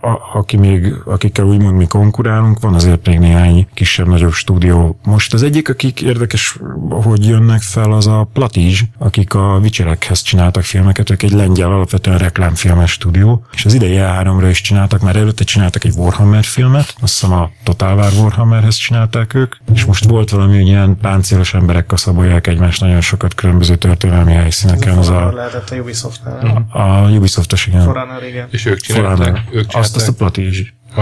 a, 0.02 0.38
aki 0.38 0.58
még, 0.58 0.94
akikkel 1.06 1.46
úgymond 1.46 1.76
mi 1.76 1.88
konkurálunk, 1.88 2.60
van 2.60 2.74
azért 2.74 3.08
még 3.08 3.20
néhány 3.20 3.68
kisebb-nagyobb 3.74 4.32
stúdió. 4.32 5.00
Most 5.04 5.34
az 5.34 5.44
egyik, 5.44 5.70
akik 5.70 6.02
érdekes, 6.02 6.58
hogy 6.90 7.28
jönnek 7.28 7.62
fel, 7.62 7.92
az 7.92 8.08
a 8.08 8.28
Platizs, 8.34 8.84
akik 8.98 9.34
a 9.34 9.60
Witcherekhez 9.62 10.22
csináltak 10.22 10.64
filmeket, 10.64 11.10
ők 11.10 11.24
egy 11.24 11.32
lengyel, 11.32 11.72
alapvetően 11.72 12.18
reklámfilmes 12.18 12.92
stúdió, 12.92 13.46
és 13.54 13.66
az 13.66 13.74
idei 13.74 13.96
E3-ra 14.00 14.48
is 14.50 14.62
csináltak, 14.62 15.02
már 15.02 15.16
előtte 15.16 15.44
csináltak 15.44 15.84
egy 15.84 15.94
Warhammer 15.96 16.44
filmet, 16.44 16.96
azt 17.02 17.20
hiszem 17.20 17.34
a 17.38 17.52
Total 17.64 17.96
War 17.96 18.12
Warhammerhez 18.14 18.76
csinálták 18.76 19.34
ők, 19.34 19.56
és 19.74 19.86
most 19.86 20.06
volt 20.06 20.30
valami 20.30 20.58
ilyen 20.58 20.98
páncélos 21.14 21.54
emberek 21.54 21.86
kaszabolják 21.86 22.48
egymást 22.48 22.82
nagyon 22.82 23.02
sokat 23.02 23.36
különböző 23.36 23.76
történelmi 23.76 24.32
helyszíneken, 24.34 24.94
Forerunner 25.04 25.34
a, 25.34 25.36
lehetett 25.36 25.70
a 25.70 25.76
Ubisoftnál. 25.76 26.66
a 26.70 27.10
Ubisoft-os, 27.10 27.68
igen. 27.68 27.84
Forerunner, 27.84 28.24
igen. 28.24 28.48
És 28.52 28.66
ők 28.66 28.80
csinálták, 28.80 29.16
Forerunner. 29.18 29.44
ők 29.52 29.66
Azt, 29.68 29.76
azt 29.76 29.96
a 29.96 30.00
csinálták 30.00 30.16
Platizs. 30.18 30.62
a, 30.96 31.02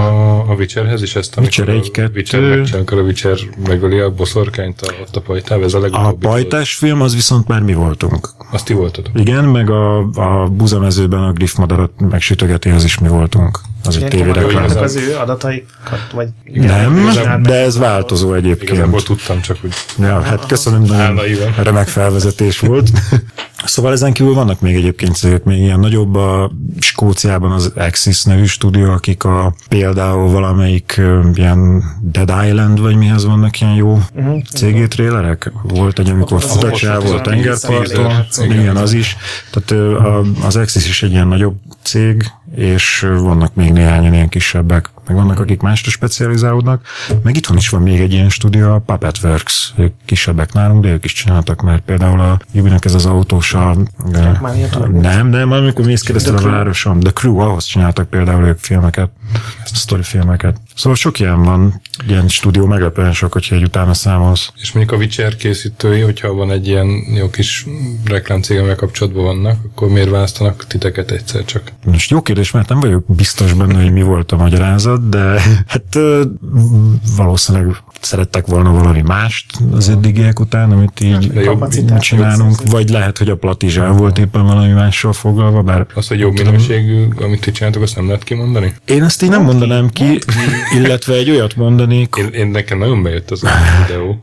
a 0.52 0.54
Witcherhez 0.58 1.02
is 1.02 1.15
ezt, 1.15 1.38
amikor 1.38 1.67
Witcher 1.67 1.76
a 1.76 1.78
egy, 1.78 1.91
kettő. 1.91 2.12
Witcher 2.15 2.41
megcsinál, 2.41 2.78
amikor 2.80 2.97
a 2.97 3.02
Witcher 3.02 3.38
megöli 3.67 4.00
a 4.00 4.12
boszorkányt 4.12 4.82
a, 4.82 4.93
ott 5.02 5.15
a 5.15 5.21
pajtába, 5.21 5.63
ez 5.63 5.74
a 5.74 5.78
A 5.78 5.82
legutóbbi. 5.82 6.26
pajtás 6.28 6.74
film 6.76 7.02
az 7.02 7.13
viszont 7.15 7.47
már 7.47 7.62
mi 7.62 7.74
voltunk. 7.74 8.30
Azt 8.52 8.65
ti 8.65 8.74
voltatok. 8.74 9.19
Igen, 9.19 9.43
meg 9.43 9.69
a, 9.69 9.97
a 10.13 10.47
buzamezőben 10.47 11.24
a 11.24 11.32
griffmadarat 11.32 11.91
megsütögeti, 12.10 12.69
az 12.69 12.84
is 12.84 12.97
mi 13.00 13.08
voltunk. 13.08 13.60
Az 13.84 13.96
egy 13.96 14.13
Ilyenkor 14.13 14.20
már 14.20 14.36
tévéreklám. 14.36 14.67
vannak 14.67 14.84
az 14.84 14.96
ő 14.96 15.15
adataikat, 15.15 16.12
vagy... 16.13 16.28
Nem, 16.44 17.41
de 17.44 17.54
ez 17.54 17.78
változó 17.78 18.34
egyébként. 18.34 18.70
Igazából 18.70 19.02
tudtam 19.02 19.41
csak, 19.41 19.58
hogy 19.62 19.72
Ja, 20.00 20.22
hát 20.22 20.46
köszönöm, 20.46 20.82
nagyon 20.82 21.20
remek 21.63 21.88
felvezetés 21.88 22.60
volt. 22.60 22.89
Szóval 23.65 23.91
ezen 23.91 24.13
kívül 24.13 24.34
vannak 24.34 24.62
még 24.62 24.76
egyébként 24.76 25.15
cégek, 25.15 25.44
még 25.44 25.60
ilyen 25.60 25.80
nagyobb 25.80 26.15
a 26.15 26.52
Skóciában 26.80 27.52
az 27.52 27.72
Axis 27.76 28.24
nevű 28.24 28.46
stúdió, 28.46 28.91
akik 28.91 29.24
a 29.24 29.54
például 29.70 30.30
valamelyik 30.32 31.02
ilyen 31.34 31.84
Dead 32.02 32.46
Island, 32.48 32.82
vagy 32.82 32.96
mihez 32.96 33.26
vannak 33.26 33.62
ilyen 33.62 33.74
jó 33.74 34.00
Uh-huh. 34.15 34.42
CG 34.44 34.88
trélerek? 34.88 35.52
Volt 35.63 36.00
egy, 36.00 36.10
amikor 36.10 36.42
futacsával 36.42 37.02
volt 37.10 37.23
tengerparton, 37.23 38.12
igen, 38.38 38.75
az 38.75 38.94
is. 38.94 39.17
Tehát 39.52 39.96
az 40.44 40.56
Axis 40.56 40.88
is 40.88 41.04
egy 41.04 41.12
ilyen 41.12 41.27
nagyobb 41.27 41.56
cég, 41.84 42.32
és 42.56 42.99
vannak 42.99 43.56
még 43.56 43.71
néhányan 43.71 44.13
ilyen 44.13 44.29
kisebbek. 44.29 44.89
Meg 45.12 45.24
vannak, 45.24 45.40
akik 45.40 45.62
másra 45.62 45.92
specializálódnak, 45.92 46.88
meg 47.24 47.36
itthon 47.36 47.58
is 47.58 47.70
van 47.70 47.82
még 47.82 48.00
egy 48.00 48.14
ilyen 48.14 48.30
stúdió, 48.30 48.72
a 48.72 48.80
Puppet 48.80 49.20
Works, 49.24 49.74
ők 49.78 49.94
kisebbek 50.06 50.54
nálunk, 50.54 50.84
de 50.84 50.90
ők 50.92 51.06
is 51.06 51.14
csináltak, 51.14 51.62
mert 51.62 51.82
például 51.82 52.20
a 52.20 52.40
Jubinek 52.52 52.86
ez 52.86 52.94
az 52.94 53.06
autós 53.06 53.54
a... 53.54 53.76
Nem, 54.92 55.30
nem, 55.30 55.52
amikor 55.52 55.86
mész 55.86 56.02
keresztül 56.02 56.38
a 56.38 56.42
városon, 56.42 57.00
The 57.00 57.12
Crew, 57.12 57.38
ahhoz 57.38 57.66
csináltak 57.66 58.10
például 58.10 58.46
ők 58.46 58.58
filmeket, 58.60 59.10
sztori 59.74 60.04
filmeket. 60.04 60.58
Szóval 60.76 60.98
sok 60.98 61.20
ilyen 61.20 61.44
van, 61.44 61.82
ilyen 62.08 62.28
stúdió 62.28 62.66
meglepően 62.66 63.14
sok, 63.14 63.34
hogyha 63.34 63.56
egy 63.56 63.64
utána 63.64 63.94
számolsz. 63.94 64.52
És 64.62 64.72
mondjuk 64.72 64.96
a 64.96 65.02
Witcher 65.02 65.36
készítői, 65.36 66.02
hogyha 66.02 66.34
van 66.34 66.52
egy 66.52 66.68
ilyen 66.68 66.88
jó 67.16 67.30
kis 67.30 67.66
reklámcég, 68.06 68.58
amivel 68.58 68.76
kapcsolatban 68.76 69.24
vannak, 69.24 69.58
akkor 69.72 69.90
miért 69.90 70.10
választanak 70.10 70.68
titeket 70.68 71.12
egyszer 71.12 71.46
csak? 71.46 71.72
Most 71.86 72.10
jó 72.10 72.22
kérdés, 72.22 72.52
mert 72.52 72.70
nem 72.70 72.80
vagyok 72.80 73.04
biztos 73.08 73.54
benne, 73.54 73.82
hogy 73.82 73.92
mi 73.92 74.02
volt 74.02 74.32
a 74.32 74.36
magyarázat, 74.36 75.00
de 75.10 75.41
hát 75.67 75.97
valószínűleg 77.15 77.75
szerettek 78.02 78.45
volna 78.45 78.71
valami 78.71 79.02
mást 79.02 79.45
az 79.71 79.89
eddigiek 79.89 80.39
után, 80.39 80.71
amit 80.71 80.99
így 80.99 81.33
jobb 81.33 81.67
csinálunk, 81.99 82.56
vagy 82.69 82.89
lehet, 82.89 83.17
hogy 83.17 83.29
a 83.29 83.35
platizsán 83.35 83.95
volt 83.95 84.17
éppen 84.17 84.45
valami 84.45 84.71
mással 84.71 85.13
foglalva, 85.13 85.62
bár... 85.62 85.85
Az, 85.93 86.08
hogy 86.08 86.19
jobb 86.19 86.33
minőségű, 86.33 87.08
amit 87.21 87.41
ti 87.41 87.52
csináltok, 87.52 87.81
azt 87.81 87.95
nem 87.95 88.06
lehet 88.06 88.23
kimondani? 88.23 88.73
Én 88.85 89.04
ezt 89.04 89.23
így 89.23 89.29
nem 89.29 89.43
mondanám 89.43 89.89
ki, 89.89 90.19
illetve 90.77 91.13
egy 91.13 91.29
olyat 91.29 91.56
mondanék. 91.56 92.15
Én, 92.17 92.27
én 92.27 92.47
nekem 92.47 92.77
nagyon 92.77 93.04
bejött 93.04 93.31
az 93.31 93.43
a 93.43 93.49
videó. 93.87 94.21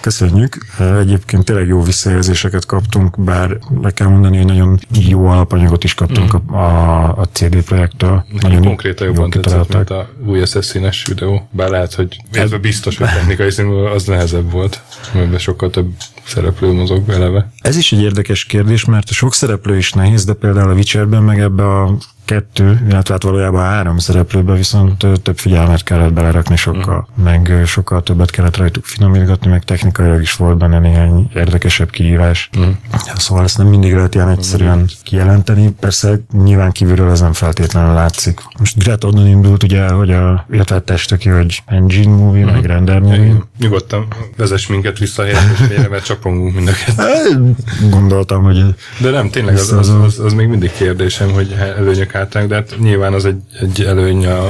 Köszönjük. 0.00 0.66
Egyébként 1.00 1.44
tényleg 1.44 1.66
jó 1.66 1.82
visszajelzéseket 1.82 2.66
kaptunk, 2.66 3.20
bár 3.24 3.58
le 3.82 3.90
kell 3.90 4.08
mondani, 4.08 4.36
hogy 4.36 4.46
nagyon 4.46 4.78
jó 5.08 5.26
alapanyagot 5.26 5.84
is 5.84 5.94
kaptunk 5.94 6.36
mm. 6.36 6.54
a, 6.54 7.04
a 7.18 7.28
CD 7.32 7.62
projektől. 7.62 8.24
Nagyon 8.40 8.64
konkrétan 8.64 9.06
jobban 9.06 9.30
tetszett, 9.30 9.74
mint 9.88 10.00
a 10.00 10.08
új 10.26 10.40
assassin 10.40 10.90
videó. 11.08 11.48
Bár 11.50 11.70
lehet, 11.70 11.94
hogy 11.94 12.16
ez 12.32 12.50
biztos, 12.50 12.96
hogy 12.96 13.06
technikai 13.06 13.50
színű 13.50 13.74
az 13.74 14.04
nehezebb 14.04 14.50
volt, 14.50 14.82
mert 15.12 15.38
sokkal 15.38 15.70
több 15.70 15.90
szereplő 16.26 16.72
mozog 16.72 17.08
eleve. 17.08 17.52
Ez 17.58 17.76
is 17.76 17.92
egy 17.92 18.02
érdekes 18.02 18.44
kérdés, 18.44 18.84
mert 18.84 19.10
a 19.10 19.12
sok 19.12 19.34
szereplő 19.34 19.76
is 19.76 19.92
nehéz, 19.92 20.24
de 20.24 20.32
például 20.32 20.70
a 20.70 20.74
Witcherben 20.74 21.22
meg 21.22 21.40
ebbe 21.40 21.62
a 21.62 21.96
kettő, 22.24 22.80
illetve 22.88 23.12
hát 23.12 23.22
valójában 23.22 23.62
három 23.62 23.98
szereplőbe 23.98 24.54
viszont 24.54 25.06
több 25.22 25.38
figyelmet 25.38 25.82
kellett 25.82 26.12
belerakni 26.12 26.56
sokkal, 26.56 27.08
mm. 27.20 27.24
meg 27.24 27.62
sokkal 27.66 28.02
többet 28.02 28.30
kellett 28.30 28.56
rajtuk 28.56 28.84
finomítgatni, 28.84 29.50
meg 29.50 29.64
technikailag 29.64 30.20
is 30.20 30.32
volt 30.32 30.58
benne 30.58 30.78
néhány 30.78 31.30
érdekesebb 31.34 31.90
kihívás. 31.90 32.50
Mm. 32.58 32.70
Szóval 33.16 33.44
ezt 33.44 33.58
nem 33.58 33.66
mindig 33.66 33.94
lehet 33.94 34.14
ilyen 34.14 34.28
egyszerűen 34.28 34.88
kijelenteni. 35.02 35.70
Persze 35.80 36.20
nyilván 36.32 36.72
kívülről 36.72 37.10
ez 37.10 37.20
nem 37.20 37.32
feltétlenül 37.32 37.94
látszik. 37.94 38.40
Most 38.58 38.78
Gret 38.78 39.04
onnan 39.04 39.26
indult 39.26 39.62
ugye, 39.62 39.88
hogy 39.88 40.10
a, 40.12 40.46
illetve 40.50 40.80
teste 40.80 41.16
ki, 41.16 41.28
hogy 41.28 41.62
engine 41.66 42.16
movie, 42.16 42.44
mm. 42.44 42.48
meg 42.48 42.64
render 42.64 43.00
movie. 43.00 43.34
Nyugodtan 43.58 44.06
vezess 44.36 44.66
minket 44.66 44.98
vissza 44.98 45.22
a 45.22 45.24
helyet, 45.24 45.90
mert 45.90 46.04
csak 46.04 46.20
pongunk 46.20 46.54
mind 46.54 46.68
a 46.68 46.72
hát, 46.96 47.90
Gondoltam, 47.90 48.42
hogy... 48.42 48.74
De 48.98 49.10
nem, 49.10 49.30
tényleg 49.30 49.54
az, 49.54 49.72
az, 49.72 49.88
az, 49.88 50.18
az, 50.18 50.32
még 50.32 50.48
mindig 50.48 50.72
kérdésem, 50.72 51.30
hogy 51.30 51.56
előnyök 51.76 52.13
hátránk, 52.14 52.48
de 52.48 52.54
hát 52.54 52.76
nyilván 52.78 53.12
az 53.12 53.24
egy, 53.24 53.42
egy 53.60 53.82
előny 53.82 54.26
a 54.26 54.48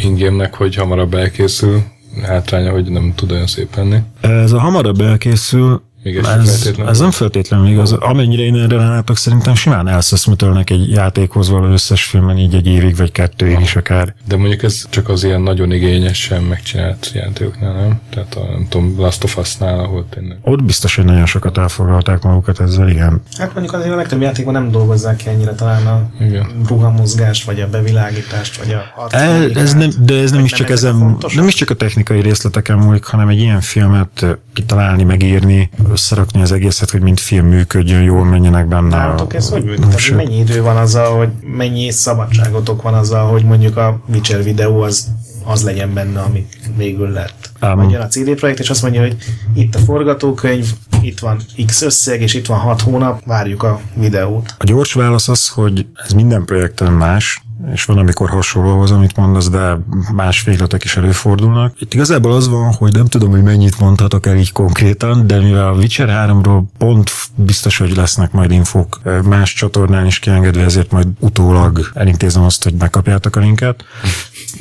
ingémnek, 0.00 0.54
hogy 0.54 0.74
hamarabb 0.74 1.14
elkészül, 1.14 1.82
hátránya, 2.22 2.72
hogy 2.72 2.90
nem 2.90 3.12
tud 3.14 3.32
olyan 3.32 3.46
szép 3.46 3.76
lenni. 3.76 3.98
Ez 4.20 4.52
a 4.52 4.58
hamarabb 4.58 5.00
elkészül, 5.00 5.82
még 6.02 6.16
ez, 6.16 6.72
ez 6.86 6.98
nem 6.98 7.10
feltétlenül 7.10 7.68
igaz. 7.68 7.92
Amennyire 7.92 8.42
én 8.42 8.54
erre 8.54 8.76
látok, 8.76 9.16
szerintem 9.16 9.54
simán 9.54 9.88
elszeszmütölnek 9.88 10.70
egy 10.70 10.90
játékhoz 10.90 11.48
való 11.48 11.72
összes 11.72 12.04
filmen 12.04 12.38
így 12.38 12.54
egy 12.54 12.66
évig 12.66 12.96
vagy 12.96 13.12
kettőig 13.12 13.60
is 13.60 13.76
akár. 13.76 14.14
De 14.28 14.36
mondjuk 14.36 14.62
ez 14.62 14.86
csak 14.90 15.08
az 15.08 15.24
ilyen 15.24 15.40
nagyon 15.40 15.72
igényesen 15.72 16.42
megcsinált 16.42 17.10
játékoknál, 17.14 17.72
nem? 17.72 18.00
Tehát 18.10 18.34
a, 18.34 18.50
nem 18.50 18.66
tudom, 18.68 18.94
Last 18.98 19.24
of 19.24 19.36
Us-nál, 19.36 19.78
ahol 19.78 20.06
tényleg. 20.10 20.38
Ott 20.42 20.62
biztos, 20.62 20.96
hogy 20.96 21.04
nagyon 21.04 21.26
sokat 21.26 21.58
elfoglalták 21.58 22.22
magukat 22.22 22.60
ezzel, 22.60 22.88
igen. 22.88 23.22
Hát 23.38 23.54
mondjuk 23.54 23.74
azért 23.74 23.92
a 23.92 23.96
legtöbb 23.96 24.20
játékban 24.20 24.54
nem 24.54 24.70
dolgozzák 24.70 25.16
ki 25.16 25.28
ennyire 25.28 25.54
talán 25.54 25.86
a 25.86 26.10
igen. 26.20 26.46
ruhamozgást, 26.68 27.44
vagy 27.44 27.60
a 27.60 27.68
bevilágítást, 27.68 28.56
vagy 28.56 28.76
a 28.96 29.16
e, 29.16 29.42
ez 29.54 29.74
nem, 29.74 29.90
De 29.98 30.14
ez 30.14 30.30
nem 30.30 30.44
is 30.44 30.52
csak 30.52 30.70
ezen, 30.70 31.16
nem 31.34 31.46
is 31.46 31.54
csak 31.54 31.70
a 31.70 31.74
technikai 31.74 32.20
részleteken 32.20 32.78
múlik, 32.78 33.04
hanem 33.04 33.28
egy 33.28 33.38
ilyen 33.38 33.60
filmet 33.60 34.26
kitalálni, 34.52 35.02
megírni, 35.02 35.70
összerakni 35.92 36.42
az 36.42 36.52
egészet, 36.52 36.90
hogy 36.90 37.00
mint 37.00 37.20
film 37.20 37.46
működjön, 37.46 38.02
jól 38.02 38.24
menjenek 38.24 38.66
benne. 38.66 38.88
Nálatok 38.96 39.34
ez 39.34 39.50
hogy 39.50 39.64
működik? 39.64 40.14
Mennyi 40.14 40.38
idő 40.38 40.62
van 40.62 40.76
azzal, 40.76 41.18
hogy 41.18 41.28
mennyi 41.56 41.90
szabadságotok 41.90 42.82
van 42.82 42.94
azzal, 42.94 43.30
hogy 43.30 43.44
mondjuk 43.44 43.76
a 43.76 44.00
Witcher 44.12 44.42
videó 44.42 44.80
az, 44.80 45.06
az 45.44 45.64
legyen 45.64 45.94
benne, 45.94 46.20
ami 46.20 46.46
végül 46.76 47.08
lett? 47.08 47.50
Um, 47.62 47.76
Vagy 47.76 47.90
jön 47.90 48.00
a 48.00 48.06
CD 48.06 48.34
projekt, 48.34 48.58
és 48.58 48.70
azt 48.70 48.82
mondja, 48.82 49.00
hogy 49.00 49.16
itt 49.54 49.74
a 49.74 49.78
forgatókönyv, 49.78 50.72
itt 51.00 51.18
van 51.18 51.40
X 51.66 51.82
összeg, 51.82 52.20
és 52.20 52.34
itt 52.34 52.46
van 52.46 52.58
6 52.58 52.80
hónap, 52.80 53.24
várjuk 53.24 53.62
a 53.62 53.80
videót. 53.94 54.54
A 54.58 54.64
gyors 54.64 54.92
válasz 54.92 55.28
az, 55.28 55.48
hogy 55.48 55.86
ez 56.04 56.12
minden 56.12 56.44
projekten 56.44 56.92
más, 56.92 57.42
és 57.72 57.84
van, 57.84 57.98
amikor 57.98 58.30
hasonló 58.30 58.80
az, 58.80 58.90
amit 58.90 59.16
mondasz, 59.16 59.48
de 59.48 59.78
más 60.14 60.44
végletek 60.44 60.84
is 60.84 60.96
előfordulnak. 60.96 61.74
Itt 61.80 61.94
igazából 61.94 62.32
az 62.32 62.48
van, 62.48 62.72
hogy 62.72 62.92
nem 62.92 63.06
tudom, 63.06 63.30
hogy 63.30 63.42
mennyit 63.42 63.80
mondhatok 63.80 64.26
el 64.26 64.36
így 64.36 64.52
konkrétan, 64.52 65.26
de 65.26 65.38
mivel 65.38 65.68
a 65.68 65.72
Witcher 65.72 66.28
3-ról 66.28 66.62
pont 66.78 67.10
biztos, 67.34 67.78
hogy 67.78 67.96
lesznek 67.96 68.32
majd 68.32 68.50
infók 68.50 69.00
más 69.24 69.54
csatornán 69.54 70.06
is 70.06 70.18
kiengedve, 70.18 70.62
ezért 70.62 70.92
majd 70.92 71.06
utólag 71.18 71.90
elintézem 71.94 72.42
azt, 72.42 72.62
hogy 72.62 72.74
megkapjátok 72.78 73.36
a 73.36 73.40
linket. 73.40 73.84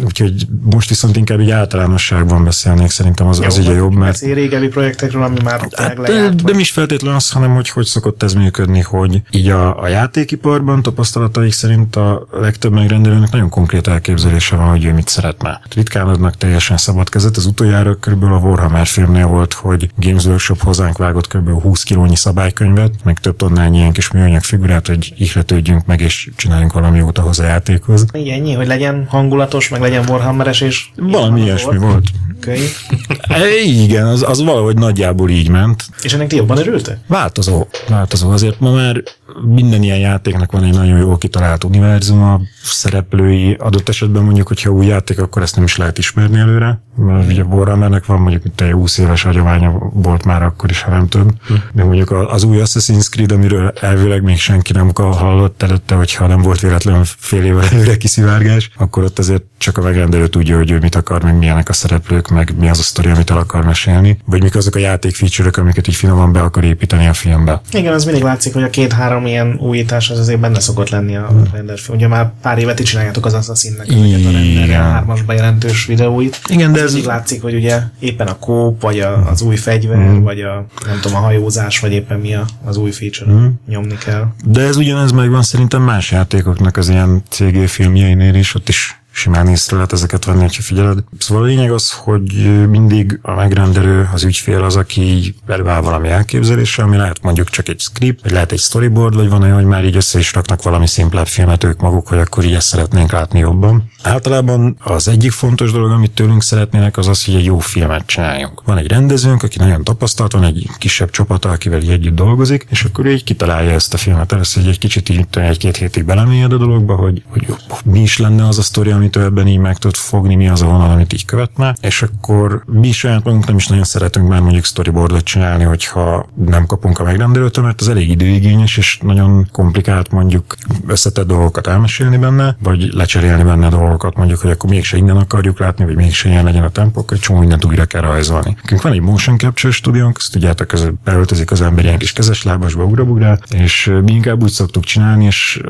Úgyhogy 0.04 0.48
most 0.64 0.90
viszont 0.90 1.18
inkább 1.18 1.40
egy 1.40 1.52
általánosságban 1.52 2.44
beszélnék, 2.44 2.90
szerintem 2.90 3.28
az, 3.28 3.40
az 3.40 3.58
ugye 3.58 3.74
jobb, 3.74 3.94
mert... 3.94 4.20
régebbi 4.20 4.68
projektekről, 4.68 5.24
ami 5.24 5.38
már 5.44 5.68
hát, 5.72 6.02
de, 6.02 6.30
de, 6.30 6.60
is 6.60 6.72
feltétlenül 6.72 7.18
az, 7.18 7.32
hanem 7.32 7.54
hogy 7.54 7.70
hogy 7.70 7.86
szokott 7.86 8.24
ez 8.24 8.34
működni, 8.34 8.82
hogy 8.82 9.22
így 9.32 9.50
a, 9.50 9.82
a 9.82 9.88
játékiparban 9.88 10.82
tapasztalataik 10.82 11.52
szerint 11.52 11.96
a 11.96 12.28
legtöbb 12.32 12.74
megrendelőnek 12.92 13.32
nagyon 13.32 13.50
konkrét 13.50 13.88
elképzelése 13.88 14.56
van, 14.56 14.70
hogy 14.70 14.86
ő 14.86 14.94
mit 14.94 15.08
szeretne. 15.08 15.50
Hát 15.50 15.74
ritkán 15.74 16.08
adnak 16.08 16.38
teljesen 16.38 16.78
szabad 16.78 17.10
kezet. 17.10 17.38
Az 17.38 17.46
utoljára 17.46 17.96
körülbelül 17.96 18.36
a 18.36 18.40
Warhammer 18.40 18.86
filmnél 18.88 19.28
volt, 19.28 19.54
hogy 19.54 19.90
Games 19.98 20.26
Workshop 20.26 20.62
hozzánk 20.62 20.98
vágott 20.98 21.28
kb. 21.28 21.62
20 21.62 21.84
kilónyi 21.84 22.16
szabálykönyvet, 22.16 22.94
meg 23.04 23.20
több 23.20 23.36
tonnányi 23.36 23.78
ilyen 23.78 23.92
kis 23.92 24.12
műanyag 24.12 24.42
figurát, 24.42 24.88
hogy 24.88 25.14
ihletődjünk 25.18 25.86
meg 25.86 26.02
és 26.02 26.30
csináljunk 26.36 26.74
valami 26.74 26.98
jót 26.98 27.18
ahhoz 27.18 27.40
a 27.40 27.44
játékhoz. 27.44 28.06
Ennyi, 28.12 28.54
hogy 28.54 28.68
legyen 28.68 29.06
hangulatos, 29.10 29.70
meg 29.70 29.82
legyen 29.82 30.10
Warhammeres, 30.10 30.62
és... 30.62 30.86
Valami 30.96 31.42
ilyesmi 31.42 31.78
volt. 31.78 32.08
Könyv. 32.40 32.72
É, 33.28 33.64
igen, 33.64 34.08
az, 34.08 34.24
az 34.28 34.44
valahogy 34.44 34.78
nagyjából 34.78 35.30
így 35.30 35.50
ment. 35.50 35.86
És 36.02 36.14
ennek 36.14 36.28
ti 36.28 36.36
jobban 36.36 36.58
örültek? 36.58 36.98
Változó, 37.08 37.68
változó. 37.88 38.30
Azért 38.30 38.60
ma 38.60 38.72
már 38.72 39.04
minden 39.46 39.84
ilyen 39.84 39.98
játéknak 39.98 40.52
van 40.52 40.64
egy 40.64 40.74
nagyon 40.74 40.98
jó 40.98 41.18
kitalált 41.18 41.64
univerzum, 41.64 42.24
a 42.24 42.42
szereplői 42.64 43.54
adott 43.54 43.90
esetben 43.90 44.24
mondjuk, 44.24 44.48
hogyha 44.48 44.70
új 44.72 44.86
játék, 44.86 45.20
akkor 45.20 45.42
ezt 45.42 45.56
nem 45.56 45.64
is 45.64 45.78
lehet 45.78 45.98
ismerni 45.98 46.40
előre. 46.40 46.82
Mert 46.96 47.32
ugye 47.32 47.44
Warhammernek 47.44 48.06
van 48.06 48.20
mondjuk 48.20 48.44
egy 48.56 48.72
20 48.72 48.98
éves 48.98 49.24
hagyománya 49.24 49.72
volt 49.94 50.26
már 50.26 50.44
akkor 50.44 50.70
is, 50.70 50.82
ha 50.82 50.92
nem 50.92 51.08
több. 51.08 51.32
De 51.74 51.84
mondjuk 51.84 52.12
az 52.12 52.44
új 52.44 52.58
Assassin's 52.64 53.10
Creed, 53.10 53.32
amiről 53.32 53.74
elvileg 53.82 54.24
még 54.24 54.40
senki 54.40 54.74
nem 54.74 54.92
hallott 54.96 55.64
előtte, 55.64 55.96
hogyha 55.96 56.28
nem 56.28 56.42
volt 56.42 56.60
véletlenül 56.60 57.04
fél 57.06 57.44
évvel 57.44 57.64
előre 57.72 57.98
kiszivárgás, 57.98 58.70
akkor 58.78 59.04
ott 59.04 59.20
azért 59.20 59.44
csak 59.58 59.78
a 59.78 59.82
megrendelő 59.82 60.28
tudja, 60.28 60.58
hogy 60.58 60.72
ő 60.72 60.80
mit 60.80 60.96
akar, 60.96 61.24
meg 61.24 61.38
milyenek 61.38 61.70
a 61.70 61.74
szereplők, 61.74 62.28
meg 62.28 62.54
mi 62.60 62.70
az 62.70 62.80
a 62.80 62.84
sztori, 62.84 63.10
amit 63.10 63.32
el 63.32 63.38
akar 63.38 63.66
mesélni, 63.66 64.18
vagy 64.26 64.42
mik 64.42 64.56
azok 64.56 64.76
a 64.76 64.80
játék 64.80 65.16
feature 65.16 65.50
amiket 65.62 65.88
így 65.88 65.96
finoman 65.96 66.32
be 66.32 66.42
akar 66.42 66.64
építeni 66.64 67.08
a 67.08 67.14
filmbe. 67.14 67.62
Igen, 67.72 67.94
az 67.94 68.06
mindig 68.06 68.24
látszik, 68.24 68.54
hogy 68.54 68.64
a 68.64 68.70
két-három 68.70 69.26
ilyen 69.26 69.58
újítás 69.60 70.10
az 70.10 70.20
azért 70.20 70.40
benne 70.40 70.60
szokott 70.60 70.90
lenni 70.90 71.16
a 71.16 71.32
film. 71.54 71.96
Ugye 71.98 72.08
már 72.08 72.32
pár 72.42 72.58
évet 72.58 72.80
itt 72.80 72.86
csináljátok 72.86 73.26
az 73.26 73.34
Assassinnek 73.34 73.88
a 73.88 73.94
render 73.94 74.82
hármas 74.82 75.22
bejelentős 75.22 75.86
videóit. 75.86 76.42
Igen, 76.50 76.72
de 76.72 76.82
ez... 76.82 76.91
Mindig 76.92 77.10
látszik, 77.10 77.42
hogy 77.42 77.56
ugye 77.56 77.80
éppen 78.00 78.28
a 78.28 78.38
kóp, 78.38 78.82
vagy 78.82 79.00
a, 79.00 79.30
az 79.30 79.42
új 79.42 79.56
fegyver, 79.56 79.98
mm. 79.98 80.22
vagy 80.22 80.42
a 80.42 80.66
nem 80.86 81.00
tudom, 81.02 81.18
a 81.18 81.20
hajózás, 81.20 81.80
vagy 81.80 81.92
éppen 81.92 82.20
mi 82.20 82.34
a, 82.34 82.46
az 82.64 82.78
új 82.78 82.92
feature 82.92 83.32
mm. 83.32 83.48
nyomni 83.68 83.98
kell. 83.98 84.28
De 84.46 84.62
ez 84.62 84.76
ugyanez 84.76 85.12
megvan 85.12 85.42
szerintem 85.42 85.82
más 85.82 86.12
játékoknak 86.12 86.78
az 86.78 86.90
ilyen 86.90 87.24
CG 87.30 87.68
filmjeinél 87.68 88.36
is, 88.36 88.56
ott 88.56 88.70
is 88.70 89.01
simán 89.12 89.48
észre 89.48 89.76
lehet 89.76 89.92
ezeket 89.92 90.26
venni, 90.26 90.42
ha 90.42 90.50
figyeled. 90.50 91.04
Szóval 91.18 91.44
a 91.44 91.46
lényeg 91.46 91.72
az, 91.72 91.92
hogy 91.92 92.68
mindig 92.70 93.20
a 93.22 93.34
megrendelő, 93.34 94.10
az 94.14 94.24
ügyfél 94.24 94.64
az, 94.64 94.76
aki 94.76 95.02
így 95.02 95.36
előáll 95.48 95.82
valami 95.82 96.08
elképzelése, 96.10 96.84
ami 96.84 96.96
lehet 96.96 97.22
mondjuk 97.22 97.50
csak 97.50 97.68
egy 97.68 97.80
script, 97.80 98.22
vagy 98.22 98.32
lehet 98.32 98.52
egy 98.52 98.60
storyboard, 98.60 99.16
vagy 99.16 99.30
van 99.30 99.42
olyan, 99.42 99.56
hogy 99.56 99.66
már 99.66 99.86
így 99.86 99.96
össze 99.96 100.20
is 100.20 100.34
raknak 100.34 100.64
valami 100.64 100.88
szimplebb 100.88 101.28
filmet 101.28 101.64
ők 101.64 101.82
maguk, 101.82 102.08
hogy 102.08 102.18
akkor 102.18 102.44
így 102.44 102.54
ezt 102.54 102.68
szeretnénk 102.68 103.12
látni 103.12 103.40
jobban. 103.40 103.92
Általában 104.04 104.76
az 104.80 105.08
egyik 105.08 105.32
fontos 105.32 105.72
dolog, 105.72 105.92
amit 105.92 106.12
tőlünk 106.12 106.44
szeretnének, 106.44 106.98
az 106.98 107.08
az, 107.08 107.26
hogy 107.26 107.36
egy 107.36 107.46
jó 107.46 107.60
filmet 107.60 108.06
csináljunk. 108.06 108.62
Van 108.66 108.78
egy 108.78 108.88
rendezőnk, 108.88 109.44
aki 109.44 109.58
nagyon 109.58 109.84
tapasztalt, 109.84 110.32
van 110.32 110.44
egy 110.44 110.70
kisebb 110.78 111.10
csapata, 111.10 111.50
akivel 111.50 111.82
így 111.82 111.90
együtt 111.90 112.16
dolgozik, 112.16 112.66
és 112.70 112.84
akkor 112.84 113.08
így 113.08 113.24
kitalálja 113.24 113.72
ezt 113.72 113.94
a 113.94 113.98
filmet. 113.98 114.32
Először 114.32 114.68
egy 114.68 114.78
kicsit 114.78 115.10
így 115.10 115.26
egy-két 115.32 115.78
hétig 115.78 116.06
belemélyed 116.06 116.54
a 116.54 116.58
dologba, 116.58 116.96
hogy, 116.96 117.24
hogy 117.28 117.48
mi 117.84 118.02
is 118.02 118.18
lenne 118.18 118.48
az 118.48 118.58
a 118.58 118.62
sztori, 118.62 118.92
amit 119.02 119.16
ő 119.16 119.24
ebben 119.24 119.48
így 119.48 119.58
meg 119.58 119.78
tud 119.78 119.96
fogni, 119.96 120.36
mi 120.36 120.50
az 120.50 120.62
a 120.62 120.66
vonal, 120.66 120.92
amit 120.92 121.14
így 121.14 121.26
követne, 121.26 121.76
és 121.82 122.02
akkor 122.02 122.64
mi 122.66 122.92
saját 122.92 123.24
magunk 123.24 123.46
nem 123.48 123.56
is 123.56 123.68
nagyon 123.68 123.84
szeretünk 123.84 124.28
már 124.28 124.42
mondjuk 124.42 124.64
storyboardot 124.64 125.24
csinálni, 125.24 125.64
hogyha 125.64 126.26
nem 126.46 126.66
kapunk 126.66 127.00
a 127.00 127.04
megrendelőtől, 127.04 127.64
mert 127.64 127.82
az 127.82 127.90
elég 127.90 128.10
időigényes, 128.10 128.78
és 128.78 129.00
nagyon 129.02 129.48
komplikált 129.52 130.12
mondjuk 130.12 130.56
összetett 130.88 131.28
dolgokat 131.28 131.68
elmesélni 131.68 132.18
benne, 132.18 132.56
vagy 132.64 132.94
lecserélni 132.94 133.44
benne 133.44 133.70
dolgokat, 133.70 134.16
mondjuk, 134.16 134.40
hogy 134.40 134.52
akkor 134.52 134.70
mégse 134.70 134.98
innen 134.98 135.18
akarjuk 135.18 135.60
látni, 135.60 135.86
vagy 135.86 135.96
mégse 135.96 136.30
ilyen 136.30 136.44
legyen 136.44 136.64
a 136.64 136.70
tempók, 136.70 137.12
egy 137.12 137.20
csomó 137.20 137.40
mindent 137.40 137.66
újra 137.66 137.86
kell 137.86 138.02
rajzolni. 138.02 138.56
Nekünk 138.62 138.82
van 138.82 138.92
egy 138.92 139.02
motion 139.02 139.38
capture 139.38 139.74
stúdiónk, 139.74 140.18
ezt 140.20 140.32
tudjátok, 140.32 140.74
ez 140.74 140.88
beöltözik 141.04 141.52
az 141.52 141.62
ember 141.62 141.84
ilyen 141.84 141.98
kis 141.98 142.14
kezes 142.14 142.44
lábasba, 142.44 142.84
ugrabugrál, 142.84 143.40
és 143.50 143.92
mi 144.04 144.12
inkább 144.12 144.44
úgy 144.44 144.52
szoktuk 144.52 144.84
csinálni, 144.84 145.26
és 145.26 145.62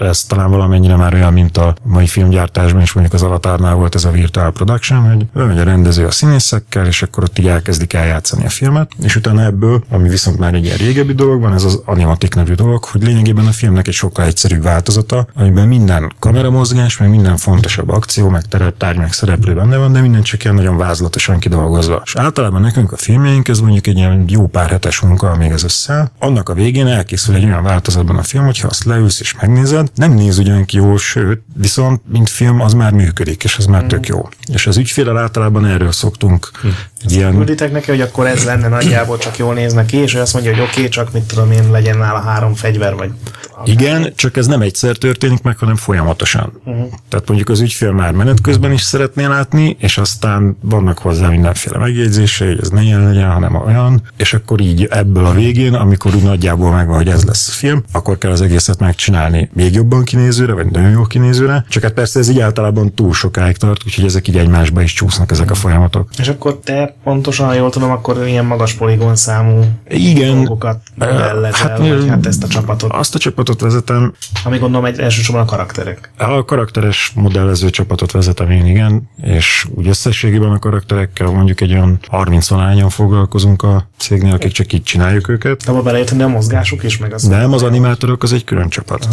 ez 0.00 0.24
talán 0.24 0.50
valamennyire 0.50 0.96
már 0.96 1.14
olyan, 1.14 1.32
mint 1.32 1.56
a 1.56 1.74
mai 1.82 2.06
filmgyártásban, 2.64 2.82
és 2.82 2.92
mondjuk 2.92 3.14
az 3.14 3.22
Avatárnál 3.22 3.74
volt 3.74 3.94
ez 3.94 4.04
a 4.04 4.10
virtual 4.10 4.52
production, 4.52 5.10
hogy 5.10 5.26
bemegy 5.26 5.58
a 5.58 5.64
rendező 5.64 6.06
a 6.06 6.10
színészekkel, 6.10 6.86
és 6.86 7.02
akkor 7.02 7.22
ott 7.22 7.38
így 7.38 7.46
elkezdik 7.46 7.92
eljátszani 7.92 8.44
a 8.44 8.48
filmet, 8.48 8.90
és 9.02 9.16
utána 9.16 9.42
ebből, 9.42 9.84
ami 9.90 10.08
viszont 10.08 10.38
már 10.38 10.54
egy 10.54 10.64
ilyen 10.64 10.76
régebbi 10.76 11.12
dolog 11.12 11.40
van, 11.40 11.52
ez 11.52 11.64
az 11.64 11.82
animatik 11.84 12.34
nevű 12.34 12.54
dolog, 12.54 12.84
hogy 12.84 13.02
lényegében 13.02 13.46
a 13.46 13.52
filmnek 13.52 13.88
egy 13.88 13.94
sokkal 13.94 14.24
egyszerűbb 14.24 14.62
változata, 14.62 15.26
amiben 15.34 15.68
minden 15.68 16.12
kameramozgás, 16.18 16.98
meg 16.98 17.10
minden 17.10 17.36
fontosabb 17.36 17.88
akció, 17.88 18.28
meg 18.28 18.42
tárgy, 18.78 18.98
meg 18.98 19.12
szereplő 19.12 19.54
benne 19.54 19.76
van, 19.76 19.92
de 19.92 20.00
minden 20.00 20.22
csak 20.22 20.44
ilyen 20.44 20.56
nagyon 20.56 20.76
vázlatosan 20.76 21.38
kidolgozva. 21.38 22.02
És 22.04 22.16
általában 22.16 22.60
nekünk 22.60 22.92
a 22.92 22.96
filmjeink 22.96 23.48
ez 23.48 23.60
mondjuk 23.60 23.86
egy 23.86 23.96
ilyen 23.96 24.24
jó 24.28 24.46
pár 24.46 24.70
hetes 24.70 25.00
munka, 25.00 25.36
még 25.36 25.50
ez 25.50 25.64
össze. 25.64 26.12
Annak 26.18 26.48
a 26.48 26.54
végén 26.54 26.86
elkészül 26.86 27.34
egy 27.34 27.44
olyan 27.44 27.62
változatban 27.62 28.16
a 28.16 28.22
film, 28.22 28.44
hogyha 28.44 28.68
azt 28.68 28.84
leülsz 28.84 29.20
és 29.20 29.34
megnézed, 29.40 29.90
nem 29.94 30.12
néz 30.12 30.38
ugyan 30.38 30.64
ki 30.64 30.76
jó, 30.76 30.96
sőt, 30.96 31.42
viszont 31.54 32.00
mint 32.08 32.28
film 32.28 32.53
az 32.60 32.74
már 32.74 32.92
működik, 32.92 33.44
és 33.44 33.56
az 33.56 33.66
már 33.66 33.84
tök 33.84 34.06
jó. 34.06 34.28
És 34.52 34.66
az 34.66 34.76
ügyfélel 34.76 35.18
általában 35.18 35.66
erről 35.66 35.92
szoktunk 35.92 36.50
hm. 37.04 37.18
ilyen... 37.18 37.34
Külditek 37.34 37.72
neki, 37.72 37.90
hogy 37.90 38.00
akkor 38.00 38.26
ez 38.26 38.44
lenne 38.44 38.68
nagyjából 38.68 39.18
csak 39.18 39.36
jól 39.36 39.54
néznek 39.54 39.86
ki, 39.86 39.96
és 39.96 40.14
ő 40.14 40.20
azt 40.20 40.32
mondja, 40.32 40.52
hogy 40.52 40.60
oké, 40.60 40.70
okay, 40.70 40.88
csak 40.88 41.12
mit 41.12 41.22
tudom 41.22 41.50
én, 41.50 41.70
legyen 41.70 41.98
nála 41.98 42.20
három 42.20 42.54
fegyver, 42.54 42.94
vagy 42.94 43.10
igen, 43.64 44.12
csak 44.16 44.36
ez 44.36 44.46
nem 44.46 44.60
egyszer 44.60 44.96
történik 44.96 45.42
meg, 45.42 45.58
hanem 45.58 45.76
folyamatosan. 45.76 46.52
Uh-huh. 46.64 46.92
Tehát 47.08 47.26
mondjuk 47.28 47.48
az 47.48 47.60
ügyfél 47.60 47.92
már 47.92 48.12
menet 48.12 48.40
közben 48.40 48.72
is 48.72 48.82
szeretné 48.82 49.24
látni, 49.24 49.76
és 49.80 49.98
aztán 49.98 50.56
vannak 50.60 50.98
hozzá 50.98 51.28
mindenféle 51.28 51.78
megjegyzései, 51.78 52.48
hogy 52.48 52.58
ez 52.60 52.68
ne 52.68 52.82
ilyen 52.82 53.04
legyen, 53.04 53.30
hanem 53.30 53.54
olyan, 53.54 54.02
és 54.16 54.34
akkor 54.34 54.60
így 54.60 54.84
ebből 54.90 55.24
a 55.24 55.32
végén, 55.32 55.74
amikor 55.74 56.14
úgy 56.14 56.22
nagyjából 56.22 56.70
megvan, 56.70 56.96
hogy 56.96 57.08
ez 57.08 57.24
lesz 57.24 57.48
a 57.48 57.52
film, 57.52 57.82
akkor 57.92 58.18
kell 58.18 58.30
az 58.30 58.40
egészet 58.40 58.78
megcsinálni 58.78 59.50
még 59.52 59.74
jobban 59.74 60.04
kinézőre, 60.04 60.52
vagy 60.52 60.70
nagyon 60.70 60.90
jó 60.90 61.02
kinézőre. 61.02 61.64
Csak 61.68 61.82
hát 61.82 61.92
persze 61.92 62.18
ez 62.18 62.28
így 62.28 62.40
általában 62.40 62.94
túl 62.94 63.12
sokáig 63.12 63.56
tart, 63.56 63.80
úgyhogy 63.84 64.04
ezek 64.04 64.28
így 64.28 64.36
egymásba 64.36 64.82
is 64.82 64.92
csúsznak 64.92 65.30
ezek 65.30 65.50
a 65.50 65.54
folyamatok. 65.54 66.08
És 66.18 66.28
akkor 66.28 66.58
te 66.64 66.93
pontosan, 67.04 67.46
ha 67.46 67.54
jól 67.54 67.70
tudom, 67.70 67.90
akkor 67.90 68.26
ilyen 68.26 68.44
magas 68.44 68.72
poligon 68.72 69.16
számú 69.16 69.64
Igen. 69.88 70.34
dolgokat 70.34 70.80
hát, 70.98 71.78
vagy 71.78 72.08
hát 72.08 72.26
ezt 72.26 72.42
a 72.42 72.48
csapatot. 72.48 72.92
Azt 72.92 73.14
a 73.14 73.18
csapatot 73.18 73.60
vezetem. 73.60 74.14
Ami 74.44 74.58
gondolom 74.58 74.84
egy 74.84 74.98
elsősorban 74.98 75.42
a 75.42 75.46
karakterek. 75.46 76.10
A 76.16 76.44
karakteres 76.44 77.12
modellező 77.14 77.70
csapatot 77.70 78.12
vezetem 78.12 78.50
én, 78.50 78.66
igen, 78.66 79.10
és 79.22 79.66
úgy 79.74 79.88
összességében 79.88 80.50
a 80.50 80.58
karakterekkel 80.58 81.30
mondjuk 81.30 81.60
egy 81.60 81.72
olyan 81.72 81.98
30 82.08 82.48
valányan 82.48 82.88
foglalkozunk 82.88 83.62
a 83.62 83.88
cégnél, 83.98 84.32
akik 84.32 84.52
csak 84.52 84.72
így 84.72 84.82
csináljuk 84.82 85.28
őket. 85.28 85.62
De 85.64 85.72
beleérteni 85.72 86.22
a 86.22 86.28
mozgásuk 86.28 86.82
is, 86.82 86.98
meg 86.98 87.12
az. 87.12 87.22
Nem, 87.22 87.52
az 87.52 87.62
animátorok 87.62 88.22
az 88.22 88.32
egy 88.32 88.44
külön 88.44 88.68
csapat. 88.68 89.08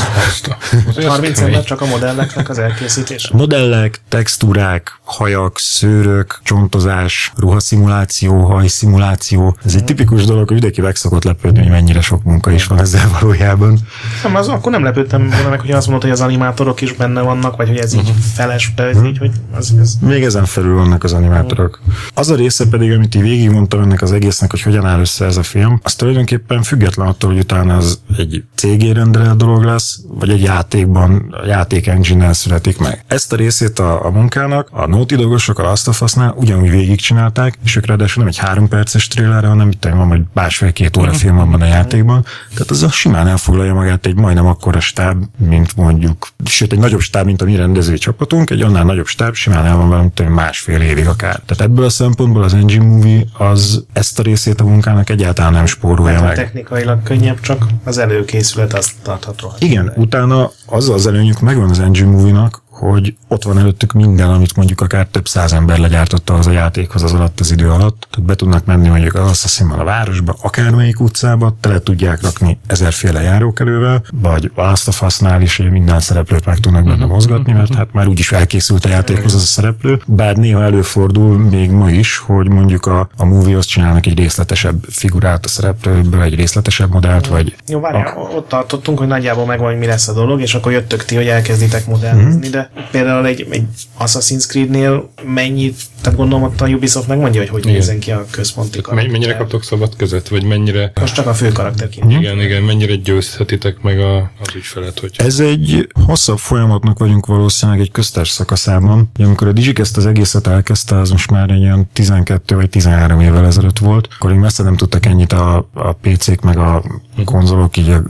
30 1.08 1.40
ember 1.40 1.64
csak 1.64 1.82
a 1.82 1.86
modelleknek 1.86 2.50
az 2.50 2.60
elkészítése? 2.60 3.30
Modellek, 3.34 4.02
textúrák, 4.10 5.00
hajak, 5.04 5.60
szőrök, 5.60 6.40
csontozás, 6.44 7.32
ruhaszimuláció, 7.72 8.44
hajszimuláció. 8.44 9.58
Ez 9.66 9.76
egy 9.76 9.84
tipikus 9.84 10.26
dolog, 10.26 10.44
hogy 10.44 10.52
mindenki 10.52 10.82
meg 10.82 10.96
szokott 10.96 11.24
lepődni, 11.24 11.60
hogy 11.60 11.70
mennyire 11.70 12.02
sok 12.02 12.24
munka 12.24 12.52
is 12.52 12.66
van 12.66 12.80
ezzel 12.80 13.10
valójában. 13.20 13.80
Nem, 14.24 14.36
az, 14.36 14.48
akkor 14.48 14.72
nem 14.72 14.84
lepődtem 14.84 15.30
volna 15.30 15.50
meg, 15.50 15.60
hogy 15.60 15.72
azt 15.72 15.86
mondod, 15.88 16.04
hogy 16.04 16.12
az 16.12 16.22
animátorok 16.22 16.82
is 16.82 16.94
benne 16.94 17.22
vannak, 17.22 17.56
vagy 17.56 17.68
hogy 17.68 17.78
ez 17.78 17.94
így 17.94 18.00
uh-huh. 18.00 18.16
feles, 18.16 18.74
de 18.76 18.84
ez 18.84 18.96
uh-huh. 18.96 19.10
így, 19.10 19.18
hogy 19.18 19.32
az, 19.58 19.74
ez... 19.80 19.94
Még 20.02 20.24
ezen 20.24 20.46
felül 20.46 20.76
vannak 20.76 21.04
az 21.04 21.14
animátorok. 21.14 21.82
Az 22.14 22.30
a 22.30 22.36
része 22.36 22.68
pedig, 22.68 22.92
amit 22.92 23.16
így 23.16 23.22
végigmondtam 23.22 23.82
ennek 23.82 24.02
az 24.02 24.12
egésznek, 24.12 24.52
hogy 24.52 24.62
hogyan 24.62 24.86
áll 24.86 25.00
össze 25.00 25.26
ez 25.26 25.38
a 25.38 25.44
film, 25.44 25.80
az 25.84 25.96
tulajdonképpen 25.96 26.64
független 26.64 27.08
attól, 27.08 27.30
hogy 27.32 27.40
utána 27.40 27.78
az 27.78 28.00
egy 28.18 28.44
cégé 28.56 28.92
rendelett 28.92 29.38
dolog 29.38 29.64
lesz, 29.64 30.00
vagy 30.08 30.30
egy 30.30 30.42
játékban, 30.42 31.36
a 31.44 31.46
játék 31.46 31.88
engine 31.88 32.34
születik 32.34 32.78
meg. 32.80 33.04
Ezt 33.08 33.34
a 33.34 33.36
részét 33.36 33.80
a, 33.80 34.06
a 34.06 34.10
munkának 34.10 34.68
a 34.72 34.88
Naughty 34.88 35.16
Dogosok 35.16 35.60
a 35.60 35.64
Last 35.64 35.88
of 35.88 36.02
Us-nál 36.02 36.34
ugyanúgy 36.38 36.70
végigcsinálták, 36.70 37.51
és 37.64 37.76
ők 37.76 37.86
ráadásul 37.86 38.24
nem 38.24 38.32
egy 38.32 38.38
három 38.38 38.68
perces 38.68 39.08
trailer, 39.08 39.44
hanem 39.44 39.70
itt 39.70 39.84
van, 39.84 40.10
vagy 40.10 40.22
másfél-két 40.34 40.98
óra 40.98 41.14
film 41.14 41.36
van 41.36 41.62
a 41.62 41.66
játékban. 41.66 42.26
Tehát 42.54 42.70
az 42.70 42.94
simán 42.94 43.28
elfoglalja 43.28 43.74
magát 43.74 44.06
egy 44.06 44.16
majdnem 44.16 44.46
akkora 44.46 44.80
stáb, 44.80 45.24
mint 45.38 45.76
mondjuk, 45.76 46.28
sőt 46.46 46.72
egy 46.72 46.80
nagyobb 46.80 47.00
stáb, 47.00 47.26
mint 47.26 47.42
a 47.42 47.46
mi 47.46 47.56
rendezői 47.56 47.98
csapatunk, 47.98 48.50
egy 48.50 48.62
annál 48.62 48.84
nagyobb 48.84 49.08
stáb 49.08 49.34
simán 49.34 49.66
el 49.66 49.76
van 49.76 49.90
valami 49.90 50.12
másfél 50.30 50.82
évig 50.82 51.08
akár. 51.08 51.42
Tehát 51.46 51.64
ebből 51.72 51.86
a 51.86 51.90
szempontból 51.90 52.44
az 52.44 52.54
Engine 52.54 52.86
Movie 52.86 53.24
az 53.38 53.86
ezt 53.94 54.20
a 54.20 54.24
részét 54.24 54.62
a 54.62 54.64
munkának 54.64 55.10
egyáltalán 55.10 55.52
nem 55.52 55.66
spórolja 55.66 56.22
meg. 56.22 56.36
Technikailag 56.36 57.04
könnyebb, 57.04 57.40
csak 57.40 57.66
az 57.84 57.98
előkészület 57.98 58.74
azt 58.74 58.92
tartható. 59.02 59.54
Igen, 59.60 59.94
utána 59.96 60.52
az 60.66 60.90
az 60.90 61.08
előnyük 61.08 61.40
megvan 61.40 61.70
az 61.70 61.80
Engine 61.80 62.10
Movie-nak, 62.10 62.61
hogy 62.72 63.16
ott 63.28 63.44
van 63.44 63.58
előttük 63.58 63.94
minden, 63.94 64.30
amit 64.30 64.56
mondjuk 64.56 64.82
akár 64.82 65.08
több 65.12 65.28
száz 65.28 65.54
ember 65.54 65.78
legyártotta 65.78 66.34
az 66.34 66.48
a 66.48 66.52
játékhoz 66.52 67.04
az 67.04 67.14
alatt 67.14 67.40
az 67.40 67.52
idő 67.52 67.70
alatt. 67.70 68.08
Tehát 68.10 68.28
be 68.28 68.36
tudnak 68.36 68.66
menni 68.66 68.88
mondjuk 68.88 69.14
az 69.14 69.30
Assassinban 69.30 69.80
a 69.80 69.84
városba, 69.84 70.36
akármelyik 70.42 71.00
utcába, 71.00 71.56
tele 71.60 71.80
tudják 71.80 72.22
rakni 72.22 72.60
ezerféle 72.68 73.22
járókelővel, 73.22 74.04
vagy 74.12 74.52
a 74.56 74.62
Last 74.62 74.88
of 74.88 75.02
Us-nál 75.02 75.42
is 75.42 75.58
minden 75.58 76.00
szereplőt 76.00 76.46
meg 76.46 76.58
tudnak 76.58 76.84
benne 76.84 77.06
mhm. 77.06 77.14
mozgatni, 77.14 77.54
mert 77.54 77.76
hát 77.76 77.94
már 77.94 78.08
úgyis 78.08 78.32
elkészült 78.32 78.86
a 78.86 78.90
játékhoz 78.90 79.34
az 79.34 79.42
a 79.42 79.46
szereplő. 79.46 80.02
Bár 80.06 80.36
néha 80.36 80.64
előfordul 80.64 81.38
még 81.38 81.72
ma 81.72 81.90
is, 81.90 82.18
hogy 82.18 82.50
mondjuk 82.50 82.86
a, 82.86 83.10
a 83.18 83.26
movie 83.26 83.60
csinálnak 83.60 84.06
egy 84.06 84.18
részletesebb 84.18 84.86
figurát 84.90 85.46
a 85.46 85.48
szereplőből, 85.48 86.22
egy 86.22 86.36
részletesebb 86.36 86.92
modellt, 86.92 87.28
vagy... 87.28 87.56
Jó, 87.68 87.80
várjál, 87.80 88.08
a... 88.08 88.20
ott 88.20 88.48
tartottunk, 88.48 88.98
hogy 88.98 89.08
nagyjából 89.08 89.46
megvan, 89.46 89.70
hogy 89.70 89.80
mi 89.80 89.86
lesz 89.86 90.08
a 90.08 90.14
dolog, 90.14 90.42
és 90.42 90.54
akkor 90.54 90.72
jöttök 90.72 91.06
ti, 91.06 91.16
hogy 91.16 91.28
elkezditek 91.28 91.86
modellezni, 91.86 92.40
mm-hmm. 92.40 92.52
de 92.52 92.71
például 92.92 93.26
egy, 93.26 93.48
egy 93.50 93.64
Assassin's 94.00 94.48
Creed-nél 94.48 95.10
mennyit, 95.24 95.76
tehát 96.02 96.18
gondolom 96.18 96.44
ott 96.44 96.62
a 96.62 96.68
Ubisoft 96.68 97.08
megmondja, 97.08 97.40
hogy 97.40 97.50
hogy 97.50 97.66
nézzen 97.66 98.00
ki 98.00 98.12
a 98.12 98.26
központi 98.32 98.82
karakter. 98.82 99.12
Mennyire 99.12 99.36
kaptok 99.36 99.64
szabad 99.64 99.96
kezet, 99.96 100.28
vagy 100.28 100.44
mennyire... 100.44 100.92
Most 101.00 101.14
csak 101.14 101.28
a 101.28 101.34
fő 101.34 101.52
karakter 101.52 101.90
ki. 101.90 102.02
Igen, 102.08 102.40
igen, 102.40 102.64
mennyire 102.64 102.96
győzhetitek 102.96 103.82
meg 103.82 104.00
a, 104.00 104.18
az 104.18 104.56
ügyfelet, 104.56 105.00
hogy... 105.00 105.12
Ez 105.16 105.40
egy 105.40 105.88
hosszabb 106.06 106.38
folyamatnak 106.38 107.00
vagyunk 107.00 107.26
valószínűleg 107.26 107.82
egy 107.82 107.92
köztes 107.92 108.30
szakaszában. 108.30 109.12
Amikor 109.20 109.48
a 109.48 109.52
Digik 109.52 109.80
ezt 109.80 109.98
az 109.98 110.06
egészet 110.06 110.48
elkezdte, 110.48 110.98
az 110.98 111.10
most 111.10 111.32
már 111.32 111.50
egy 111.50 111.62
olyan 111.62 111.90
12 111.94 112.56
vagy 112.56 112.70
13 112.70 113.20
évvel 113.20 113.46
ezelőtt 113.46 113.80
volt, 113.80 114.08
akkor 114.16 114.32
még 114.32 114.40
messze 114.40 114.64
nem 114.64 114.76
tudtak 114.76 115.06
ennyit 115.06 115.34
a, 115.34 115.70
a 115.74 115.92
PC-k 115.92 116.42
meg 116.42 116.58
a 116.58 116.84
konzolok 117.26 117.78
így 117.78 117.90
a 117.90 118.04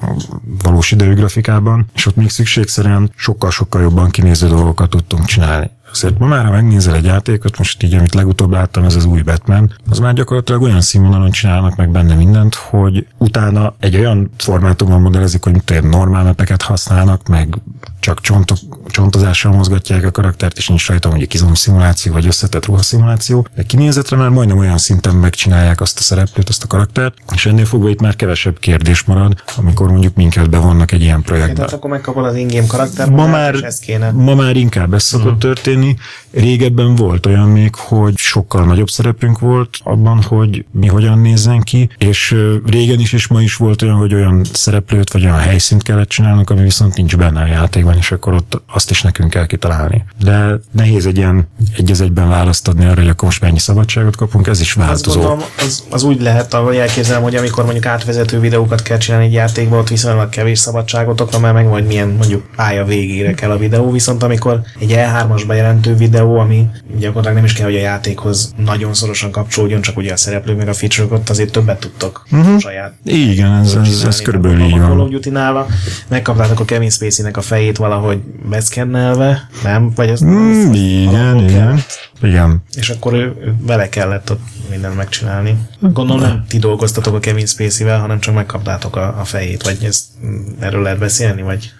valós 0.64 0.92
idejű 0.92 1.14
grafikában, 1.14 1.86
és 1.96 2.06
ott 2.06 2.16
még 2.16 2.30
szükségszerűen 2.30 3.12
sokkal-sokkal 3.16 3.82
jobban 3.82 4.10
kinéző 4.10 4.48
dolgokat 4.48 4.90
tudtunk 4.90 5.26
csinálni. 5.26 5.70
Azért 5.92 6.20
ma 6.20 6.26
már, 6.26 6.46
ha 6.46 6.52
megnézel 6.52 6.96
egy 6.96 7.06
játékot, 7.06 7.58
most 7.58 7.84
így, 7.84 7.94
amit 7.94 8.14
legutóbb 8.14 8.52
láttam, 8.52 8.84
ez 8.84 8.96
az 8.96 9.06
új 9.06 9.22
Batman, 9.22 9.74
az 9.90 10.00
már 10.00 10.14
gyakorlatilag 10.14 10.62
olyan 10.62 10.82
színvonalon 10.82 11.32
csinálnak 11.32 11.76
meg 11.76 11.90
benne 11.90 12.16
mindent, 12.16 12.56
hogy 12.56 13.08
utána 13.18 13.74
egy 13.80 13.96
olyan 13.96 14.30
formátumban 14.38 15.02
modellezik, 15.02 15.44
hogy 15.44 15.52
mint 15.52 15.92
normál 15.92 16.24
mepeket 16.24 16.62
használnak, 16.62 17.28
meg 17.28 17.58
csak 18.02 18.22
csontok, 18.22 18.58
csontozással 18.88 19.52
mozgatják 19.52 20.06
a 20.06 20.12
karaktert, 20.12 20.58
és 20.58 20.68
nincs 20.68 20.88
rajta 20.88 21.10
mondjuk 21.10 21.34
izom 21.34 21.54
szimuláció, 21.54 22.14
vagy 22.14 22.26
összetett 22.26 22.66
ruhaszimuláció, 22.66 23.48
de 23.56 23.64
kinézetre 23.64 24.18
már 24.18 24.30
majdnem 24.30 24.58
olyan 24.58 24.78
szinten 24.78 25.16
megcsinálják 25.16 25.82
azt 25.82 26.00
a 26.00 26.02
szereplőt, 26.02 26.50
azt 26.50 26.64
a 26.64 26.68
karaktert, 26.68 27.14
és 27.34 27.46
ennél 27.46 27.66
fogva 27.66 27.90
itt 27.90 28.02
már 28.02 28.16
kevesebb 28.16 28.60
kérdés 28.60 29.04
marad, 29.04 29.44
amikor 29.58 29.92
mondjuk 29.92 30.16
minket 30.16 30.50
bevonnak 30.50 30.92
egy 30.92 31.02
ilyen 31.02 31.22
projektbe. 31.22 31.54
Tehát 31.54 31.74
akkor 31.74 31.90
megkapod 31.90 32.26
az 32.26 32.36
ingame 32.36 32.68
karakter, 32.68 33.10
ma 33.10 33.28
már, 33.28 33.56
kéne. 33.82 34.12
ma 34.12 34.36
már 34.36 34.56
inkább 34.56 34.94
ez 34.94 35.04
szokott 35.04 35.26
uh-huh. 35.26 35.42
történni. 35.42 35.96
Régebben 36.32 36.96
volt 36.96 37.26
olyan 37.26 37.50
még, 37.50 37.76
hogy 37.76 38.18
sokkal 38.18 38.66
nagyobb 38.66 38.90
szerepünk 38.90 39.40
volt 39.40 39.78
abban, 39.84 40.22
hogy 40.22 40.66
mi 40.72 40.88
hogyan 40.88 41.20
nézzen 41.20 41.62
ki, 41.62 41.90
és 41.98 42.36
régen 42.66 43.00
is 43.00 43.14
és 43.14 43.28
ma 43.28 43.42
is 43.42 43.56
volt 43.56 43.82
olyan, 43.82 43.96
hogy 43.96 44.14
olyan 44.14 44.44
szereplőt 44.54 45.12
vagy 45.12 45.24
olyan 45.24 45.40
helyszínt 45.40 45.84
kellett 45.84 46.10
csinálnunk, 46.10 46.50
ami 46.50 46.62
viszont 46.62 46.96
nincs 46.96 47.18
benne 47.18 47.42
a 47.42 47.46
játékban 47.46 47.91
játékban, 47.92 47.98
és 47.98 48.12
akkor 48.12 48.34
ott 48.34 48.62
azt 48.74 48.90
is 48.90 49.02
nekünk 49.02 49.30
kell 49.30 49.46
kitalálni. 49.46 50.04
De 50.20 50.60
nehéz 50.72 51.06
egy 51.06 51.18
ilyen 51.18 51.48
egy 51.78 51.92
az 51.92 52.02
egyben 52.02 52.30
választ 52.30 52.68
adni 52.68 52.86
arra, 52.86 53.02
hogy 53.02 53.10
akkor 53.10 53.24
most 53.24 53.42
mennyi 53.42 53.60
szabadságot 53.60 54.16
kapunk, 54.16 54.48
ez 54.48 54.60
is 54.60 54.76
Azt 54.76 54.88
változó. 54.88 55.20
gondolom, 55.20 55.44
az, 55.58 55.84
az 55.90 56.04
úgy 56.04 56.22
lehet, 56.22 56.54
ahogy 56.54 56.76
elképzelem, 56.76 57.22
hogy 57.22 57.36
amikor 57.36 57.64
mondjuk 57.64 57.86
átvezető 57.86 58.40
videókat 58.40 58.82
kell 58.82 58.98
csinálni 58.98 59.26
egy 59.26 59.34
játékban, 59.34 59.80
ott 59.80 59.90
viszonylag 59.90 60.30
kevés 60.30 60.60
szabadságotokra, 60.60 61.40
mert 61.40 61.54
meg 61.54 61.68
vagy 61.68 61.86
milyen 61.86 62.10
mondjuk 62.10 62.46
pálya 62.56 62.86
végére 62.86 63.34
kell 63.34 63.52
a 63.52 63.58
videó, 63.58 63.92
viszont 63.92 64.24
amikor 64.24 64.62
egy 64.80 64.94
E3-as 64.96 65.44
bejelentő 65.48 65.96
videó, 65.96 66.38
ami 66.38 66.68
gyakorlatilag 66.98 67.36
nem 67.36 67.46
is 67.46 67.54
kell, 67.54 67.66
hogy 67.66 67.76
a 67.76 67.80
játékhoz 67.80 68.54
nagyon 68.66 68.94
szorosan 68.94 69.32
kapcsolódjon, 69.32 69.82
csak 69.82 69.98
ugye 69.98 70.14
a 70.14 70.18
szereplők 70.18 70.58
meg 70.58 70.68
a 70.68 70.74
feature 70.74 71.14
ott 71.14 71.30
azért 71.30 71.52
többet 71.52 71.80
tudtok 71.80 72.26
uh-huh. 72.32 72.60
saját 72.60 72.94
Igen, 73.04 73.52
ez, 73.52 73.74
ez, 73.74 74.04
ez 74.08 74.22
körülbelül 74.22 74.60
így 74.60 74.80
van. 74.80 75.66
Megkaptátok 76.08 76.60
a 76.60 76.66
Kevin 76.66 76.90
Spacey-nek 76.90 77.38
a 77.38 77.42
fejét 77.42 77.78
valahogy 77.82 78.20
beszkennelve, 78.50 79.48
nem? 79.64 79.92
Vagy 79.96 80.10
az, 80.10 80.22
Mm, 80.22 80.70
az- 80.70 80.76
igen, 80.76 81.38
igen. 81.50 81.80
Igen. 82.22 82.64
És 82.76 82.90
akkor 82.90 83.14
ő, 83.14 83.20
ő 83.20 83.56
vele 83.62 83.90
kellett 83.90 84.32
ott 84.32 84.40
mindent 84.70 84.96
megcsinálni. 84.96 85.58
Gondolom 85.80 86.22
nem 86.22 86.46
ti 86.48 86.58
dolgoztatok 86.60 87.16
a 87.16 87.20
Kevin 87.20 87.46
Spacey-vel, 87.46 88.00
hanem 88.00 88.20
csak 88.20 88.34
megkaptátok 88.36 88.96
a, 88.96 89.20
a 89.20 89.24
fejét, 89.24 89.64
vagy 89.64 89.84
ezt, 89.84 90.04
erről 90.60 90.82
lehet 90.82 91.00
beszélni, 91.00 91.42
vagy... 91.42 91.72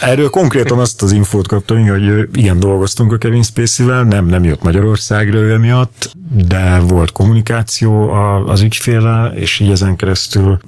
Erről 0.00 0.30
konkrétan 0.30 0.78
azt 0.78 1.02
az 1.02 1.12
infót 1.12 1.48
kaptam, 1.48 1.88
hogy 1.88 2.28
igen, 2.32 2.60
dolgoztunk 2.60 3.12
a 3.12 3.16
Kevin 3.16 3.42
Spacey-vel, 3.42 4.02
nem, 4.02 4.26
nem 4.26 4.44
jött 4.44 4.62
Magyarországra 4.62 5.38
ő 5.38 5.56
miatt, 5.56 6.14
de 6.30 6.78
volt 6.78 7.12
kommunikáció 7.12 8.10
az 8.46 8.60
ügyféle, 8.60 9.32
és 9.34 9.60
így 9.60 9.70
ezen 9.70 9.96
keresztül, 9.96 10.58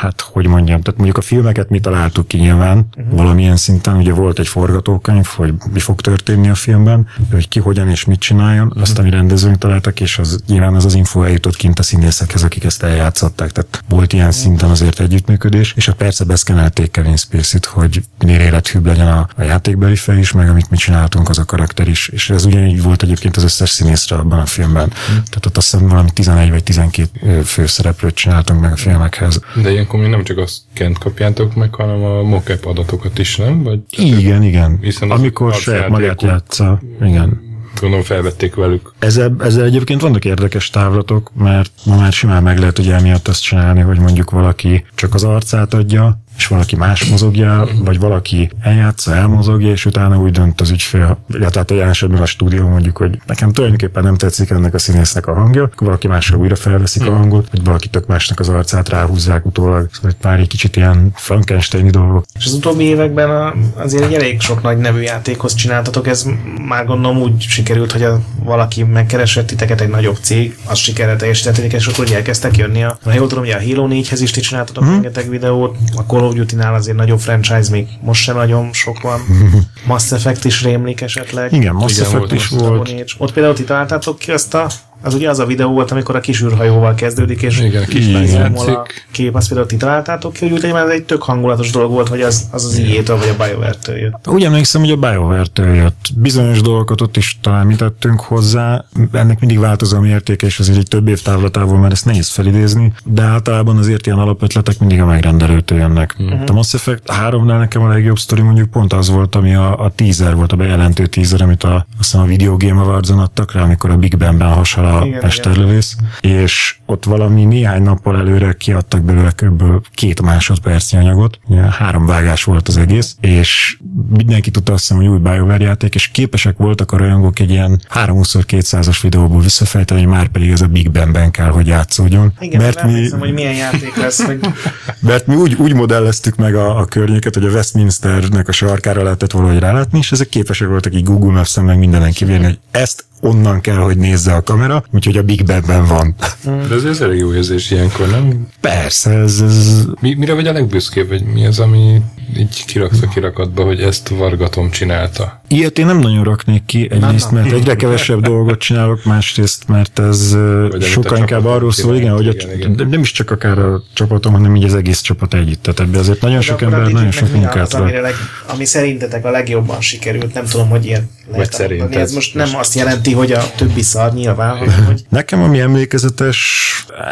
hát 0.00 0.20
hogy 0.20 0.46
mondjam, 0.46 0.80
tehát 0.80 0.96
mondjuk 0.96 1.16
a 1.18 1.20
filmeket 1.20 1.68
mi 1.68 1.80
találtuk 1.80 2.28
ki 2.28 2.36
nyilván, 2.36 2.88
uh-huh. 2.96 3.16
valamilyen 3.16 3.56
szinten, 3.56 3.96
ugye 3.96 4.12
volt 4.12 4.38
egy 4.38 4.48
forgatókönyv, 4.48 5.26
hogy 5.26 5.54
mi 5.72 5.80
fog 5.80 6.00
történni 6.00 6.48
a 6.48 6.54
filmben, 6.54 7.06
hogy 7.30 7.48
ki 7.48 7.60
hogyan 7.60 7.88
és 7.88 8.04
mit 8.04 8.20
csináljon, 8.20 8.72
azt 8.80 9.02
mi 9.02 9.10
rendezőnk 9.10 9.58
találtak, 9.58 10.00
és 10.00 10.18
az, 10.18 10.42
nyilván 10.46 10.74
az 10.74 10.84
az 10.84 10.94
info 10.94 11.22
eljutott 11.22 11.56
kint 11.56 11.78
a 11.78 11.82
színészekhez, 11.82 12.42
akik 12.42 12.64
ezt 12.64 12.82
eljátszották, 12.82 13.50
tehát 13.52 13.82
volt 13.88 14.12
ilyen 14.12 14.30
szinten 14.30 14.70
azért 14.70 15.00
együttműködés, 15.00 15.72
és 15.76 15.88
a 15.88 15.94
perce 15.94 16.24
beszkenelték 16.24 16.90
Kevin 16.90 17.16
Spacey-t, 17.16 17.64
hogy 17.64 18.02
minél 18.18 18.47
élethűbb 18.48 18.86
legyen 18.86 19.08
a, 19.08 19.28
a 19.36 19.42
játékbeli 19.42 19.96
fej 19.96 20.18
is, 20.18 20.32
meg 20.32 20.48
amit 20.48 20.70
mi 20.70 20.76
csináltunk, 20.76 21.28
az 21.28 21.38
a 21.38 21.44
karakter 21.44 21.88
is. 21.88 22.08
És 22.08 22.30
ez 22.30 22.44
ugyanígy 22.44 22.82
volt 22.82 23.02
egyébként 23.02 23.36
az 23.36 23.42
összes 23.42 23.70
színészre 23.70 24.16
abban 24.16 24.38
a 24.38 24.46
filmben. 24.46 24.88
Tehát 25.08 25.46
ott 25.46 25.56
azt 25.56 25.70
hiszem 25.70 25.88
valami 25.88 26.08
11 26.14 26.50
vagy 26.50 26.62
12 26.62 27.42
főszereplőt 27.42 28.14
csináltunk 28.14 28.60
meg 28.60 28.72
a 28.72 28.76
filmekhez. 28.76 29.40
De 29.62 29.70
ilyenkor 29.70 30.00
még 30.00 30.10
nem 30.10 30.24
csak 30.24 30.38
azt 30.38 30.58
kent 30.72 30.98
kapjátok 30.98 31.54
meg, 31.54 31.74
hanem 31.74 32.02
a 32.04 32.22
mockup 32.22 32.66
adatokat 32.66 33.18
is, 33.18 33.36
nem? 33.36 33.62
Vagy 33.62 33.80
Igen, 33.90 34.42
igen. 34.42 34.78
Hiszen 34.80 35.10
Amikor 35.10 35.54
saját 35.54 35.88
magát 35.88 36.22
játsza. 36.22 36.80
Igen. 37.00 37.46
gondolom 37.80 38.04
felvették 38.04 38.54
velük. 38.54 38.92
Ezzel, 38.98 39.36
ezzel 39.40 39.64
egyébként 39.64 40.00
vannak 40.00 40.24
érdekes 40.24 40.70
távlatok, 40.70 41.30
mert 41.34 41.70
ma 41.84 41.96
már 41.96 42.12
simán 42.12 42.42
meg 42.42 42.58
lehet 42.58 42.78
ugye 42.78 42.94
emiatt 42.94 43.28
azt 43.28 43.42
csinálni, 43.42 43.80
hogy 43.80 43.98
mondjuk 43.98 44.30
valaki 44.30 44.84
csak 44.94 45.14
az 45.14 45.24
arcát 45.24 45.74
adja, 45.74 46.20
és 46.38 46.46
valaki 46.46 46.76
más 46.76 47.04
mozogja, 47.04 47.68
vagy 47.84 47.98
valaki 47.98 48.50
eljátsza, 48.60 49.14
elmozogja, 49.14 49.70
és 49.70 49.86
utána 49.86 50.18
úgy 50.18 50.32
dönt 50.32 50.60
az 50.60 50.70
ügyfél, 50.70 51.18
illetve 51.28 51.58
hát 51.58 51.70
olyan 51.70 51.88
esetben 51.88 52.22
a 52.22 52.26
stúdió 52.26 52.68
mondjuk, 52.68 52.96
hogy 52.96 53.20
nekem 53.26 53.52
tulajdonképpen 53.52 54.02
nem 54.02 54.16
tetszik 54.16 54.50
ennek 54.50 54.74
a 54.74 54.78
színésznek 54.78 55.26
a 55.26 55.34
hangja, 55.34 55.62
akkor 55.62 55.86
valaki 55.86 56.06
másra 56.06 56.36
újra 56.36 56.56
felveszik 56.56 57.06
a 57.06 57.16
hangot, 57.16 57.48
vagy 57.50 57.64
valaki 57.64 57.88
tök 57.88 58.06
másnak 58.06 58.40
az 58.40 58.48
arcát 58.48 58.88
ráhúzzák 58.88 59.46
utólag. 59.46 59.88
Szóval 59.92 60.10
itt 60.10 60.22
már 60.22 60.38
egy 60.38 60.48
kicsit 60.48 60.76
ilyen 60.76 61.10
Frankensteini 61.14 61.90
dolgok. 61.90 62.24
És 62.34 62.46
az 62.46 62.52
utóbbi 62.52 62.84
években 62.84 63.30
a, 63.30 63.54
azért 63.76 64.04
egy 64.04 64.14
elég 64.14 64.40
sok 64.40 64.62
nagy 64.62 64.78
nevű 64.78 65.00
játékhoz 65.00 65.54
csináltatok, 65.54 66.06
ez 66.06 66.26
már 66.68 66.86
gondolom 66.86 67.18
úgy 67.18 67.40
sikerült, 67.40 67.92
hogy 67.92 68.02
a, 68.02 68.20
valaki 68.44 68.82
megkeresett 68.82 69.46
titeket 69.46 69.80
egy 69.80 69.88
nagyobb 69.88 70.18
cég, 70.20 70.58
az 70.64 70.78
sikerrel 70.78 71.16
teljesítették, 71.16 71.72
és 71.72 71.86
akkor 71.86 72.04
úgy 72.04 72.12
elkezdtek 72.12 72.56
jönni 72.56 72.84
a, 72.84 72.98
ha 73.04 73.12
jól 73.12 73.26
tudom, 73.26 73.44
hogy 73.44 73.52
a 73.52 73.62
Halo 73.62 73.88
4-hez 73.90 74.18
is 74.20 74.30
ti 74.30 74.40
csináltatok 74.40 74.84
hmm. 74.84 74.92
rengeteg 74.92 75.28
videót, 75.28 75.76
a 75.96 76.02
Call 76.02 76.27
of 76.28 76.34
Duty-nál 76.34 76.74
azért 76.74 76.96
nagyobb 76.96 77.18
franchise 77.18 77.70
még 77.70 77.86
most 78.00 78.22
sem 78.22 78.36
nagyon 78.36 78.72
sok 78.72 79.00
van. 79.00 79.20
Mass 79.86 80.12
Effect 80.12 80.44
is 80.44 80.62
rémlik 80.62 81.00
esetleg. 81.00 81.52
Igen, 81.52 81.74
Mass 81.74 81.92
Igen, 81.92 82.04
Effect 82.04 82.18
volt 82.18 82.32
is 82.32 82.48
volt. 82.48 83.14
Ott 83.18 83.32
például 83.32 83.54
ti 83.54 83.64
találtátok 83.64 84.18
ki 84.18 84.30
azt 84.30 84.54
a 84.54 84.66
az 85.02 85.14
ugye 85.14 85.28
az 85.28 85.38
a 85.38 85.46
videó 85.46 85.72
volt, 85.72 85.90
amikor 85.90 86.16
a 86.16 86.20
kis 86.20 86.42
űrhajóval 86.42 86.94
kezdődik, 86.94 87.42
és 87.42 87.60
Igen, 87.60 87.82
a 88.22 88.26
számol 88.26 88.68
a 88.68 88.86
kép, 89.10 89.34
azt 89.34 89.46
például 89.48 89.68
ti 89.68 89.76
találtátok 89.76 90.32
ki, 90.32 90.48
hogy 90.48 90.52
úgy, 90.52 90.64
ez 90.64 90.88
egy 90.88 91.04
tök 91.04 91.22
hangulatos 91.22 91.70
dolog 91.70 91.90
volt, 91.90 92.08
hogy 92.08 92.20
az 92.20 92.48
az, 92.50 92.64
az 92.64 92.78
IE-től 92.78 93.18
vagy 93.18 93.34
a 93.38 93.44
BioWare-től 93.44 93.96
jött. 93.96 94.28
Úgy 94.28 94.44
emlékszem, 94.44 94.80
hogy 94.80 94.90
a 94.90 94.96
BioWare-től 94.96 95.74
jött. 95.74 96.08
Bizonyos 96.16 96.60
dolgokat 96.60 97.00
ott 97.00 97.16
is 97.16 97.38
talán 97.42 97.66
mi 97.66 97.74
tettünk 97.74 98.20
hozzá. 98.20 98.84
Ennek 99.12 99.40
mindig 99.40 99.58
változó 99.58 99.96
a 99.96 100.00
mértéke, 100.00 100.46
és 100.46 100.58
azért 100.58 100.78
egy 100.78 100.88
több 100.88 101.08
év 101.08 101.22
távlatából 101.22 101.78
már 101.78 101.92
ezt 101.92 102.04
nehéz 102.04 102.28
felidézni, 102.28 102.92
de 103.04 103.22
általában 103.22 103.76
azért 103.76 104.06
ilyen 104.06 104.18
alapötletek 104.18 104.78
mindig 104.78 105.00
a 105.00 105.06
megrendelőtől 105.06 105.78
jönnek. 105.78 106.16
Mm-hmm. 106.22 106.44
A 106.46 106.52
Mass 106.52 106.74
Effect 106.74 107.02
3-nál 107.06 107.58
nekem 107.58 107.82
a 107.82 107.88
legjobb 107.88 108.18
sztori 108.18 108.42
mondjuk 108.42 108.70
pont 108.70 108.92
az 108.92 109.10
volt, 109.10 109.34
ami 109.34 109.54
a, 109.54 109.84
a 109.84 109.92
teaser 109.94 110.34
volt, 110.34 110.52
a 110.52 110.56
bejelentő 110.56 111.06
teaser, 111.06 111.42
amit 111.42 111.62
a, 111.62 111.74
azt 111.74 112.10
hiszem 112.10 112.20
a 112.20 112.24
Video 112.24 112.56
Game 112.56 112.80
Awards-on 112.80 113.18
adtak 113.18 113.52
rá, 113.52 113.62
amikor 113.62 113.90
a 113.90 113.96
Big 113.96 114.16
Ben-ben 114.16 114.52
hasal 114.52 114.86
a 114.96 115.04
Igen, 115.06 115.20
mesterlövész, 115.22 115.96
és 116.20 116.76
ott 116.86 117.04
valami 117.04 117.44
néhány 117.44 117.82
nappal 117.82 118.16
előre 118.16 118.52
kiadtak 118.52 119.02
belőle 119.02 119.30
kb. 119.30 119.62
két 119.94 120.22
másodpercnyi 120.22 120.98
anyagot, 120.98 121.38
három 121.70 122.06
vágás 122.06 122.44
volt 122.44 122.68
az 122.68 122.76
egész, 122.76 123.16
és 123.20 123.78
mindenki 124.16 124.50
tudta 124.50 124.72
azt 124.72 124.80
hiszem, 124.80 124.96
hogy 124.96 125.06
új 125.06 125.18
BioWare 125.18 125.64
játék, 125.64 125.94
és 125.94 126.08
képesek 126.08 126.56
voltak 126.56 126.92
a 126.92 126.96
rajongók 126.96 127.38
egy 127.38 127.50
ilyen 127.50 127.80
3x200-as 127.94 128.98
videóból 129.02 129.40
visszafejteni, 129.40 130.00
hogy 130.00 130.10
már 130.10 130.28
pedig 130.28 130.50
ez 130.50 130.60
a 130.60 130.66
Big 130.66 130.90
Ben-ben 130.90 131.30
kell, 131.30 131.48
hogy 131.48 131.66
játszódjon. 131.66 132.32
Igen, 132.40 132.62
mert 132.62 132.82
mi, 132.82 132.92
mi... 132.92 133.10
hogy 133.10 133.32
milyen 133.32 133.54
játék 133.54 133.96
lesz, 133.96 134.24
hogy 134.24 134.40
mert 135.00 135.26
mi 135.26 135.34
úgy, 135.34 135.54
úgy 135.54 135.74
modelleztük 135.74 136.36
meg 136.36 136.54
a, 136.54 136.78
a 136.78 136.84
környéket, 136.84 137.34
hogy 137.34 137.44
a 137.44 137.50
Westminsternek 137.50 138.48
a 138.48 138.52
sarkára 138.52 139.02
lehetett 139.02 139.32
valahogy 139.32 139.58
rálátni, 139.58 139.98
és 139.98 140.12
ezek 140.12 140.28
képesek 140.28 140.68
voltak 140.68 140.94
így 140.94 141.04
Google 141.04 141.32
Maps-en 141.32 141.64
meg 141.64 141.78
mindenen 141.78 142.12
kivérni, 142.12 142.44
hogy 142.44 142.58
ezt 142.70 143.04
onnan 143.20 143.60
kell, 143.60 143.76
hogy 143.76 143.96
nézze 143.96 144.34
a 144.34 144.42
kamera, 144.42 144.84
úgyhogy 144.90 145.16
a 145.16 145.22
Big 145.22 145.44
Ben-ben 145.44 145.86
van. 145.86 146.14
De 146.44 146.74
ez, 146.74 146.84
ez 146.84 147.00
elég 147.00 147.18
jó 147.18 147.34
érzés 147.34 147.70
ilyenkor, 147.70 148.10
nem? 148.10 148.48
Persze, 148.60 149.10
ez, 149.10 149.40
ez 149.40 149.84
Mi, 150.00 150.14
mire 150.14 150.34
vagy 150.34 150.46
a 150.46 150.52
legbüszkébb, 150.52 151.08
vagy 151.08 151.22
mi 151.22 151.46
az, 151.46 151.58
ami 151.58 152.00
így 152.36 152.64
kiraksz 152.66 153.02
a 153.02 153.08
kirakatba, 153.08 153.64
hogy 153.64 153.80
ezt 153.80 154.08
Vargatom 154.08 154.70
csinálta? 154.70 155.40
Ilyet 155.48 155.78
én 155.78 155.86
nem 155.86 155.98
nagyon 155.98 156.24
raknék 156.24 156.64
ki, 156.66 156.88
egyrészt, 156.90 157.30
mert 157.30 157.52
egyre 157.52 157.76
kevesebb 157.76 158.20
dolgot 158.20 158.58
csinálok, 158.58 159.04
másrészt, 159.04 159.68
mert 159.68 159.98
ez 159.98 160.32
a 160.70 160.80
sokkal 160.80 161.18
inkább 161.18 161.44
arról 161.44 161.72
szól, 161.72 161.96
igen, 161.96 162.12
hogy 162.12 162.28
a, 162.28 162.30
igen, 162.30 162.72
igen. 162.72 162.88
nem 162.90 163.00
is 163.00 163.12
csak 163.12 163.30
akár 163.30 163.58
a 163.58 163.82
csapatom, 163.92 164.32
hanem 164.32 164.56
így 164.56 164.64
az 164.64 164.74
egész 164.74 165.00
csapat 165.00 165.34
együtt. 165.34 165.62
Tehát 165.62 165.80
ebbe 165.80 165.98
azért 165.98 166.20
nagyon 166.20 166.40
sok 166.40 166.58
De 166.58 166.64
ember, 166.64 166.92
nagyon 166.92 167.10
sok 167.10 167.32
munkát 167.32 167.72
leg, 167.72 168.14
ami 168.46 168.64
szerintetek 168.64 169.24
a 169.24 169.30
legjobban 169.30 169.80
sikerült, 169.80 170.34
nem 170.34 170.44
tudom, 170.44 170.68
hogy 170.68 170.86
ilyen 170.86 171.10
lehet 171.32 171.52
szerinted. 171.52 171.78
mondani. 171.78 172.02
Ez 172.02 172.12
most 172.12 172.34
nem 172.34 172.48
azt 172.56 172.74
jelenti, 172.74 173.07
hogy 173.12 173.32
a 173.32 173.50
többi 173.56 173.82
szar 173.82 174.12
nyilván, 174.12 174.56
hogy 174.86 175.04
Nekem 175.08 175.42
ami 175.42 175.60
emlékezetes, 175.60 176.38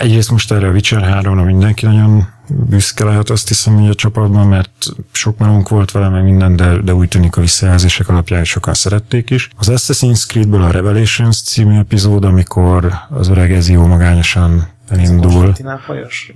egyrészt 0.00 0.30
most 0.30 0.52
erre 0.52 0.68
a 0.68 0.70
Witcher 0.70 1.20
3-ra 1.22 1.44
mindenki 1.44 1.86
nagyon 1.86 2.28
büszke 2.48 3.04
lehet, 3.04 3.30
azt 3.30 3.48
hiszem, 3.48 3.74
hogy 3.74 3.88
a 3.88 3.94
csapatban, 3.94 4.46
mert 4.46 4.86
sok 5.12 5.38
melónk 5.38 5.68
volt 5.68 5.90
vele, 5.90 6.08
meg 6.08 6.24
minden, 6.24 6.56
de, 6.56 6.76
de 6.76 6.94
úgy 6.94 7.08
tűnik 7.08 7.36
a 7.36 7.40
visszajelzések 7.40 8.08
alapján 8.08 8.44
sokan 8.44 8.74
szerették 8.74 9.30
is. 9.30 9.48
Az 9.56 9.70
Assassin's 9.70 10.26
Creedből 10.26 10.62
a 10.62 10.70
Revelations 10.70 11.42
című 11.42 11.78
epizód, 11.78 12.24
amikor 12.24 12.92
az 13.10 13.28
öreg 13.28 13.52
Ezio 13.52 13.86
magányosan 13.86 14.68
elindul. 14.88 15.52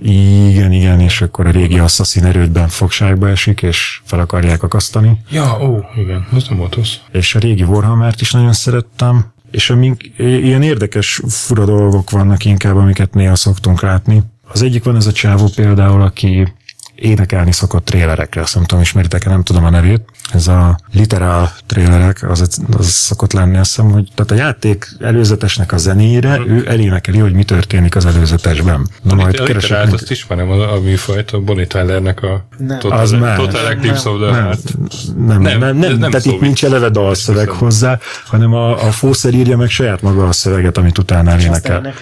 Igen, 0.01 0.73
igen, 0.73 1.01
és 1.01 1.21
akkor 1.21 1.47
a 1.47 1.51
régi 1.51 1.79
asszaszín 1.79 2.25
erődben 2.25 2.69
fogságba 2.69 3.29
esik, 3.29 3.63
és 3.63 4.01
fel 4.05 4.21
akarják 4.21 4.63
akasztani. 4.63 5.21
Ja, 5.31 5.59
ó, 5.63 5.79
igen, 5.97 6.27
az 6.33 6.49
nem 6.49 6.59
volt 6.59 6.75
az. 6.75 7.01
És 7.13 7.35
a 7.35 7.39
régi 7.39 7.63
Warhammert 7.63 8.21
is 8.21 8.33
nagyon 8.33 8.53
szerettem, 8.53 9.33
és 9.51 9.71
amink, 9.71 10.03
ilyen 10.17 10.63
érdekes, 10.63 11.21
fura 11.29 11.65
dolgok 11.65 12.11
vannak 12.11 12.45
inkább, 12.45 12.77
amiket 12.77 13.15
néha 13.15 13.37
szoktunk 13.37 13.83
látni. 13.83 14.23
Az 14.53 14.63
egyik 14.63 14.85
van 14.85 14.97
ez 14.97 15.07
a 15.07 15.13
csávó 15.13 15.49
például, 15.55 16.03
aki 16.03 16.53
énekelni 16.95 17.53
szokott 17.53 17.85
trélerekre, 17.85 18.41
azt 18.41 18.55
nem 18.55 18.65
tudom, 18.65 18.83
ismeritek 18.83 19.25
nem 19.25 19.43
tudom 19.43 19.65
a 19.65 19.71
nevét. 19.71 20.03
Ez 20.35 20.49
a 20.49 20.79
literál 20.93 21.53
trélerek, 21.67 22.31
az, 22.31 22.59
az 22.79 22.87
szokott 22.87 23.33
lenni, 23.33 23.57
azt 23.57 23.69
hiszem, 23.77 23.91
hogy 23.91 24.09
tehát 24.15 24.31
a 24.31 24.35
játék 24.35 24.89
előzetesnek 25.01 25.73
a 25.73 25.77
zenére 25.77 26.41
ő 26.47 26.65
elénekeli, 26.69 27.19
hogy 27.19 27.33
mi 27.33 27.45
történik 27.45 27.97
az 27.97 28.07
előzetesben. 28.07 28.87
Na 29.03 29.15
majd 29.15 29.35
Itt 29.35 29.39
keresek 29.41 29.55
eliterált, 29.55 29.85
meg- 29.91 29.95
azt 29.95 30.11
ismerem, 30.11 30.51
a, 30.51 30.73
a 30.73 30.81
műfajt, 30.81 31.31
a 31.31 31.41
Bonnie 31.41 31.67
Tylernek 31.67 32.23
a 32.23 32.45
Nem. 32.59 32.79
Total, 32.79 32.99
Az 32.99 33.11
más. 33.11 33.37
Total 33.37 33.69
Eclipse 33.69 34.09
of 34.09 34.21
the 34.21 34.31
nem, 34.31 34.43
Heart. 34.45 34.75
nem, 35.17 35.27
nem, 35.27 35.41
Nem, 35.43 35.59
nem, 35.59 35.77
nem, 35.77 35.99
nem 35.99 36.11
tehát 36.11 36.27
itt 36.27 36.41
nincs 36.41 36.65
eleve 36.65 36.89
dalszöveg 36.89 37.49
hozzá, 37.49 37.99
hanem 38.27 38.55
a, 38.55 38.87
a 38.87 38.91
fószer 38.91 39.35
írja 39.35 39.57
meg 39.57 39.69
saját 39.71 40.03
maga 40.03 40.29
a 40.29 40.33
szöveget, 40.33 40.79
amit 40.79 40.99
utána 40.99 41.31
elénekel. 41.31 41.95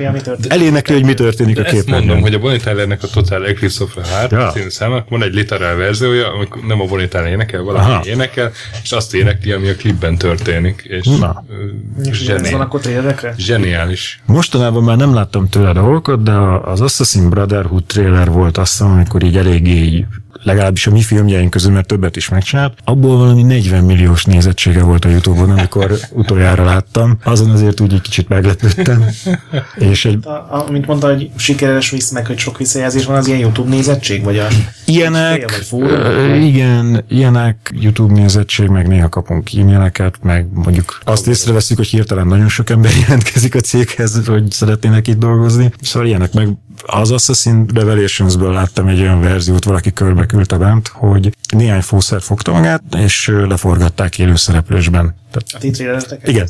elénekli, 0.48 0.94
hogy 0.94 1.04
mi 1.04 1.14
történik 1.14 1.58
a 1.58 1.64
ezt 1.64 1.86
mondom, 1.86 2.20
hogy 2.20 2.34
a 2.34 2.38
Bonnie 2.38 2.58
Tylernek 2.58 3.02
a 3.02 3.06
Total 3.06 3.46
Eclipse 3.46 3.84
of 3.84 3.94
the 3.94 4.16
Heart 4.16 4.30
Ja. 4.80 5.04
van 5.08 5.22
egy 5.22 5.34
literál 5.34 5.76
verziója, 5.76 6.32
amikor 6.34 6.62
nem 6.66 6.80
a 6.80 6.84
Bonnie 6.84 7.08
Tyler 7.08 7.26
énekel, 7.26 7.62
valaki 7.62 7.90
Aha. 7.90 8.02
Énekel, 8.18 8.52
és 8.82 8.92
azt 8.92 9.14
énekli, 9.14 9.52
ami 9.52 9.68
a 9.68 9.76
klipben 9.76 10.16
történik. 10.16 10.82
És, 10.88 11.06
Na. 11.18 11.44
És 12.04 12.20
ez 12.28 12.50
van 12.50 12.60
akkor 12.60 12.80
trailerekre? 12.80 13.34
zseniális. 13.36 14.20
Mostanában 14.26 14.82
már 14.84 14.96
nem 14.96 15.14
láttam 15.14 15.48
tőle 15.48 15.72
dolgokat, 15.72 16.22
de 16.22 16.32
az 16.64 16.80
Assassin 16.80 17.30
Brotherhood 17.30 17.84
trailer 17.84 18.30
volt 18.30 18.58
azt 18.58 18.70
hiszem, 18.70 18.92
amikor 18.92 19.22
így 19.22 19.36
eléggé 19.36 19.70
így 19.70 20.04
legalábbis 20.42 20.86
a 20.86 20.90
mi 20.90 21.02
filmjeink 21.02 21.50
közül, 21.50 21.72
mert 21.72 21.86
többet 21.86 22.16
is 22.16 22.28
megcsinált. 22.28 22.78
Abból 22.84 23.16
valami 23.16 23.42
40 23.42 23.84
milliós 23.84 24.24
nézettsége 24.24 24.82
volt 24.82 25.04
a 25.04 25.08
Youtube-on, 25.08 25.50
amikor 25.50 25.98
utoljára 26.12 26.64
láttam. 26.64 27.18
Azon 27.24 27.50
azért 27.50 27.80
úgy 27.80 27.92
egy 27.92 28.00
kicsit 28.00 28.28
meglepődtem. 28.28 29.04
És 29.90 30.04
egy 30.04 30.26
A, 30.26 30.30
a, 30.30 30.66
mint 30.70 30.86
mondta, 30.86 31.06
hogy 31.06 31.30
sikeres 31.36 31.90
visz 31.90 32.10
meg, 32.10 32.26
hogy 32.26 32.38
sok 32.38 32.58
visszajelzés 32.58 33.04
van, 33.04 33.16
az 33.16 33.26
ilyen 33.26 33.38
YouTube 33.38 33.68
nézettség, 33.68 34.24
vagy 34.24 34.38
a 34.38 34.46
Ilyenek, 34.84 35.50
vagy 35.50 35.66
fórum? 35.66 36.34
igen, 36.42 37.04
ilyenek, 37.08 37.70
YouTube 37.80 38.12
nézettség, 38.12 38.68
meg 38.68 38.88
néha 38.88 39.08
kapunk 39.08 39.54
e-maileket, 39.54 40.18
meg 40.22 40.46
mondjuk 40.52 40.98
azt 41.04 41.26
észreveszünk, 41.26 41.78
hogy 41.78 41.88
hirtelen 41.88 42.26
nagyon 42.26 42.48
sok 42.48 42.70
ember 42.70 42.90
jelentkezik 43.02 43.54
a 43.54 43.60
céghez, 43.60 44.26
hogy 44.26 44.50
szeretnének 44.50 45.08
itt 45.08 45.18
dolgozni. 45.18 45.72
Szóval 45.82 46.08
ilyenek, 46.08 46.32
meg 46.32 46.48
az 46.86 47.10
Assassin 47.10 47.66
Revelations-ből 47.74 48.52
láttam 48.52 48.86
egy 48.86 49.00
olyan 49.00 49.20
verziót, 49.20 49.64
valaki 49.64 49.92
körbe 49.92 50.26
küldte 50.26 50.56
bent, 50.56 50.88
hogy 50.88 51.36
néhány 51.48 51.80
fószer 51.80 52.20
fogta 52.20 52.52
magát, 52.52 52.82
és 52.96 53.32
leforgatták 53.48 54.18
élőszereplésben. 54.18 55.14
Tehát 55.30 55.48
a 55.54 55.58
ti 55.58 55.70
trailereteket? 55.70 56.28
Igen. 56.28 56.48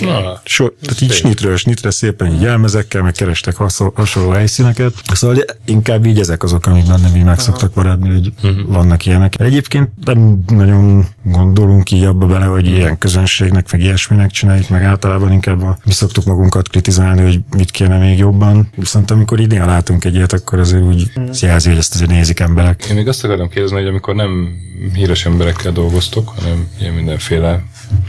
Na, 0.00 0.40
So, 0.44 0.68
tehát 0.68 1.00
így 1.00 1.12
snitről 1.12 1.56
snitre 1.56 1.90
szépen 1.90 2.32
így 2.34 2.44
elmezekkel, 2.44 3.02
meg 3.02 3.12
kerestek 3.12 3.56
hasonló, 3.56 3.92
hasonló 3.96 4.30
helyszíneket. 4.30 4.92
Szóval 5.12 5.36
inkább 5.64 6.06
így 6.06 6.18
ezek 6.18 6.42
azok, 6.42 6.66
amik 6.66 6.86
bennem 6.86 7.16
így 7.16 7.24
meg 7.24 7.38
szoktak 7.38 7.74
maradni, 7.74 8.08
hogy 8.08 8.32
vannak 8.66 9.06
ilyenek. 9.06 9.40
Egyébként 9.40 9.88
nem 10.04 10.44
nagyon 10.46 11.06
gondolunk 11.22 11.90
így 11.90 12.04
abba 12.04 12.26
bele, 12.26 12.44
hogy 12.44 12.66
ilyen 12.66 12.98
közönségnek, 12.98 13.72
meg 13.72 13.80
ilyesminek 13.80 14.30
csináljuk, 14.30 14.68
meg 14.68 14.82
általában 14.82 15.32
inkább 15.32 15.62
a, 15.62 15.78
mi 15.84 15.92
szoktuk 15.92 16.24
magunkat 16.24 16.68
kritizálni, 16.68 17.22
hogy 17.22 17.40
mit 17.56 17.70
kéne 17.70 17.98
még 17.98 18.18
jobban. 18.18 18.70
Viszont 18.76 19.10
amikor 19.10 19.40
idén 19.40 19.62
látunk 19.70 20.04
egy 20.04 20.14
ilyet, 20.14 20.32
akkor 20.32 20.58
azért 20.58 20.82
úgy 20.82 21.10
jelzi, 21.40 21.68
hogy 21.68 21.78
ezt 21.78 21.94
azért 21.94 22.10
nézik 22.10 22.40
emberek. 22.40 22.84
Én 22.84 22.94
még 22.94 23.08
azt 23.08 23.24
akarom 23.24 23.48
kérdezni, 23.48 23.76
hogy 23.76 23.86
amikor 23.86 24.14
nem 24.14 24.58
híres 24.94 25.26
emberekkel 25.26 25.72
dolgoztok, 25.72 26.28
hanem 26.28 26.66
ilyen 26.80 26.92
mindenféle 26.94 27.62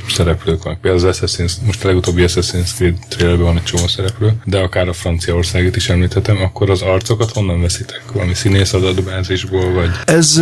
szereplők 0.09 0.63
vannak. 0.63 0.79
Például 0.79 1.07
az 1.07 1.17
Assassin's, 1.17 1.51
most 1.65 1.83
a 1.83 1.87
legutóbbi 1.87 2.23
Assassin's 2.27 2.73
Creed 2.75 2.95
trailerben 3.07 3.45
van 3.45 3.57
egy 3.57 3.63
csomó 3.63 3.87
szereplő, 3.87 4.33
de 4.45 4.57
akár 4.59 4.87
a 4.87 4.93
Franciaországot 4.93 5.75
is 5.75 5.89
említhetem, 5.89 6.37
akkor 6.37 6.69
az 6.69 6.81
arcokat 6.81 7.31
honnan 7.31 7.61
veszitek? 7.61 8.03
Valami 8.13 8.33
színész 8.33 8.73
adatbázisból, 8.73 9.73
vagy 9.73 9.89
Ez 10.05 10.41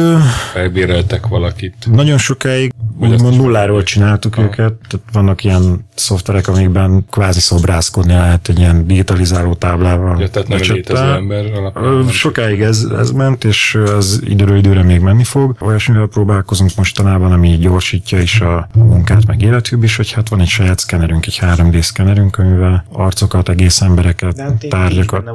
felbéreltek 0.53 1.27
valakit? 1.27 1.75
Nagyon 1.91 2.17
sokáig 2.17 2.71
úgymond 2.99 3.35
nulláról 3.35 3.83
csináltuk 3.83 4.37
Ah. 4.37 4.43
őket, 4.43 4.73
tehát 4.89 5.05
vannak 5.11 5.43
ilyen 5.43 5.85
szoftverek, 5.95 6.47
amikben 6.47 7.05
kvázi 7.11 7.39
szobrászkodni 7.39 8.13
lehet 8.13 8.49
egy 8.49 8.59
ilyen 8.59 8.87
digitalizáló 8.87 9.53
táblával. 9.53 10.19
Ja, 10.19 10.29
tehát 10.29 10.47
nem 10.47 10.59
létező 10.59 11.03
ember 11.15 11.45
alapján. 11.53 12.07
Sokáig 12.07 12.61
ez, 12.61 12.87
ez 12.99 13.11
ment, 13.11 13.43
és 13.43 13.77
az 13.95 14.21
időről 14.25 14.57
időre 14.57 14.83
még 14.83 14.99
menni 14.99 15.23
fog. 15.23 15.55
Olyasmivel 15.59 16.07
próbálkozunk 16.07 16.71
mostanában, 16.75 17.31
ami 17.31 17.57
gyorsítja 17.57 18.19
is 18.19 18.41
a 18.41 18.69
munkát, 18.75 19.25
meg 19.25 19.41
élethűbb 19.41 19.83
is, 19.83 19.95
hogy 19.95 20.11
hát 20.11 20.29
van 20.29 20.39
egy 20.39 20.47
saját 20.47 20.79
szkenerünk, 20.79 21.25
egy 21.25 21.39
3D 21.41 21.81
szkenerünk, 21.81 22.37
amivel 22.37 22.85
arcokat, 22.91 23.49
egész 23.49 23.81
embereket, 23.81 24.43
is 24.59 24.69
tárgyakat. 24.69 25.31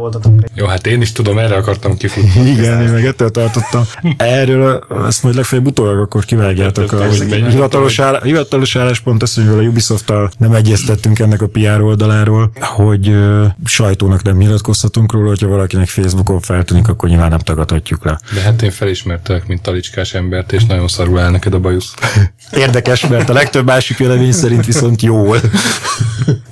Jó, 0.55 0.67
hát 0.67 0.87
én 0.87 1.01
is 1.01 1.13
tudom, 1.13 1.39
erre 1.39 1.55
akartam 1.55 1.97
kifutni. 1.97 2.41
Igen, 2.55 2.83
én 2.83 2.93
meg 2.93 3.07
ettől 3.07 3.31
tartottam. 3.31 3.83
Erről 4.17 4.85
ezt 5.07 5.23
majd 5.23 5.35
legfeljebb 5.35 5.67
utólag 5.67 5.99
akkor 5.99 6.25
kivágjátok. 6.25 6.93
A, 6.93 7.03
hivatalos, 7.49 7.99
áll, 7.99 8.21
hivatalos 8.23 8.77
álláspont 8.77 9.23
az, 9.23 9.35
hogy 9.35 9.47
a 9.47 9.69
Ubisoft-tal 9.69 10.31
nem 10.39 10.53
egyeztettünk 10.53 11.19
ennek 11.19 11.43
a 11.43 11.47
PR 11.47 11.81
oldaláról, 11.81 12.51
hogy 12.61 13.09
ö, 13.09 13.45
sajtónak 13.65 14.23
nem 14.23 14.37
nyilatkozhatunk 14.37 15.13
róla, 15.13 15.29
hogyha 15.29 15.49
valakinek 15.65 15.89
Facebookon 15.89 16.41
feltűnik, 16.41 16.89
akkor 16.89 17.09
nyilván 17.09 17.29
nem 17.29 17.39
tagadhatjuk 17.39 18.05
le. 18.05 18.19
De 18.35 18.41
hát 18.41 18.63
én 18.63 18.71
felismertelek, 18.71 19.47
mint 19.47 19.63
talicskás 19.63 20.15
embert, 20.15 20.53
és 20.53 20.65
nagyon 20.65 20.89
szarul 20.89 21.19
áll 21.19 21.31
neked 21.31 21.55
a 21.55 21.59
bajusz. 21.59 21.95
Érdekes, 22.53 23.07
mert 23.07 23.29
a 23.29 23.33
legtöbb 23.33 23.67
másik 23.67 23.97
vélemény 23.97 24.33
szerint 24.33 24.67
viszont 24.67 25.03
jól. 25.03 25.41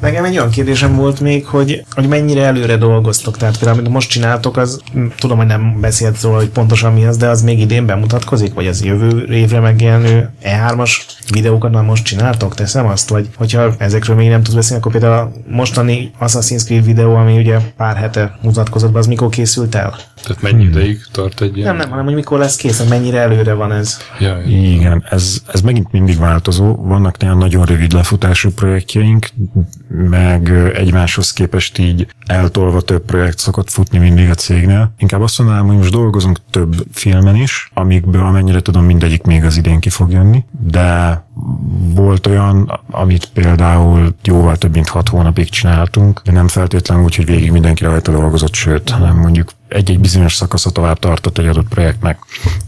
Nekem 0.00 0.24
egy 0.24 0.38
olyan 0.38 0.50
kérdésem 0.50 0.96
volt 0.96 1.20
még, 1.20 1.46
hogy, 1.46 1.84
hogy 1.94 2.08
mennyire 2.08 2.44
előre 2.44 2.76
dolgoztok. 2.76 3.36
Tehát 3.36 3.58
például, 3.58 3.78
amit 3.78 3.92
most 3.92 4.10
csináltok, 4.10 4.56
az 4.56 4.80
tudom, 5.16 5.36
hogy 5.36 5.46
nem 5.46 5.80
beszélt 5.80 6.22
róla, 6.22 6.36
hogy 6.36 6.48
pontosan 6.48 6.92
mi 6.92 7.04
az, 7.04 7.16
de 7.16 7.28
az 7.28 7.42
még 7.42 7.60
idén 7.60 7.86
bemutatkozik, 7.86 8.54
vagy 8.54 8.66
az 8.66 8.84
jövő 8.84 9.26
évre 9.30 9.60
megjelenő 9.60 10.30
E3-as 10.44 10.90
videókat 11.30 11.72
már 11.72 11.84
most 11.84 12.04
csináltok? 12.04 12.54
Teszem 12.54 12.86
azt? 12.86 13.08
Vagy 13.08 13.28
hogyha 13.36 13.74
ezekről 13.78 14.16
még 14.16 14.28
nem 14.28 14.42
tudsz 14.42 14.54
beszélni, 14.54 14.82
akkor 14.82 14.92
például 14.92 15.14
a 15.14 15.32
mostani 15.46 16.12
Assassin's 16.20 16.64
Creed 16.64 16.84
videó, 16.84 17.14
ami 17.14 17.38
ugye 17.38 17.58
pár 17.76 17.96
hete 17.96 18.38
mutatkozott 18.42 18.92
be, 18.92 18.98
az 19.02 19.08
mikor 19.08 19.28
készült 19.28 19.74
el? 19.74 19.96
Tehát 20.22 20.42
mennyi 20.42 20.64
ideig 20.64 21.00
tart 21.12 21.40
egy 21.40 21.56
ilyen? 21.56 21.68
Nem, 21.68 21.76
nem, 21.76 21.90
hanem 21.90 22.04
hogy 22.04 22.14
mikor 22.14 22.38
lesz 22.38 22.56
kész, 22.56 22.88
mennyire 22.88 23.18
előre 23.18 23.52
van 23.52 23.72
ez. 23.72 23.98
Ja, 24.20 24.42
Igen, 24.46 25.04
ez, 25.10 25.42
ez 25.52 25.60
megint 25.60 25.92
mindig 25.92 26.18
változó. 26.18 26.74
Vannak 26.74 27.18
néha 27.18 27.34
nagyon 27.34 27.64
rövid 27.64 27.92
lefutású 27.92 28.50
projektjeink, 28.50 29.28
meg 29.88 30.52
egymáshoz 30.74 31.32
képest 31.32 31.78
így 31.78 32.06
eltolva 32.26 32.80
több 32.80 33.04
projekt 33.04 33.38
szokott 33.38 33.70
futni 33.70 33.98
mindig 33.98 34.30
a 34.30 34.34
cégnél. 34.34 34.94
Inkább 34.98 35.20
azt 35.20 35.38
mondanám, 35.38 35.66
hogy 35.66 35.76
most 35.76 35.92
dolgozunk 35.92 36.38
több 36.50 36.86
filmen 36.92 37.36
is, 37.36 37.70
amikből 37.74 38.24
amennyire 38.24 38.60
tudom 38.60 38.84
mindegyik 38.84 39.22
még 39.22 39.44
az 39.44 39.56
idén 39.56 39.80
ki 39.80 39.88
fog 39.88 40.10
jönni, 40.10 40.44
de 40.50 41.24
volt 41.94 42.26
olyan, 42.26 42.80
amit 42.90 43.30
például 43.32 44.14
jóval 44.22 44.56
több 44.56 44.72
mint 44.72 44.88
hat 44.88 45.08
hónapig 45.08 45.48
csináltunk, 45.48 46.20
de 46.24 46.32
nem 46.32 46.48
feltétlenül 46.48 47.04
úgy, 47.04 47.14
hogy 47.14 47.26
végig 47.26 47.50
mindenki 47.50 47.84
rajta 47.84 48.12
dolgozott, 48.12 48.54
sőt, 48.54 48.90
hanem 48.90 49.16
mondjuk 49.16 49.50
egy-egy 49.68 50.00
bizonyos 50.00 50.34
szakasza 50.34 50.70
tovább 50.70 50.98
tartott 50.98 51.38
egy 51.38 51.46
adott 51.46 51.68
projektnek. 51.68 52.18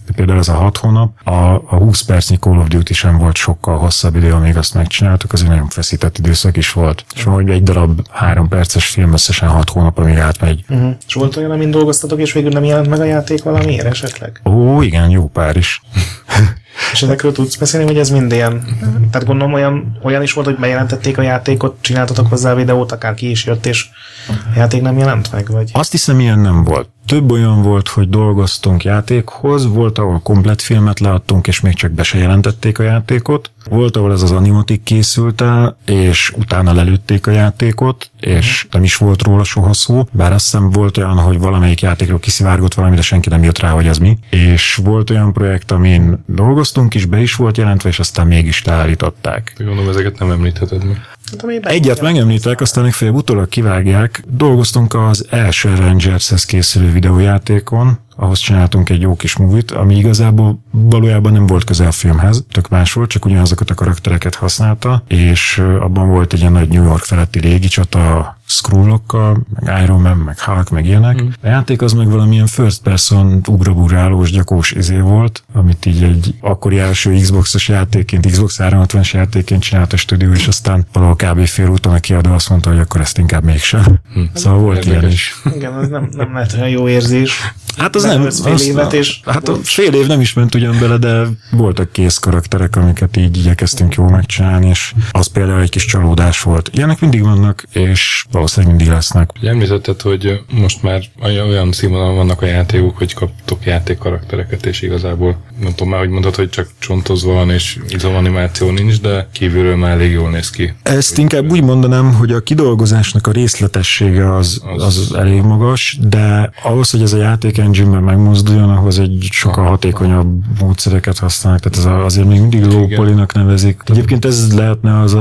De 0.06 0.12
például 0.14 0.38
ez 0.38 0.48
a 0.48 0.54
hat 0.54 0.76
hónap, 0.76 1.10
a, 1.24 1.54
a 1.54 1.76
20 1.76 2.02
percnyi 2.02 2.36
Call 2.36 2.58
of 2.58 2.68
Duty 2.68 2.94
sem 2.94 3.18
volt 3.18 3.36
sokkal 3.36 3.78
hosszabb 3.78 4.16
idő, 4.16 4.32
amíg 4.32 4.56
azt 4.56 4.74
megcsináltuk, 4.74 5.32
az 5.32 5.42
egy 5.42 5.48
nagyon 5.48 5.68
feszített 5.68 6.18
időszak 6.18 6.56
is 6.56 6.72
volt. 6.72 7.04
És 7.14 7.22
hogy 7.22 7.50
egy 7.50 7.62
darab 7.62 8.06
három 8.10 8.48
perces 8.48 8.86
film 8.86 9.12
összesen 9.12 9.48
hat 9.48 9.70
hónap, 9.70 9.98
amíg 9.98 10.16
átmegy. 10.16 10.64
Uh-huh. 10.68 10.90
És 11.06 11.14
volt 11.14 11.36
olyan, 11.36 11.50
amin 11.50 11.70
dolgoztatok, 11.70 12.20
és 12.20 12.32
végül 12.32 12.50
nem 12.50 12.64
jelent 12.64 12.88
meg 12.88 13.00
a 13.00 13.04
játék 13.04 13.42
valamiért 13.42 13.86
esetleg? 13.86 14.40
Ó, 14.44 14.82
igen, 14.82 15.10
jó 15.10 15.26
pár 15.28 15.56
is. 15.56 15.82
És 16.92 17.02
ezekről 17.02 17.32
tudsz 17.32 17.56
beszélni, 17.56 17.86
hogy 17.86 17.98
ez 17.98 18.10
mind 18.10 18.32
ilyen... 18.32 18.64
Tehát 19.10 19.26
gondolom 19.26 19.52
olyan, 19.52 19.98
olyan 20.02 20.22
is 20.22 20.32
volt, 20.32 20.46
hogy 20.46 20.56
bejelentették 20.56 21.18
a 21.18 21.22
játékot, 21.22 21.76
csináltatok 21.80 22.28
hozzá 22.28 22.52
a 22.52 22.54
videót, 22.54 22.92
akár 22.92 23.14
ki 23.14 23.30
is 23.30 23.44
jött, 23.44 23.66
és 23.66 23.86
a 24.28 24.56
játék 24.56 24.82
nem 24.82 24.98
jelent 24.98 25.32
meg, 25.32 25.50
vagy... 25.50 25.70
Azt 25.72 25.90
hiszem, 25.90 26.20
ilyen 26.20 26.38
nem 26.38 26.64
volt. 26.64 26.88
Több 27.06 27.30
olyan 27.30 27.62
volt, 27.62 27.88
hogy 27.88 28.08
dolgoztunk 28.08 28.84
játékhoz, 28.84 29.66
volt, 29.66 29.98
ahol 29.98 30.20
komplet 30.22 30.62
filmet 30.62 31.00
leadtunk, 31.00 31.46
és 31.46 31.60
még 31.60 31.74
csak 31.74 31.90
be 31.90 32.02
se 32.02 32.18
jelentették 32.18 32.78
a 32.78 32.82
játékot. 32.82 33.50
Volt, 33.68 33.96
ahol 33.96 34.12
ez 34.12 34.22
az 34.22 34.30
animatik 34.30 34.82
készült 34.82 35.40
el, 35.40 35.76
és 35.86 36.32
utána 36.36 36.72
lelőtték 36.72 37.26
a 37.26 37.30
játékot, 37.30 38.10
és 38.20 38.66
nem 38.70 38.84
is 38.84 38.96
volt 38.96 39.22
róla 39.22 39.44
soha 39.44 39.72
szó, 39.72 40.06
bár 40.12 40.32
azt 40.32 40.44
hiszem 40.44 40.70
volt 40.70 40.96
olyan, 40.96 41.18
hogy 41.18 41.38
valamelyik 41.38 41.80
játékról 41.80 42.18
kiszivárgott 42.18 42.74
valami, 42.74 42.96
de 42.96 43.02
senki 43.02 43.28
nem 43.28 43.42
jött 43.42 43.58
rá, 43.58 43.70
hogy 43.70 43.88
az 43.88 43.98
mi. 43.98 44.18
És 44.30 44.80
volt 44.84 45.10
olyan 45.10 45.32
projekt, 45.32 45.70
amin 45.70 46.24
dolgoztunk 46.26 46.94
is, 46.94 47.04
be 47.04 47.20
is 47.20 47.34
volt 47.34 47.56
jelentve, 47.56 47.88
és 47.88 47.98
aztán 47.98 48.26
mégis 48.26 48.64
leállították. 48.64 49.54
Gondolom, 49.58 49.88
ezeket 49.88 50.18
nem 50.18 50.30
említheted 50.30 50.84
meg. 50.84 51.00
Be- 51.42 51.68
Egyet 51.70 52.00
megemlítek, 52.00 52.60
aztán 52.60 52.84
legfeljebb 52.84 53.16
utólag 53.16 53.48
kivágják. 53.48 54.22
Dolgoztunk 54.26 54.94
az 54.94 55.26
első 55.30 55.68
Avengershez 55.68 56.44
készülő 56.44 56.92
videójátékon, 56.92 57.98
ahhoz 58.16 58.38
csináltunk 58.38 58.90
egy 58.90 59.00
jó 59.00 59.16
kis 59.16 59.36
movie 59.36 59.62
ami 59.74 59.96
igazából 59.96 60.63
valójában 60.76 61.32
nem 61.32 61.46
volt 61.46 61.64
közel 61.64 61.86
a 61.86 61.92
filmhez, 61.92 62.44
tök 62.50 62.68
más 62.68 62.92
volt, 62.92 63.10
csak 63.10 63.24
ugyanazokat 63.24 63.70
a 63.70 63.74
karaktereket 63.74 64.34
használta, 64.34 65.02
és 65.08 65.62
abban 65.80 66.08
volt 66.08 66.32
egy 66.32 66.40
ilyen 66.40 66.52
nagy 66.52 66.68
New 66.68 66.82
York 66.84 67.02
feletti 67.04 67.40
légicsata 67.40 68.16
a 68.16 68.38
Skrullokkal, 68.46 69.42
meg 69.60 69.82
Iron 69.82 70.00
Man, 70.00 70.16
meg 70.16 70.38
Hulk, 70.40 70.70
meg 70.70 70.86
ilyenek. 70.86 71.22
Mm. 71.22 71.26
A 71.42 71.46
játék 71.46 71.82
az 71.82 71.92
meg 71.92 72.10
valamilyen 72.10 72.46
first 72.46 72.82
person 72.82 73.40
ugrabugrálós, 73.48 74.30
gyakós 74.30 74.70
izé 74.72 74.98
volt, 74.98 75.42
amit 75.52 75.86
így 75.86 76.02
egy 76.02 76.34
akkori 76.40 76.78
első 76.78 77.12
Xbox-os 77.14 77.68
játékként, 77.68 78.26
Xbox 78.26 78.56
360-as 78.62 79.10
játékként 79.12 79.62
csinált 79.62 79.92
a 79.92 79.96
stúdió, 79.96 80.32
és 80.32 80.46
aztán 80.46 80.86
valahol 80.92 81.16
kb. 81.16 81.46
fél 81.46 81.68
úton 81.68 81.92
a 81.94 81.98
kiadó 82.00 82.32
azt 82.32 82.48
mondta, 82.48 82.70
hogy 82.70 82.78
akkor 82.78 83.00
ezt 83.00 83.18
inkább 83.18 83.44
mégsem. 83.44 83.98
Hm. 84.14 84.20
Szóval 84.34 84.58
volt 84.58 84.76
Érdekes. 84.84 85.00
ilyen 85.00 85.12
is. 85.12 85.34
Igen, 85.56 85.72
az 85.72 85.88
nem, 85.88 86.08
nem 86.16 86.32
lehet 86.32 86.52
olyan 86.52 86.68
jó 86.68 86.88
érzés. 86.88 87.52
Hát 87.76 87.94
az 87.94 88.02
nem. 88.02 88.30
Fél 88.30 88.52
az, 88.52 88.66
évet, 88.66 88.92
és- 88.92 89.20
Hát 89.24 89.48
a 89.48 89.54
fél 89.62 89.92
év 89.92 90.06
nem 90.06 90.20
is 90.20 90.32
ment 90.32 90.54
ugye 90.54 90.63
ugyan 90.68 90.80
bele, 90.80 90.96
de 90.96 91.28
voltak 91.50 91.92
kész 91.92 92.18
karakterek, 92.18 92.76
amiket 92.76 93.16
így 93.16 93.36
igyekeztünk 93.36 93.94
jól 93.94 94.10
megcsinálni, 94.10 94.68
és 94.68 94.94
az 95.10 95.26
például 95.26 95.60
egy 95.60 95.70
kis 95.70 95.84
csalódás 95.84 96.42
volt. 96.42 96.70
Ilyenek 96.72 97.00
mindig 97.00 97.22
vannak, 97.22 97.64
és 97.72 98.24
valószínűleg 98.30 98.76
mindig 98.76 98.94
lesznek. 98.94 99.30
Említetted, 99.42 100.00
hogy 100.00 100.40
most 100.50 100.82
már 100.82 101.02
olyan 101.22 101.72
színvonalon 101.72 102.16
vannak 102.16 102.42
a 102.42 102.46
játékok, 102.46 102.98
hogy 102.98 103.14
kaptok 103.14 103.64
játékkaraktereket, 103.64 104.66
és 104.66 104.82
igazából 104.82 105.36
nem 105.60 105.74
tudom 105.74 105.88
már, 105.88 105.98
hogy 106.00 106.08
mondod, 106.08 106.34
hogy 106.34 106.50
csak 106.50 106.68
csontozva 106.78 107.32
van, 107.32 107.50
és 107.50 107.78
izomanimáció 107.88 108.70
nincs, 108.70 109.00
de 109.00 109.28
kívülről 109.32 109.76
már 109.76 109.90
elég 109.90 110.12
jól 110.12 110.30
néz 110.30 110.50
ki. 110.50 110.74
Ezt 110.82 111.18
inkább 111.18 111.50
úgy 111.50 111.62
mondanám, 111.62 112.14
hogy 112.14 112.32
a 112.32 112.40
kidolgozásnak 112.40 113.26
a 113.26 113.30
részletessége 113.30 114.34
az, 114.34 114.62
az 114.76 115.14
elég 115.16 115.42
magas, 115.42 115.98
de 116.00 116.50
ahhoz, 116.62 116.90
hogy 116.90 117.02
ez 117.02 117.12
a 117.12 117.18
játék 117.18 117.58
engine-ben 117.58 118.02
megmozduljon, 118.02 118.70
ahhoz 118.70 118.98
egy 118.98 119.28
sokkal 119.30 119.64
hatékonyabb 119.64 120.42
módszereket 120.60 121.18
használnak, 121.18 121.60
tehát 121.60 121.78
ez 121.78 122.04
azért 122.04 122.28
még 122.28 122.40
mindig 122.40 122.94
polynak 122.94 123.32
nevezik. 123.32 123.82
Egyébként 123.86 124.24
ez 124.24 124.54
lehetne 124.56 125.00
az, 125.00 125.14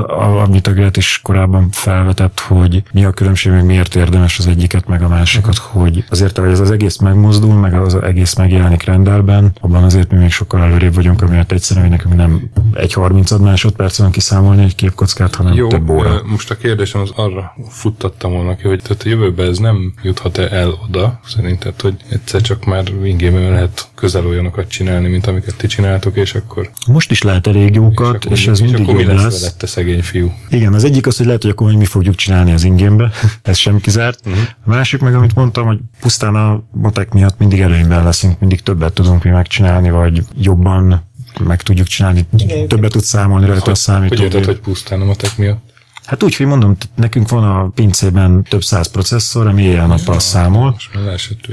amit 0.44 0.68
a 0.68 0.72
Gret 0.72 0.98
is 0.98 1.20
korábban 1.24 1.68
felvetett, 1.72 2.40
hogy 2.40 2.84
mi 2.92 3.06
a 3.06 3.12
különbség, 3.12 3.52
meg 3.52 3.66
miért 3.66 3.96
érdemes 3.96 4.40
az 4.40 4.48
egyiket, 4.48 4.88
meg 4.88 5.02
a 5.02 5.08
másikat, 5.08 5.58
hogy 5.58 6.04
azért, 6.10 6.38
hogy 6.38 6.50
ez 6.50 6.60
az 6.60 6.72
egész 6.72 6.98
megmozdul, 6.98 7.54
meg 7.54 7.74
az 7.74 7.96
egész 7.96 8.36
megjelenik 8.36 8.84
rendelben, 8.84 9.52
abban 9.62 9.84
azért 9.84 10.12
mi 10.12 10.18
még 10.18 10.32
sokkal 10.32 10.62
előrébb 10.62 10.96
vagyunk, 10.96 11.22
amiatt 11.22 11.52
egyszerűen, 11.52 11.88
hogy 11.88 11.98
nekünk 11.98 12.16
nem 12.16 12.50
egy 12.74 12.94
30 12.94 13.32
másodpercen 13.32 14.12
kiszámolni 14.12 14.64
egy 14.64 14.76
képkockát, 14.76 15.36
hanem 15.36 15.54
Jó, 15.54 15.68
több 15.68 15.90
óra. 15.90 16.22
most 16.26 16.52
a 16.52 16.58
kérdésem 16.58 17.02
az 17.02 17.12
arra 17.16 17.56
futtattam 17.70 18.32
volna 18.32 18.56
ki, 18.56 18.68
hogy 18.68 18.82
tehát 18.82 19.04
a 19.06 19.10
jövőben 19.10 19.50
ez 19.50 19.58
nem 19.58 19.94
juthat-e 20.02 20.48
el 20.52 20.80
oda, 20.88 21.20
szerinted, 21.26 21.82
hogy 21.82 21.96
egyszer 22.10 22.42
csak 22.42 22.66
már 22.66 22.84
ingame 23.04 23.50
lehet 23.50 23.88
közel 24.04 24.26
olyanokat 24.26 24.68
csinálni, 24.68 25.08
mint 25.08 25.28
amiket 25.28 25.56
ti 25.56 25.68
csináltok, 25.68 26.16
és 26.18 26.34
akkor, 26.34 26.70
Most 26.88 27.12
is 27.12 27.22
lehet 27.22 27.48
elég 27.48 27.74
jókat, 27.76 28.26
és, 28.26 28.32
és 28.32 28.48
ez 28.48 28.62
és 28.62 28.66
mindig 28.66 28.82
akkor 28.82 28.96
mi 28.96 29.06
lesz 29.06 29.42
lesz. 29.42 29.70
szegény 29.72 30.02
fiú? 30.02 30.34
Igen, 30.50 30.74
az 30.74 30.84
egyik 30.84 31.08
az, 31.08 31.18
hogy 31.18 31.26
lehet, 31.26 31.42
hogy 31.42 31.52
akkor 31.52 31.74
mi 31.74 31.86
fogjuk 31.86 32.16
csinálni 32.16 32.52
az 32.52 32.64
ingénbe, 32.64 33.12
ez 33.42 33.58
sem 33.58 33.80
kizárt. 33.80 34.20
Uh-huh. 34.26 34.42
A 34.66 34.70
másik 34.70 35.00
meg, 35.02 35.16
amit 35.16 35.36
mondtam, 35.36 35.66
hogy 35.66 35.80
pusztán 36.02 36.36
a 36.36 36.64
botek 36.72 37.14
miatt 37.14 37.38
mindig 37.38 37.60
előnyben 37.62 38.04
leszünk, 38.04 38.40
mindig 38.40 38.62
többet 38.62 38.94
tudunk 38.94 39.24
mi 39.24 39.30
megcsinálni, 39.30 39.90
vagy 39.90 40.22
jobban 40.38 41.04
meg 41.44 41.62
tudjuk 41.62 41.88
csinálni, 41.88 42.26
többet 42.68 42.92
tud 42.92 43.04
számolni 43.04 43.46
rajta 43.46 43.64
a 43.64 43.68
Hogy 43.68 43.76
számítógép. 43.76 44.24
érted, 44.24 44.46
hogy 44.46 44.60
pusztán 44.60 45.02
a 45.02 45.06
matek 45.06 45.38
miatt? 45.38 45.73
Hát 46.14 46.24
úgy, 46.24 46.36
hogy 46.36 46.46
mondom, 46.46 46.76
nekünk 46.96 47.30
van 47.30 47.44
a 47.44 47.70
pincében 47.76 48.44
több 48.50 48.64
száz 48.64 48.88
processzor, 48.88 49.48
ami 49.48 49.64
éjjel-nappal 49.64 50.20
számol. 50.20 50.78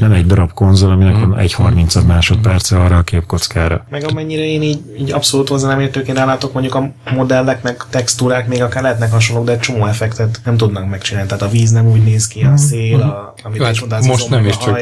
Nem 0.01 0.13
egy 0.13 0.27
darab 0.27 0.53
konzol, 0.53 0.91
aminek 0.91 1.15
Mhm. 1.15 1.29
van 1.29 1.39
egy 1.39 1.53
30 1.53 1.95
másodperce 1.95 2.79
arra 2.81 2.97
a 2.97 3.03
képkockára. 3.03 3.87
Meg 3.91 4.05
amennyire 4.05 4.45
én 4.45 4.63
így, 4.63 4.81
így 4.99 5.13
abszolút 5.13 5.49
hozzá 5.49 5.69
nem 5.69 5.81
értőként 5.81 6.19
rálátok, 6.19 6.53
mondjuk 6.53 6.75
a 6.75 6.93
modellek, 7.15 7.63
meg 7.63 7.85
textúrák 7.91 8.49
még 8.49 8.63
akár 8.63 8.83
lehetnek 8.83 9.11
hasonlók, 9.13 9.45
de 9.47 9.53
egy 9.53 9.61
csomó 9.61 9.87
effektet 9.87 10.41
nem 10.45 10.57
tudnak 10.57 10.89
megcsinálni. 10.89 11.29
Tehát 11.29 11.43
a 11.45 11.49
víz 11.49 11.71
nem 11.71 11.87
úgy 11.87 12.05
néz 12.05 12.27
ki, 12.29 12.43
a 12.43 12.57
szél, 12.57 13.01
a, 13.01 13.35
amit 13.43 13.59
Jó, 13.59 13.63
is 13.63 13.79
hát 13.81 13.89
mondtál, 13.89 14.11
most 14.11 14.29
nem 14.29 14.47
is, 14.47 14.55
a 14.55 14.59
csak 14.59 14.81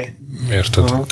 érted. 0.50 0.84
Aha. 0.90 1.06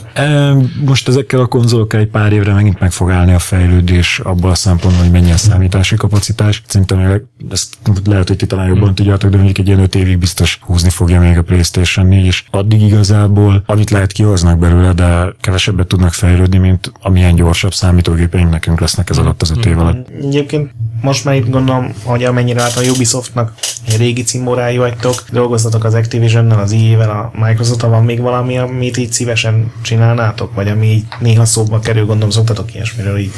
Most 0.85 1.09
ezekkel 1.09 1.41
a 1.41 1.47
konzolokkal 1.47 2.01
egy 2.01 2.09
pár 2.09 2.33
évre 2.33 2.53
megint 2.53 2.81
meg 2.81 2.93
fog 2.93 3.11
állni 3.11 3.33
a 3.33 3.39
fejlődés 3.39 4.19
abban 4.19 4.51
a 4.51 4.55
szempontból, 4.55 5.03
hogy 5.03 5.13
mennyi 5.13 5.33
a 5.33 5.37
számítási 5.37 5.97
kapacitás. 5.97 6.63
Szerintem 6.67 7.23
ezt 7.51 7.77
lehet, 8.05 8.29
hogy 8.29 8.37
ti 8.37 8.47
talán 8.57 8.75
jobban 8.75 8.95
tudjátok, 8.95 9.31
de 9.31 9.37
mondjuk 9.37 9.59
egy 9.59 9.67
ilyen 9.67 9.81
öt 9.81 9.95
évig 9.95 10.19
biztos 10.19 10.59
húzni 10.61 10.91
fogja 10.91 11.21
még 11.21 11.39
a 11.39 11.43
PlayStation 11.43 12.07
4, 12.07 12.25
és 12.27 12.45
addig 12.51 12.83
igazából, 12.83 13.63
amit 13.67 13.91
lehet 13.91 14.13
kihoznak 14.13 14.59
belőle, 14.59 14.93
de 14.93 15.35
kevesebbet 15.41 15.87
tudnak 15.87 16.13
fejlődni, 16.13 16.59
mint 16.59 16.93
amilyen 17.01 17.35
gyorsabb 17.35 17.75
számítógépeink 17.75 18.51
nekünk 18.51 18.81
lesznek 18.81 19.11
ez 19.11 19.19
alatt 19.19 19.43
az 19.43 19.51
öt 19.51 19.67
év 19.67 19.79
alatt. 19.79 20.09
Egyébként 20.23 20.71
most 21.01 21.25
már 21.25 21.35
itt 21.35 21.51
gondolom, 21.51 21.93
hogy 22.03 22.25
amennyire 22.25 22.61
látom 22.61 22.85
a 22.85 22.91
Ubisoftnak 22.91 23.53
egy 23.89 23.97
régi 23.97 24.23
cimborájú 24.23 24.81
vagytok, 24.81 25.25
dolgoztatok 25.31 25.85
az 25.85 25.95
Activision-nel, 25.95 26.59
az 26.59 26.73
EA-vel, 26.73 27.11
a 27.11 27.47
microsoft 27.47 27.81
van 27.81 28.05
még 28.05 28.21
valami, 28.21 28.59
amit 28.59 28.97
így 28.97 29.13
szívesen 29.13 29.73
csinálnátok, 29.83 30.55
vagy 30.55 30.69
ami 30.69 30.87
így 30.87 31.05
néha 31.19 31.45
szóba 31.45 31.79
kerül, 31.79 32.05
gondolom 32.05 32.31
szoktatok 32.31 32.75
ilyesmiről 32.75 33.19
így 33.19 33.33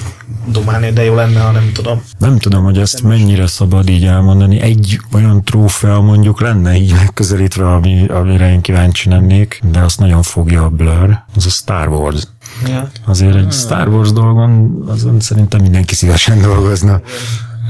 dumálni, 0.46 0.90
de 0.90 1.04
jó 1.04 1.14
lenne, 1.14 1.40
ha 1.40 1.50
nem 1.50 1.70
tudom. 1.74 2.02
Nem 2.18 2.38
tudom, 2.38 2.64
hogy 2.64 2.78
ezt 2.78 3.02
mennyire 3.02 3.46
szabad 3.46 3.88
így 3.88 4.04
elmondani. 4.04 4.60
Egy 4.60 4.97
olyan 5.12 5.44
trófea 5.44 6.00
mondjuk 6.00 6.40
lenne 6.40 6.76
így 6.76 6.92
megközelítve, 6.92 7.72
ami, 7.72 8.06
amire 8.06 8.50
én 8.50 8.60
kíváncsi 8.60 9.08
lennék, 9.08 9.60
de 9.70 9.80
azt 9.80 9.98
nagyon 9.98 10.22
fogja 10.22 10.64
a 10.64 10.68
Blur, 10.68 11.18
az 11.34 11.46
a 11.46 11.50
Star 11.50 11.88
Wars. 11.88 12.22
Ja. 12.66 12.90
Azért 13.06 13.34
egy 13.34 13.52
Star 13.52 13.88
Wars 13.88 14.12
dolgon 14.12 14.82
azon 14.86 15.20
szerintem 15.20 15.60
mindenki 15.60 15.94
szívesen 15.94 16.40
dolgozna. 16.40 17.00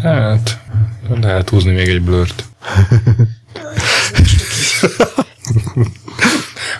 Hát, 0.02 0.60
lehet 1.20 1.48
húzni 1.48 1.72
még 1.72 1.88
egy 1.88 2.02
blört. 2.02 2.44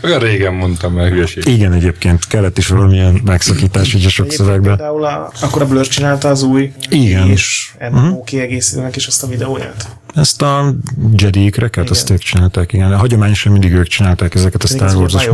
Olyan 0.02 0.18
régen 0.18 0.54
mondtam 0.54 0.92
már 0.92 1.08
hülyeség. 1.08 1.46
Igen, 1.46 1.72
egyébként 1.72 2.26
kellett 2.26 2.58
is 2.58 2.68
valamilyen 2.68 3.20
megszakítás 3.24 3.94
ugye 3.94 4.08
sok 4.08 4.26
Egyébként 4.26 4.48
szövegbe. 4.48 4.68
Például 4.76 5.04
a, 5.04 5.32
akkor 5.40 5.62
a 5.62 5.66
Blur 5.66 5.88
csinálta 5.88 6.28
az 6.28 6.42
új 6.42 6.72
Igen. 6.88 7.28
és 7.28 7.70
MMO 7.90 8.22
kiegészítőnek 8.22 8.96
is 8.96 9.06
azt 9.06 9.22
a 9.22 9.26
videóját. 9.26 9.97
Ezt 10.18 10.42
a 10.42 10.74
Jedi-kreket, 11.12 11.90
azt 11.90 12.10
ők 12.10 12.18
csinálták, 12.18 12.72
igen. 12.72 12.96
Hagyományosan 12.96 13.52
mindig 13.52 13.72
ők 13.72 13.86
csinálták 13.86 14.34
ezeket 14.34 14.62
a 14.62 14.66
Star 14.66 14.94
Wars-os. 14.94 15.28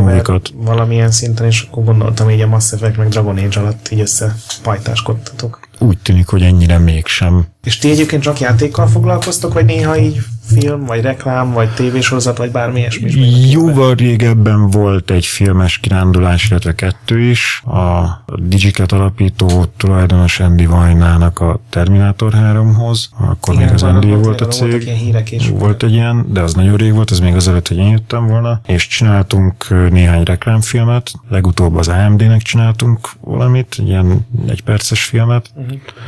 Valamilyen 0.55 1.11
szinten, 1.11 1.45
és 1.45 1.61
akkor 1.61 1.83
gondoltam 1.83 2.29
így 2.29 2.41
a 2.41 2.47
Mass 2.47 2.71
Effect 2.71 2.97
meg 2.97 3.07
Dragon 3.07 3.37
Age 3.37 3.59
alatt 3.59 3.89
így 3.91 3.99
össze 3.99 4.35
pajtáskodtatok. 4.63 5.59
Úgy 5.79 5.97
tűnik, 5.97 6.27
hogy 6.27 6.41
ennyire 6.41 6.77
mégsem. 6.77 7.45
És 7.65 7.77
ti 7.77 7.89
egyébként 7.89 8.21
csak 8.21 8.39
játékkal 8.39 8.87
foglalkoztok, 8.87 9.53
vagy 9.53 9.65
néha 9.65 9.97
így 9.97 10.21
film, 10.47 10.85
vagy 10.85 11.01
reklám, 11.01 11.51
vagy 11.51 11.69
tévésorozat, 11.69 12.37
vagy 12.37 12.51
bármi 12.51 12.79
ilyesmi? 12.79 13.11
Jóval 13.49 13.95
régebben 13.95 14.69
volt 14.69 15.11
egy 15.11 15.25
filmes 15.25 15.77
kirándulás, 15.77 16.49
illetve 16.49 16.75
kettő 16.75 17.19
is. 17.19 17.63
A 17.65 18.23
Digicat 18.35 18.91
alapító 18.91 19.65
tulajdonos 19.77 20.39
Andy 20.39 20.65
Vajnának 20.65 21.39
a 21.39 21.59
Terminator 21.69 22.33
3-hoz. 22.35 23.09
Akkor 23.19 23.53
Igen, 23.53 23.65
még 23.65 23.73
az 23.73 23.83
Andy 23.83 24.07
volt 24.07 24.41
a 24.41 24.47
tényleg 24.47 24.69
voltak 24.69 24.79
cég. 24.79 24.81
ilyen 24.81 24.97
hírek 24.97 25.31
is. 25.31 25.49
Volt 25.49 25.83
egy 25.83 25.93
ilyen, 25.93 26.25
de 26.29 26.41
az 26.41 26.53
nagyon 26.53 26.75
rég 26.75 26.93
volt, 26.93 27.11
ez 27.11 27.19
még 27.19 27.35
azelőtt, 27.35 27.67
hogy 27.67 27.77
én 27.77 27.89
jöttem 27.89 28.27
volna. 28.27 28.61
És 28.67 28.87
csináltunk 28.87 29.89
néhány 29.89 30.23
reklámfilmet. 30.23 31.11
Legutóbb 31.29 31.75
az 31.75 31.87
AMD-nek 31.87 32.41
csináltunk 32.41 33.09
valamit, 33.21 33.75
egy 33.79 33.87
ilyen 33.87 34.27
egy 34.47 34.63
perces 34.63 35.03
filmet. 35.03 35.51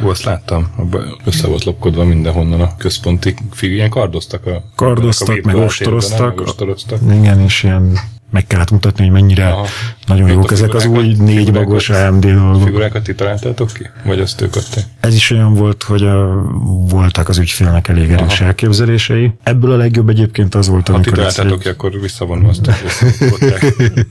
Ó, 0.03 0.09
azt 0.09 0.23
láttam, 0.23 0.67
abban 0.75 1.17
össze 1.25 1.46
volt 1.47 1.63
lopkodva 1.63 2.03
mindenhonnan 2.03 2.61
a 2.61 2.75
központi 2.77 3.35
ilyen 3.59 3.89
kardoztak 3.89 4.45
a 4.45 4.63
Kardoztak, 4.75 5.29
a 5.29 5.39
meg 5.43 5.55
ostoroztak. 5.55 6.41
ostoroztak. 6.41 6.99
Igen, 7.11 7.39
és 7.39 7.63
ilyen 7.63 7.99
meg 8.31 8.47
kellett 8.47 8.71
mutatni, 8.71 9.03
hogy 9.03 9.13
mennyire 9.13 9.47
Aha. 9.47 9.67
nagyon 10.07 10.29
jók 10.29 10.51
ezek 10.51 10.73
az 10.73 10.85
új 10.85 11.13
négy 11.17 11.51
magos 11.51 11.89
AMD 11.89 12.25
dolgok. 12.25 12.63
Figurákat 12.63 13.03
ti 13.03 13.15
találtátok 13.15 13.73
ki? 13.73 13.89
Vagy 14.05 14.19
azt 14.19 14.41
ők 14.41 14.55
adták? 14.55 14.83
Ez 14.99 15.15
is 15.15 15.31
olyan 15.31 15.53
volt, 15.53 15.83
hogy 15.83 16.03
a, 16.03 16.41
voltak 16.89 17.29
az 17.29 17.37
ügyfélnek 17.37 17.87
elég 17.87 18.11
erős 18.11 18.41
elképzelései. 18.41 19.31
Ebből 19.43 19.71
a 19.71 19.75
legjobb 19.77 20.09
egyébként 20.09 20.55
az 20.55 20.67
volt, 20.67 20.87
Ha 20.87 20.93
ti 20.93 21.09
amikor 21.09 21.17
találtátok 21.17 21.59
ki, 21.59 21.67
akkor 21.67 21.99
visszavonom 21.99 22.47
azt, 22.47 22.65
hogy. 22.65 23.93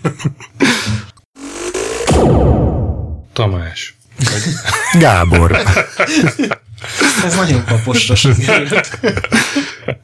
Tamás. 3.33 3.97
Gábor. 4.99 5.57
Ez 7.25 7.37
nagyon 7.37 7.63
sikerült. 8.15 8.99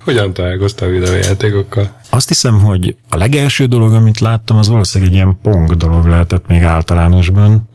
Hogyan 0.05 0.33
találkoztál 0.33 0.89
videójátékokkal? 0.89 2.01
Azt 2.11 2.29
hiszem, 2.29 2.61
hogy 2.61 2.97
a 3.09 3.17
legelső 3.17 3.67
dolog, 3.67 3.93
amit 3.93 4.21
láttam, 4.21 4.57
az 4.57 4.69
valószínűleg 4.69 5.13
egy 5.13 5.19
ilyen 5.19 5.39
pong 5.43 5.75
dolog 5.75 6.07
lehetett 6.07 6.47
még 6.47 6.63
általánosban. 6.63 7.69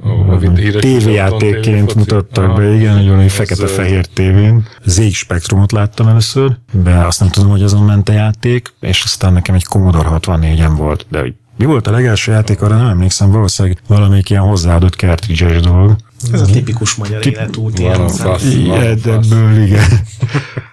TV-játékként 0.80 1.66
videóton 1.66 1.98
mutattak 1.98 2.56
be, 2.56 2.74
igen, 2.74 2.98
egy 2.98 3.10
olyan 3.10 3.28
fekete-fehér 3.28 4.06
tévén. 4.06 4.68
Zég 4.84 5.16
spektrumot 5.16 5.72
láttam 5.72 6.08
először, 6.08 6.58
de 6.72 6.92
azt 6.92 7.20
nem 7.20 7.30
tudom, 7.30 7.50
hogy 7.50 7.64
azon 7.64 7.84
ment 7.84 8.10
a 8.10 8.14
játék, 8.14 8.74
és 8.80 9.04
aztán 9.04 9.34
nekem 9.34 9.56
egy 9.56 9.66
Commodore 9.66 10.10
64-en 10.12 10.74
volt, 10.76 11.06
de 11.10 11.20
hogy 11.20 11.34
mi 11.58 11.66
volt 11.66 11.88
a 11.88 11.92
legelső 11.92 12.32
játék, 12.32 12.62
arra 12.62 12.78
nem 12.78 12.88
emlékszem, 12.88 13.32
valószínűleg 13.32 13.78
valamelyik 13.88 14.30
ilyen 14.30 14.42
hozzáadott 14.42 14.94
cartridge 14.94 15.60
dolog. 15.60 15.96
Ez 16.34 16.42
a 16.42 16.46
tipikus 16.46 16.96
magyar 16.96 17.28
életút. 17.28 17.80
Van 17.80 18.10
ebből 19.06 19.64
igen. 19.64 19.86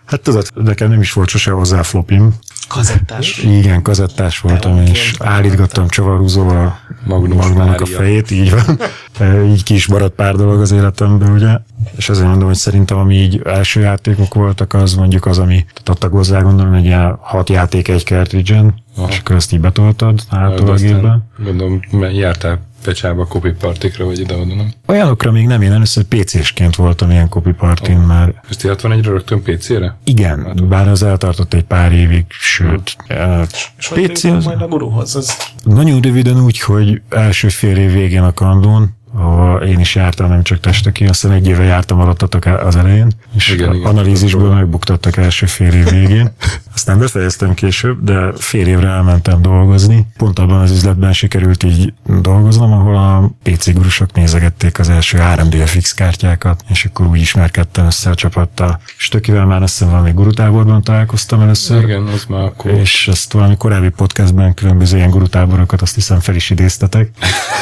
Hát 0.04 0.20
tudod, 0.20 0.50
nekem 0.54 0.90
nem 0.90 1.00
is 1.00 1.12
volt 1.12 1.28
sose 1.28 1.50
hozzá 1.50 1.82
flopim. 1.82 2.34
kazettás. 2.68 3.38
Igen, 3.38 3.82
kazettás 3.82 4.40
voltam, 4.40 4.78
és 4.78 5.14
állítgattam 5.18 5.88
csavarhúzóval 5.88 6.78
Magnum 7.06 7.36
Magnumnak 7.36 7.80
a 7.80 7.86
fejét, 7.86 8.30
így 8.30 8.50
van. 8.50 8.78
E, 9.18 9.44
így 9.44 9.62
ki 9.62 9.74
is 9.74 9.86
maradt 9.86 10.14
pár 10.14 10.34
dolog 10.34 10.60
az 10.60 10.72
életemben, 10.72 11.32
ugye. 11.32 11.58
És 11.96 12.08
azért 12.08 12.26
mondom, 12.26 12.46
hogy 12.46 12.56
szerintem 12.56 12.98
ami 12.98 13.14
így 13.14 13.40
első 13.44 13.80
játékok 13.80 14.34
voltak, 14.34 14.72
az 14.72 14.94
mondjuk 14.94 15.26
az, 15.26 15.38
ami 15.38 15.64
adtak 15.84 16.12
hozzá, 16.12 16.40
gondolom, 16.40 16.72
egy 16.72 16.84
ilyen 16.84 17.16
hat 17.20 17.48
játék 17.48 17.88
egy 17.88 18.04
cartridge 18.04 18.74
és 19.08 19.18
akkor 19.18 19.36
ezt 19.36 19.52
így 19.52 19.60
betoltad 19.60 20.20
hátul 20.30 20.70
a 20.70 20.74
gépbe. 20.74 21.18
Gondolom, 21.44 21.80
jártál 22.12 22.60
pecsába 22.84 23.24
copy 23.24 23.50
partikra 23.50 24.04
vagy 24.04 24.20
ide-oda, 24.20 24.54
nem? 24.54 24.72
Olyanokra 24.86 25.30
még 25.30 25.46
nem, 25.46 25.62
én 25.62 25.72
először 25.72 26.02
PC-sként 26.02 26.76
voltam 26.76 27.10
ilyen 27.10 27.28
copy 27.28 27.52
partin 27.52 27.96
oh. 27.96 28.06
már. 28.06 28.42
Ezt 28.50 28.62
61-re 28.64 29.10
rögtön 29.10 29.42
PC-re? 29.42 29.96
Igen, 30.04 30.66
bár 30.68 30.88
az 30.88 31.02
eltartott 31.02 31.54
egy 31.54 31.64
pár 31.64 31.92
évig, 31.92 32.24
sőt, 32.28 32.96
eh, 33.06 33.42
És 33.78 33.88
PC 33.88 34.24
az 34.24 34.44
majd 34.44 34.62
a 34.62 34.68
guruhoz? 34.68 35.16
Az 35.16 35.36
nagyon 35.62 36.00
röviden 36.00 36.40
úgy, 36.40 36.60
hogy 36.60 37.00
első 37.08 37.48
fél 37.48 37.76
év 37.76 37.92
végén 37.92 38.22
a 38.22 38.32
kandón, 38.32 38.96
ahol 39.16 39.62
én 39.62 39.78
is 39.78 39.94
jártam, 39.94 40.28
nem 40.28 40.42
csak 40.42 40.60
testekén, 40.60 41.08
aztán 41.08 41.32
egy 41.32 41.46
éve 41.46 41.64
jártam 41.64 42.00
alattatok 42.00 42.44
az 42.44 42.76
elején, 42.76 43.12
és 43.36 43.48
Igen, 43.48 43.64
igen, 43.64 43.74
igen. 43.74 43.90
analízisből 43.90 44.54
megbuktattak 44.54 45.16
első 45.16 45.46
fél 45.46 45.72
év 45.72 45.90
végén. 45.90 46.32
Aztán 46.74 46.98
befejeztem 46.98 47.54
később, 47.54 48.04
de 48.04 48.32
fél 48.36 48.66
évre 48.66 48.88
elmentem 48.88 49.42
dolgozni. 49.42 50.06
Pont 50.16 50.38
abban 50.38 50.60
az 50.60 50.70
üzletben 50.70 51.12
sikerült 51.12 51.62
így 51.62 51.92
dolgoznom, 52.20 52.72
ahol 52.72 52.96
a 52.96 53.30
PC 53.42 53.72
gurusok 53.72 54.12
nézegették 54.12 54.78
az 54.78 54.88
első 54.88 55.18
3D 55.20 55.62
FX 55.66 55.94
kártyákat, 55.94 56.64
és 56.68 56.84
akkor 56.84 57.06
úgy 57.06 57.20
ismerkedtem 57.20 57.86
össze 57.86 58.10
a 58.10 58.14
csapattal. 58.14 58.80
És 58.98 59.08
tökivel 59.08 59.44
már 59.46 59.62
azt 59.62 59.72
hiszem 59.78 59.90
valami 59.92 60.12
gurutáborban 60.12 60.82
találkoztam 60.82 61.40
először. 61.40 61.82
Igen, 61.82 62.02
az 62.06 62.24
már 62.28 62.42
akkor. 62.42 62.70
És 62.70 63.08
ezt 63.08 63.32
valami 63.32 63.56
korábbi 63.56 63.88
podcastben 63.88 64.54
különböző 64.54 64.96
ilyen 64.96 65.10
gurutáborokat 65.10 65.82
azt 65.82 65.94
hiszem 65.94 66.20
fel 66.20 66.34
is 66.34 66.50
idéztetek. 66.50 67.10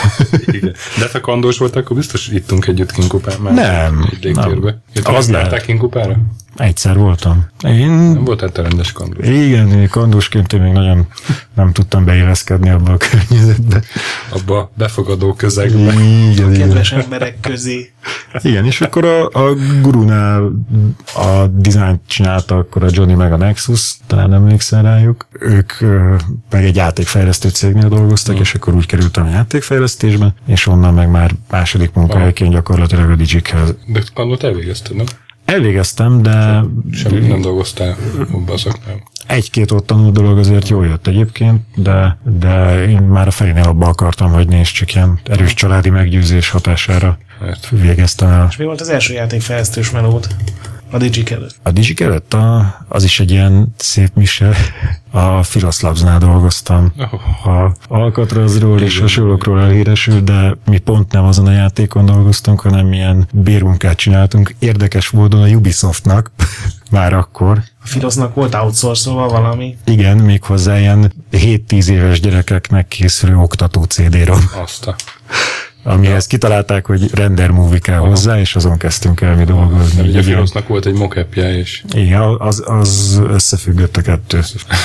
Igen. 0.46 0.74
De 0.98 1.08
ha 1.12 1.20
kandós 1.20 1.58
volt, 1.58 1.76
akkor 1.76 1.96
biztos 1.96 2.28
ittunk 2.28 2.66
együtt 2.66 2.92
kinkupán 2.92 3.40
már. 3.40 3.54
Nem, 3.54 4.08
Egy 4.10 4.24
légtérbe. 4.24 4.80
nem. 5.04 5.14
Az 5.14 5.30
lehet. 5.30 5.64
kinkupára? 5.64 6.16
Egyszer 6.56 6.96
voltam. 6.96 7.46
Én, 7.64 7.90
Nem 7.90 8.24
voltál 8.24 8.50
te 8.50 8.62
rendes 8.62 8.92
kandós. 8.92 9.26
igen, 9.26 9.68
én 9.68 9.88
kandósként 9.88 10.52
én 10.52 10.60
még 10.60 10.72
nagyon 10.72 11.06
nem 11.54 11.72
tudtam 11.72 12.04
beilleszkedni 12.04 12.70
abba 12.70 12.92
a 12.92 12.96
környezetbe. 12.96 13.82
Abba 14.30 14.58
a 14.58 14.70
befogadó 14.74 15.32
közegbe. 15.32 15.92
Igen, 15.92 16.30
igen. 16.32 16.52
kedves 16.52 16.92
emberek 16.92 17.40
közé. 17.40 17.92
igen, 18.42 18.64
és 18.64 18.80
akkor 18.80 19.04
a, 19.04 19.24
a 19.26 19.54
gurunál 19.82 20.50
a 21.14 21.46
dizájnt 21.46 22.00
csinálta 22.06 22.56
akkor 22.56 22.82
a 22.82 22.88
Johnny 22.90 23.14
meg 23.14 23.32
a 23.32 23.36
Nexus, 23.36 23.96
talán 24.06 24.32
emlékszel 24.32 24.82
rájuk. 24.82 25.26
Ők 25.40 25.72
meg 26.50 26.64
egy 26.64 26.76
játékfejlesztő 26.76 27.48
cégnél 27.48 27.88
dolgoztak, 27.88 28.38
és 28.38 28.54
akkor 28.54 28.74
úgy 28.74 28.86
kerültem 28.86 29.26
a 29.26 29.30
játékfejlesztésbe, 29.30 30.34
és 30.46 30.66
onnan 30.66 30.94
meg 30.94 31.10
már 31.10 31.30
második 31.50 31.92
munkahelyként 31.92 32.52
gyakorlatilag 32.52 33.10
a 33.10 33.16
Digikhez. 33.16 33.74
De 33.86 34.02
kandót 34.14 34.42
elvégezted, 34.44 34.96
nem? 34.96 35.06
Elvégeztem, 35.44 36.22
de 36.22 36.64
Semmit 36.92 37.28
nem 37.28 37.40
dolgoztál 37.40 37.96
szakmában. 38.56 39.02
egy-két 39.26 39.70
ott 39.70 39.86
tanult 39.86 40.12
dolog 40.12 40.38
azért 40.38 40.68
jól 40.68 40.86
jött 40.86 41.06
egyébként, 41.06 41.60
de, 41.74 42.18
de 42.40 42.84
én 42.88 43.00
már 43.00 43.26
a 43.26 43.30
Ferinél 43.30 43.62
abba 43.62 43.86
akartam 43.86 44.30
hagyni, 44.32 44.58
és 44.58 44.72
csak 44.72 44.94
ilyen 44.94 45.20
erős 45.24 45.54
családi 45.54 45.90
meggyőzés 45.90 46.50
hatására 46.50 47.18
Hát, 47.40 47.68
végeztem 47.68 48.28
el. 48.28 48.46
És 48.50 48.56
mi 48.56 48.64
volt 48.64 48.80
az 48.80 48.88
első 48.88 49.14
játékfejlesztős 49.14 49.90
melód? 49.90 50.26
A 50.92 50.98
Digic 50.98 51.30
előtt. 51.30 51.54
A 51.62 51.70
Digic 51.70 52.00
előtt 52.00 52.34
a, 52.34 52.74
az 52.88 53.04
is 53.04 53.20
egy 53.20 53.30
ilyen 53.30 53.74
szép 53.76 54.10
mise. 54.14 54.56
A 55.10 55.42
Filoszlabznál 55.42 56.18
dolgoztam. 56.18 56.92
Oh. 56.98 57.46
A 57.46 57.74
Alcatrazról 57.88 58.80
és 58.80 58.98
hasonlókról 58.98 59.60
elhíresült, 59.60 60.24
de 60.24 60.56
mi 60.66 60.78
pont 60.78 61.12
nem 61.12 61.24
azon 61.24 61.46
a 61.46 61.52
játékon 61.52 62.04
dolgoztunk, 62.04 62.60
hanem 62.60 62.86
milyen 62.86 63.28
bérmunkát 63.32 63.96
csináltunk. 63.96 64.54
Érdekes 64.58 65.10
módon 65.10 65.42
a 65.42 65.46
Ubisoftnak 65.46 66.30
már 66.90 67.12
akkor. 67.12 67.62
A 67.82 67.86
Filosznak 67.86 68.34
volt 68.34 68.54
outsourcolva 68.54 69.28
valami. 69.28 69.76
Igen, 69.84 70.16
méghozzá 70.16 70.78
ilyen 70.78 71.12
7-10 71.32 71.88
éves 71.88 72.20
gyerekeknek 72.20 72.88
készülő 72.88 73.36
oktató 73.36 73.82
CD-rom, 73.82 74.40
azt 74.62 74.86
a... 74.86 74.96
amihez 75.82 76.26
kitalálták, 76.26 76.86
hogy 76.86 77.14
render 77.14 77.50
movie 77.50 77.78
kell 77.78 77.98
hozzá, 77.98 78.38
és 78.40 78.56
azon 78.56 78.76
kezdtünk 78.76 79.20
el 79.20 79.34
mi 79.34 79.44
dolgozni. 79.44 80.08
Ugye. 80.08 80.22
Filosznak 80.22 80.68
volt 80.68 80.86
egy 80.86 80.94
mocapja, 80.94 81.54
és 81.54 81.82
Igen, 81.94 82.20
az, 82.20 82.62
az 82.66 83.20
összefüggött 83.28 83.96
a 83.96 84.00
kettő. 84.00 84.40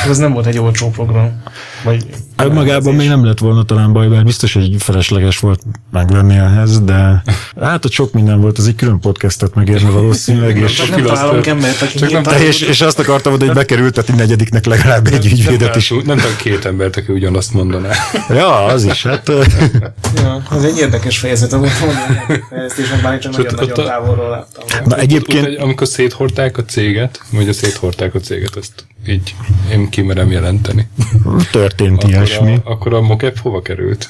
Ez 0.09 0.17
nem 0.17 0.33
volt 0.33 0.45
egy 0.45 0.57
olcsó 0.57 0.89
program. 0.89 1.41
Vagy 1.83 2.05
Hát 2.37 2.53
magában 2.53 2.95
még 2.95 3.07
nem 3.07 3.25
lett 3.25 3.39
volna 3.39 3.63
talán 3.63 3.93
baj, 3.93 4.07
bár 4.07 4.23
biztos, 4.23 4.53
hogy 4.53 4.75
felesleges 4.79 5.39
volt 5.39 5.61
megvenni 5.91 6.35
ehhez, 6.35 6.81
de 6.81 7.23
hát 7.61 7.85
ott 7.85 7.91
sok 7.91 8.13
minden 8.13 8.41
volt, 8.41 8.59
ez 8.59 8.65
egy 8.65 8.75
külön 8.75 8.99
podcastot 8.99 9.55
megérne 9.55 9.89
valószínűleg, 9.89 10.57
és, 10.57 10.73
Csak 10.73 10.89
nem 10.89 11.03
találunk 11.03 11.47
embert, 11.47 11.81
aki 11.81 11.97
csak 11.97 12.11
nem 12.11 12.21
nyíltan- 12.21 12.41
és, 12.41 12.61
és 12.61 12.81
azt 12.81 12.99
akartam 12.99 13.39
hogy 13.39 13.53
bekerülteti 13.53 14.11
negyediknek 14.11 14.65
legalább 14.65 15.07
egy 15.07 15.25
ügyvédet 15.25 15.75
is. 15.75 15.89
nem, 15.89 16.01
tudom 16.17 16.35
két 16.37 16.65
embert, 16.65 16.97
aki 16.97 17.11
ugyanazt 17.11 17.53
mondaná. 17.53 17.89
Ja, 18.29 18.63
az 18.65 18.83
is, 18.83 19.03
hát 19.03 19.31
Ja, 20.15 20.41
ez 20.51 20.63
egy 20.63 20.77
érdekes 20.77 21.17
fejezet, 21.17 21.53
amit 21.53 21.79
mondom. 21.79 22.43
Fejlesztésen 22.49 22.99
bár 23.01 23.13
én 23.13 23.19
csak 23.19 23.31
nagyon-nagyon 23.37 23.85
távolról 23.85 24.29
láttam. 24.29 24.63
na 24.85 24.97
egyébként 24.97 25.57
amikor 25.57 25.87
széthordták 25.87 26.57
a 26.57 26.63
céget, 26.65 27.21
vagy 27.31 27.49
a 27.49 27.53
széthordták 27.53 28.15
a 28.15 28.19
céget, 28.19 28.57
ezt 28.57 28.85
így 29.07 29.35
én 29.71 29.89
kimerem 29.89 30.31
jelenteni. 30.31 30.87
történt 31.51 32.03
Akkor 32.03 32.26
ilyesmi. 32.27 32.59
a, 32.63 32.71
akkor 32.71 32.93
a 32.93 33.01
mocap 33.01 33.37
hova 33.37 33.61
került? 33.61 34.09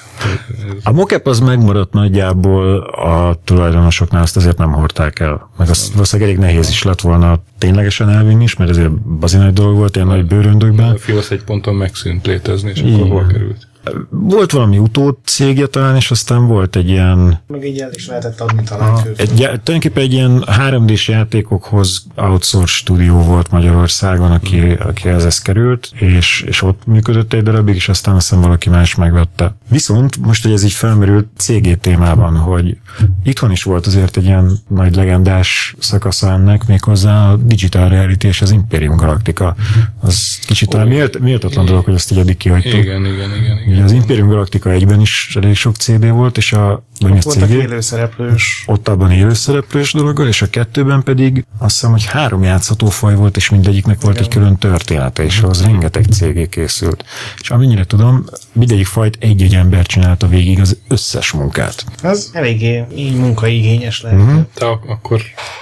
A 0.83 0.91
mocap 0.91 1.27
az 1.27 1.39
megmaradt 1.39 1.93
nagyjából 1.93 2.79
a 2.81 3.39
tulajdonosoknál, 3.43 4.21
azt 4.21 4.35
azért 4.35 4.57
nem 4.57 4.71
hordták 4.71 5.19
el. 5.19 5.49
Meg 5.57 5.69
az 5.69 5.91
valószínűleg 5.93 6.31
elég 6.31 6.43
nehéz 6.43 6.69
is 6.69 6.83
lett 6.83 7.01
volna 7.01 7.39
ténylegesen 7.57 8.09
elvinni 8.09 8.43
is, 8.43 8.55
mert 8.55 8.69
ezért 8.69 8.91
bazi 8.91 9.37
nagy 9.37 9.53
dolog 9.53 9.75
volt, 9.75 9.95
ilyen 9.95 10.07
nagy 10.07 10.25
bőröndökben. 10.25 10.89
A 10.91 10.97
Filosz 10.97 11.31
egy 11.31 11.43
ponton 11.43 11.75
megszűnt 11.75 12.25
létezni, 12.25 12.69
és 12.69 12.81
akkor 12.81 13.07
hova 13.07 13.25
került? 13.27 13.67
Volt 14.09 14.51
valami 14.51 14.77
utód 14.77 15.15
cégje 15.23 15.67
talán, 15.67 15.95
és 15.95 16.11
aztán 16.11 16.47
volt 16.47 16.75
egy 16.75 16.89
ilyen 16.89 17.39
Meg 17.47 17.65
így 17.65 17.79
el 17.79 17.91
is 17.93 18.07
lehetett 18.07 18.41
adni 18.41 18.63
talán 18.63 18.93
külföldön. 18.93 19.25
Egy, 19.25 19.35
tulajdonképpen 19.37 20.03
egy 20.03 20.13
ilyen 20.13 20.43
3D-s 20.45 21.07
játékokhoz 21.07 22.05
outsource 22.15 22.73
stúdió 22.73 23.21
volt 23.21 23.51
Magyarországon, 23.51 24.31
aki, 24.31 24.59
aki 24.71 25.09
ez 25.09 25.41
került, 25.41 25.89
és, 25.93 26.43
és 26.47 26.61
ott 26.61 26.85
működött 26.85 27.33
egy 27.33 27.43
darabig, 27.43 27.75
és 27.75 27.89
aztán 27.89 28.15
azt 28.15 28.29
hiszem 28.29 28.43
valaki 28.43 28.69
más 28.69 28.95
megvette. 28.95 29.55
Viszont 29.69 30.17
most, 30.17 30.43
hogy 30.43 30.51
ez 30.51 30.63
így 30.63 30.71
felmerült 30.71 31.27
CG 31.37 31.79
témában, 31.79 32.35
hogy 32.37 32.77
itthon 33.23 33.51
is 33.51 33.63
volt 33.63 33.87
azért 33.87 34.17
egy 34.17 34.23
ilyen 34.23 34.59
nagy 34.67 34.95
legendás 34.95 35.75
szakasza 35.79 36.31
ennek, 36.31 36.67
méghozzá 36.67 37.31
a 37.31 37.35
Digital 37.35 37.89
Reality 37.89 38.23
és 38.23 38.41
az 38.41 38.51
Imperium 38.51 38.95
Galactica. 38.95 39.55
Az 39.99 40.39
kicsit 40.45 40.69
talán 40.69 40.87
miért, 40.87 41.19
méltatlan 41.19 41.65
dolog, 41.65 41.85
hogy 41.85 41.93
azt 41.93 42.11
így 42.11 42.17
eddig 42.17 42.37
kihagytuk. 42.37 42.73
Igen, 42.73 43.05
igen, 43.05 43.35
igen. 43.41 43.57
igen. 43.67 43.83
Az 43.83 43.91
Imperium 43.91 44.27
Galactica 44.27 44.71
egyben 44.71 45.01
is 45.01 45.35
elég 45.35 45.55
sok 45.55 45.75
CD 45.75 46.09
volt, 46.09 46.37
és 46.37 46.53
a 46.53 46.85
vagy 46.99 47.11
a 47.11 47.17
Voltak 47.21 47.49
CG? 47.49 47.51
élőszereplős. 47.51 48.63
ott 48.65 48.87
abban 48.87 49.11
élőszereplős 49.11 49.93
dologgal, 49.93 50.27
és 50.27 50.41
a 50.41 50.49
kettőben 50.49 51.03
pedig 51.03 51.45
azt 51.57 51.73
hiszem, 51.73 51.91
hogy 51.91 52.05
három 52.05 52.43
játszható 52.43 52.87
faj 52.87 53.15
volt, 53.15 53.37
és 53.37 53.49
mindegyiknek 53.49 54.01
volt 54.01 54.19
egy 54.19 54.27
külön 54.27 54.57
története, 54.57 55.23
és 55.23 55.41
az 55.41 55.61
rengeteg 55.61 56.05
cégé 56.05 56.47
készült. 56.47 57.05
És 57.41 57.49
amennyire 57.49 57.85
tudom, 57.85 58.25
mindegyik 58.51 58.85
fajt 58.85 59.17
egy-egy 59.19 59.55
ember 59.57 59.85
csinálta 59.85 60.27
végig 60.27 60.59
az 60.59 60.77
összes 60.87 61.31
munkát. 61.31 61.85
Ez 62.01 62.29
eléggé 62.33 62.85
így 62.95 63.15
munkaigényes 63.15 64.01
lehet. 64.01 64.19
Mhm. 64.19 64.27
Mm-hmm. 64.29 64.41
Te 64.53 64.65
ak- 64.65 64.89
akkor... 64.89 65.21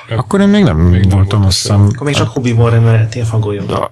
Akkor 0.09 0.41
én 0.41 0.47
még 0.47 0.63
nem 0.63 0.77
még 0.77 0.99
nem 1.05 1.09
voltam, 1.09 1.39
volt 1.39 1.51
azt 1.51 1.61
hiszem. 1.61 1.81
Akkor 1.81 2.05
még 2.05 2.15
csak 2.15 2.29
hobbiból 2.29 2.69
rendeltél 2.69 3.25
fagolyót. 3.25 3.91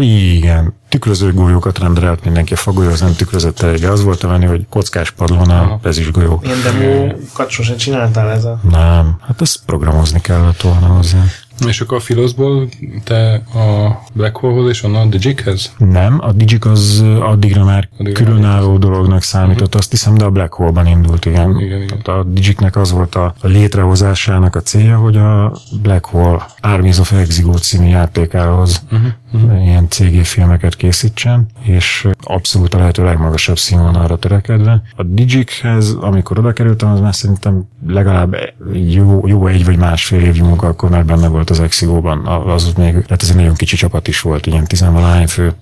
Igen. 0.00 0.74
Tükröző 0.88 1.32
golyókat 1.32 1.78
renderelt 1.78 2.24
mindenki, 2.24 2.52
a 2.52 2.56
fagolyó 2.56 2.90
az 2.90 3.00
nem 3.00 3.14
tükrözött 3.14 3.60
elég. 3.60 3.84
Az 3.84 4.02
volt 4.02 4.22
a 4.22 4.28
venni, 4.28 4.44
hogy 4.44 4.66
kockás 4.68 5.10
padlón 5.10 5.50
a 5.50 5.78
ez 5.82 5.98
is 5.98 6.10
golyó. 6.10 6.40
Ilyen 6.44 6.58
demókat 6.62 7.50
sosem 7.50 7.76
csináltál 7.76 8.30
ez 8.30 8.44
a... 8.44 8.60
Nem, 8.70 9.16
hát 9.26 9.40
ezt 9.40 9.60
programozni 9.66 10.20
kellett 10.20 10.60
volna 10.60 10.86
hozzá. 10.86 11.24
És 11.66 11.80
akkor 11.80 11.96
a 11.96 12.00
Filoszból 12.00 12.68
te 13.04 13.32
a 13.34 14.01
Black 14.12 14.36
Hole-hoz 14.36 14.68
és 14.68 14.82
onnan 14.82 15.06
a 15.06 15.10
Digichez? 15.10 15.74
Nem, 15.78 16.18
a 16.20 16.32
Digic 16.32 16.66
az 16.66 17.04
addigra 17.20 17.64
már 17.64 17.88
Addigra 17.98 18.24
különálló 18.24 18.78
dolognak 18.78 19.22
számított, 19.22 19.74
azt 19.74 19.90
hiszem, 19.90 20.14
de 20.14 20.24
a 20.24 20.30
Black 20.30 20.52
Hole-ban 20.52 20.86
indult, 20.86 21.24
igen. 21.24 21.60
Igen, 21.60 21.82
igen. 21.82 21.98
A 22.04 22.22
Digicnek 22.22 22.76
az 22.76 22.92
volt 22.92 23.14
a 23.14 23.34
létrehozásának 23.42 24.56
a 24.56 24.60
célja, 24.60 24.98
hogy 24.98 25.16
a 25.16 25.52
Black 25.82 26.04
Hole 26.04 26.46
Armies 26.60 26.98
of 26.98 27.12
Exigo 27.12 27.52
című 27.52 27.88
játékához 27.88 28.82
uh-huh. 28.92 29.62
ilyen 29.64 29.88
CG 29.88 30.24
filmeket 30.24 30.76
készítsen, 30.76 31.46
és 31.62 32.08
abszolút 32.20 32.74
a 32.74 32.78
lehető 32.78 33.04
legmagasabb 33.04 33.58
színvonalra 33.58 34.16
törekedve. 34.16 34.82
A 34.96 35.02
Digichez, 35.02 35.96
amikor 36.00 36.38
oda 36.38 36.52
kerültem, 36.52 36.90
az 36.90 37.00
már 37.00 37.14
szerintem 37.14 37.68
legalább 37.86 38.36
jó, 38.72 39.26
jó 39.26 39.46
egy 39.46 39.64
vagy 39.64 39.76
másfél 39.76 40.20
évnyi 40.20 40.46
munka, 40.46 40.66
akkor 40.66 40.90
már 40.90 41.04
benne 41.04 41.28
volt 41.28 41.50
az 41.50 41.60
Exigóban. 41.60 42.26
Az 42.26 42.72
még, 42.76 42.92
tehát 42.92 43.22
ez 43.22 43.28
egy 43.28 43.36
nagyon 43.36 43.54
kicsi 43.54 43.76
csapat 43.76 44.01
is 44.08 44.20
volt, 44.20 44.46
ilyen 44.46 44.64
tizenvalahány 44.64 45.26
fő. 45.26 45.52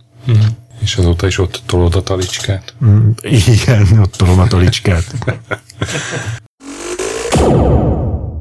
És 0.83 0.97
azóta 0.97 1.27
is 1.27 1.39
ott 1.39 1.63
tolod 1.67 1.95
a 1.95 2.03
talicskát. 2.03 2.75
Mm, 2.85 3.11
Igen, 3.47 3.99
ott 3.99 4.15
tolom 4.17 4.39
a 4.39 4.47
tolicskát. 4.47 5.05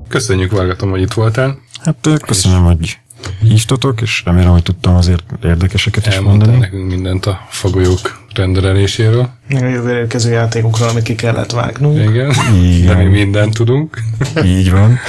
Köszönjük, 0.07 0.51
Vargatom, 0.51 0.89
hogy 0.89 1.01
itt 1.01 1.13
voltál. 1.13 1.59
Hát 1.83 2.07
köszönöm, 2.25 2.63
hogy 2.63 2.97
hívtatok, 3.41 4.01
és 4.01 4.21
remélem, 4.25 4.51
hogy 4.51 4.63
tudtam 4.63 4.95
azért 4.95 5.23
érdekeseket 5.43 6.07
is 6.07 6.13
Elmondtál 6.13 6.47
mondani. 6.47 6.59
nekünk 6.71 6.89
mindent 6.91 7.25
a 7.25 7.39
fagolyók 7.49 8.19
rendereléséről. 8.35 9.29
Meg 9.49 9.63
a 9.63 9.67
jövőre 9.67 9.99
érkező 9.99 10.31
játékokról, 10.31 10.87
amit 10.89 11.03
ki 11.03 11.15
kellett 11.15 11.51
vágnunk. 11.51 11.97
Igen. 12.09 12.33
Igen. 12.53 12.85
De 12.85 12.95
mi 12.95 13.03
mindent 13.09 13.53
tudunk. 13.53 13.99
Így 14.45 14.71
van. 14.71 14.99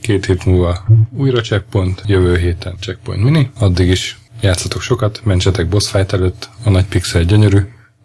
Két 0.00 0.26
hét 0.26 0.44
múlva 0.44 0.84
újra 1.16 1.40
checkpoint, 1.40 2.02
jövő 2.06 2.36
héten 2.38 2.74
checkpoint 2.80 3.22
mini. 3.22 3.50
Addig 3.58 3.88
is 3.88 4.17
játszatok 4.40 4.82
sokat, 4.82 5.20
mentsetek 5.24 5.68
boss 5.68 5.88
fight 5.88 6.12
előtt, 6.12 6.48
a 6.64 6.70
nagy 6.70 6.84
pixel 6.86 7.22
gyönyörű. 7.22 7.58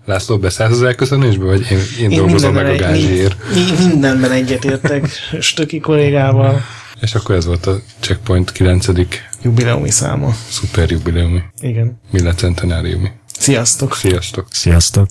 László, 0.06 0.38
beszállsz 0.38 0.72
az 0.74 0.84
elköszönésbe, 0.84 1.44
vagy 1.46 1.72
én, 1.72 1.78
én, 2.00 2.10
én 2.10 2.18
dolgozom 2.18 2.54
meg 2.54 2.66
a 2.66 2.76
gázsiért? 2.76 3.36
mi- 3.54 3.86
mindenben 3.88 4.32
egyetértek 4.32 5.10
Stöki 5.40 5.80
kollégával. 5.80 6.62
És 7.02 7.16
akkor 7.16 7.36
ez 7.36 7.46
volt 7.46 7.66
a 7.66 7.80
checkpoint 8.00 8.52
9. 8.52 8.88
Jubileumi 9.42 9.90
száma. 9.90 10.36
szuper 10.50 10.90
jubileumi, 10.92 11.42
Igen. 11.62 12.00
mille 12.12 12.34
centenáriumi. 12.34 13.12
Sziasztok! 13.40 13.96
Sziasztok! 13.96 14.48
Sziasztok! 14.52 15.08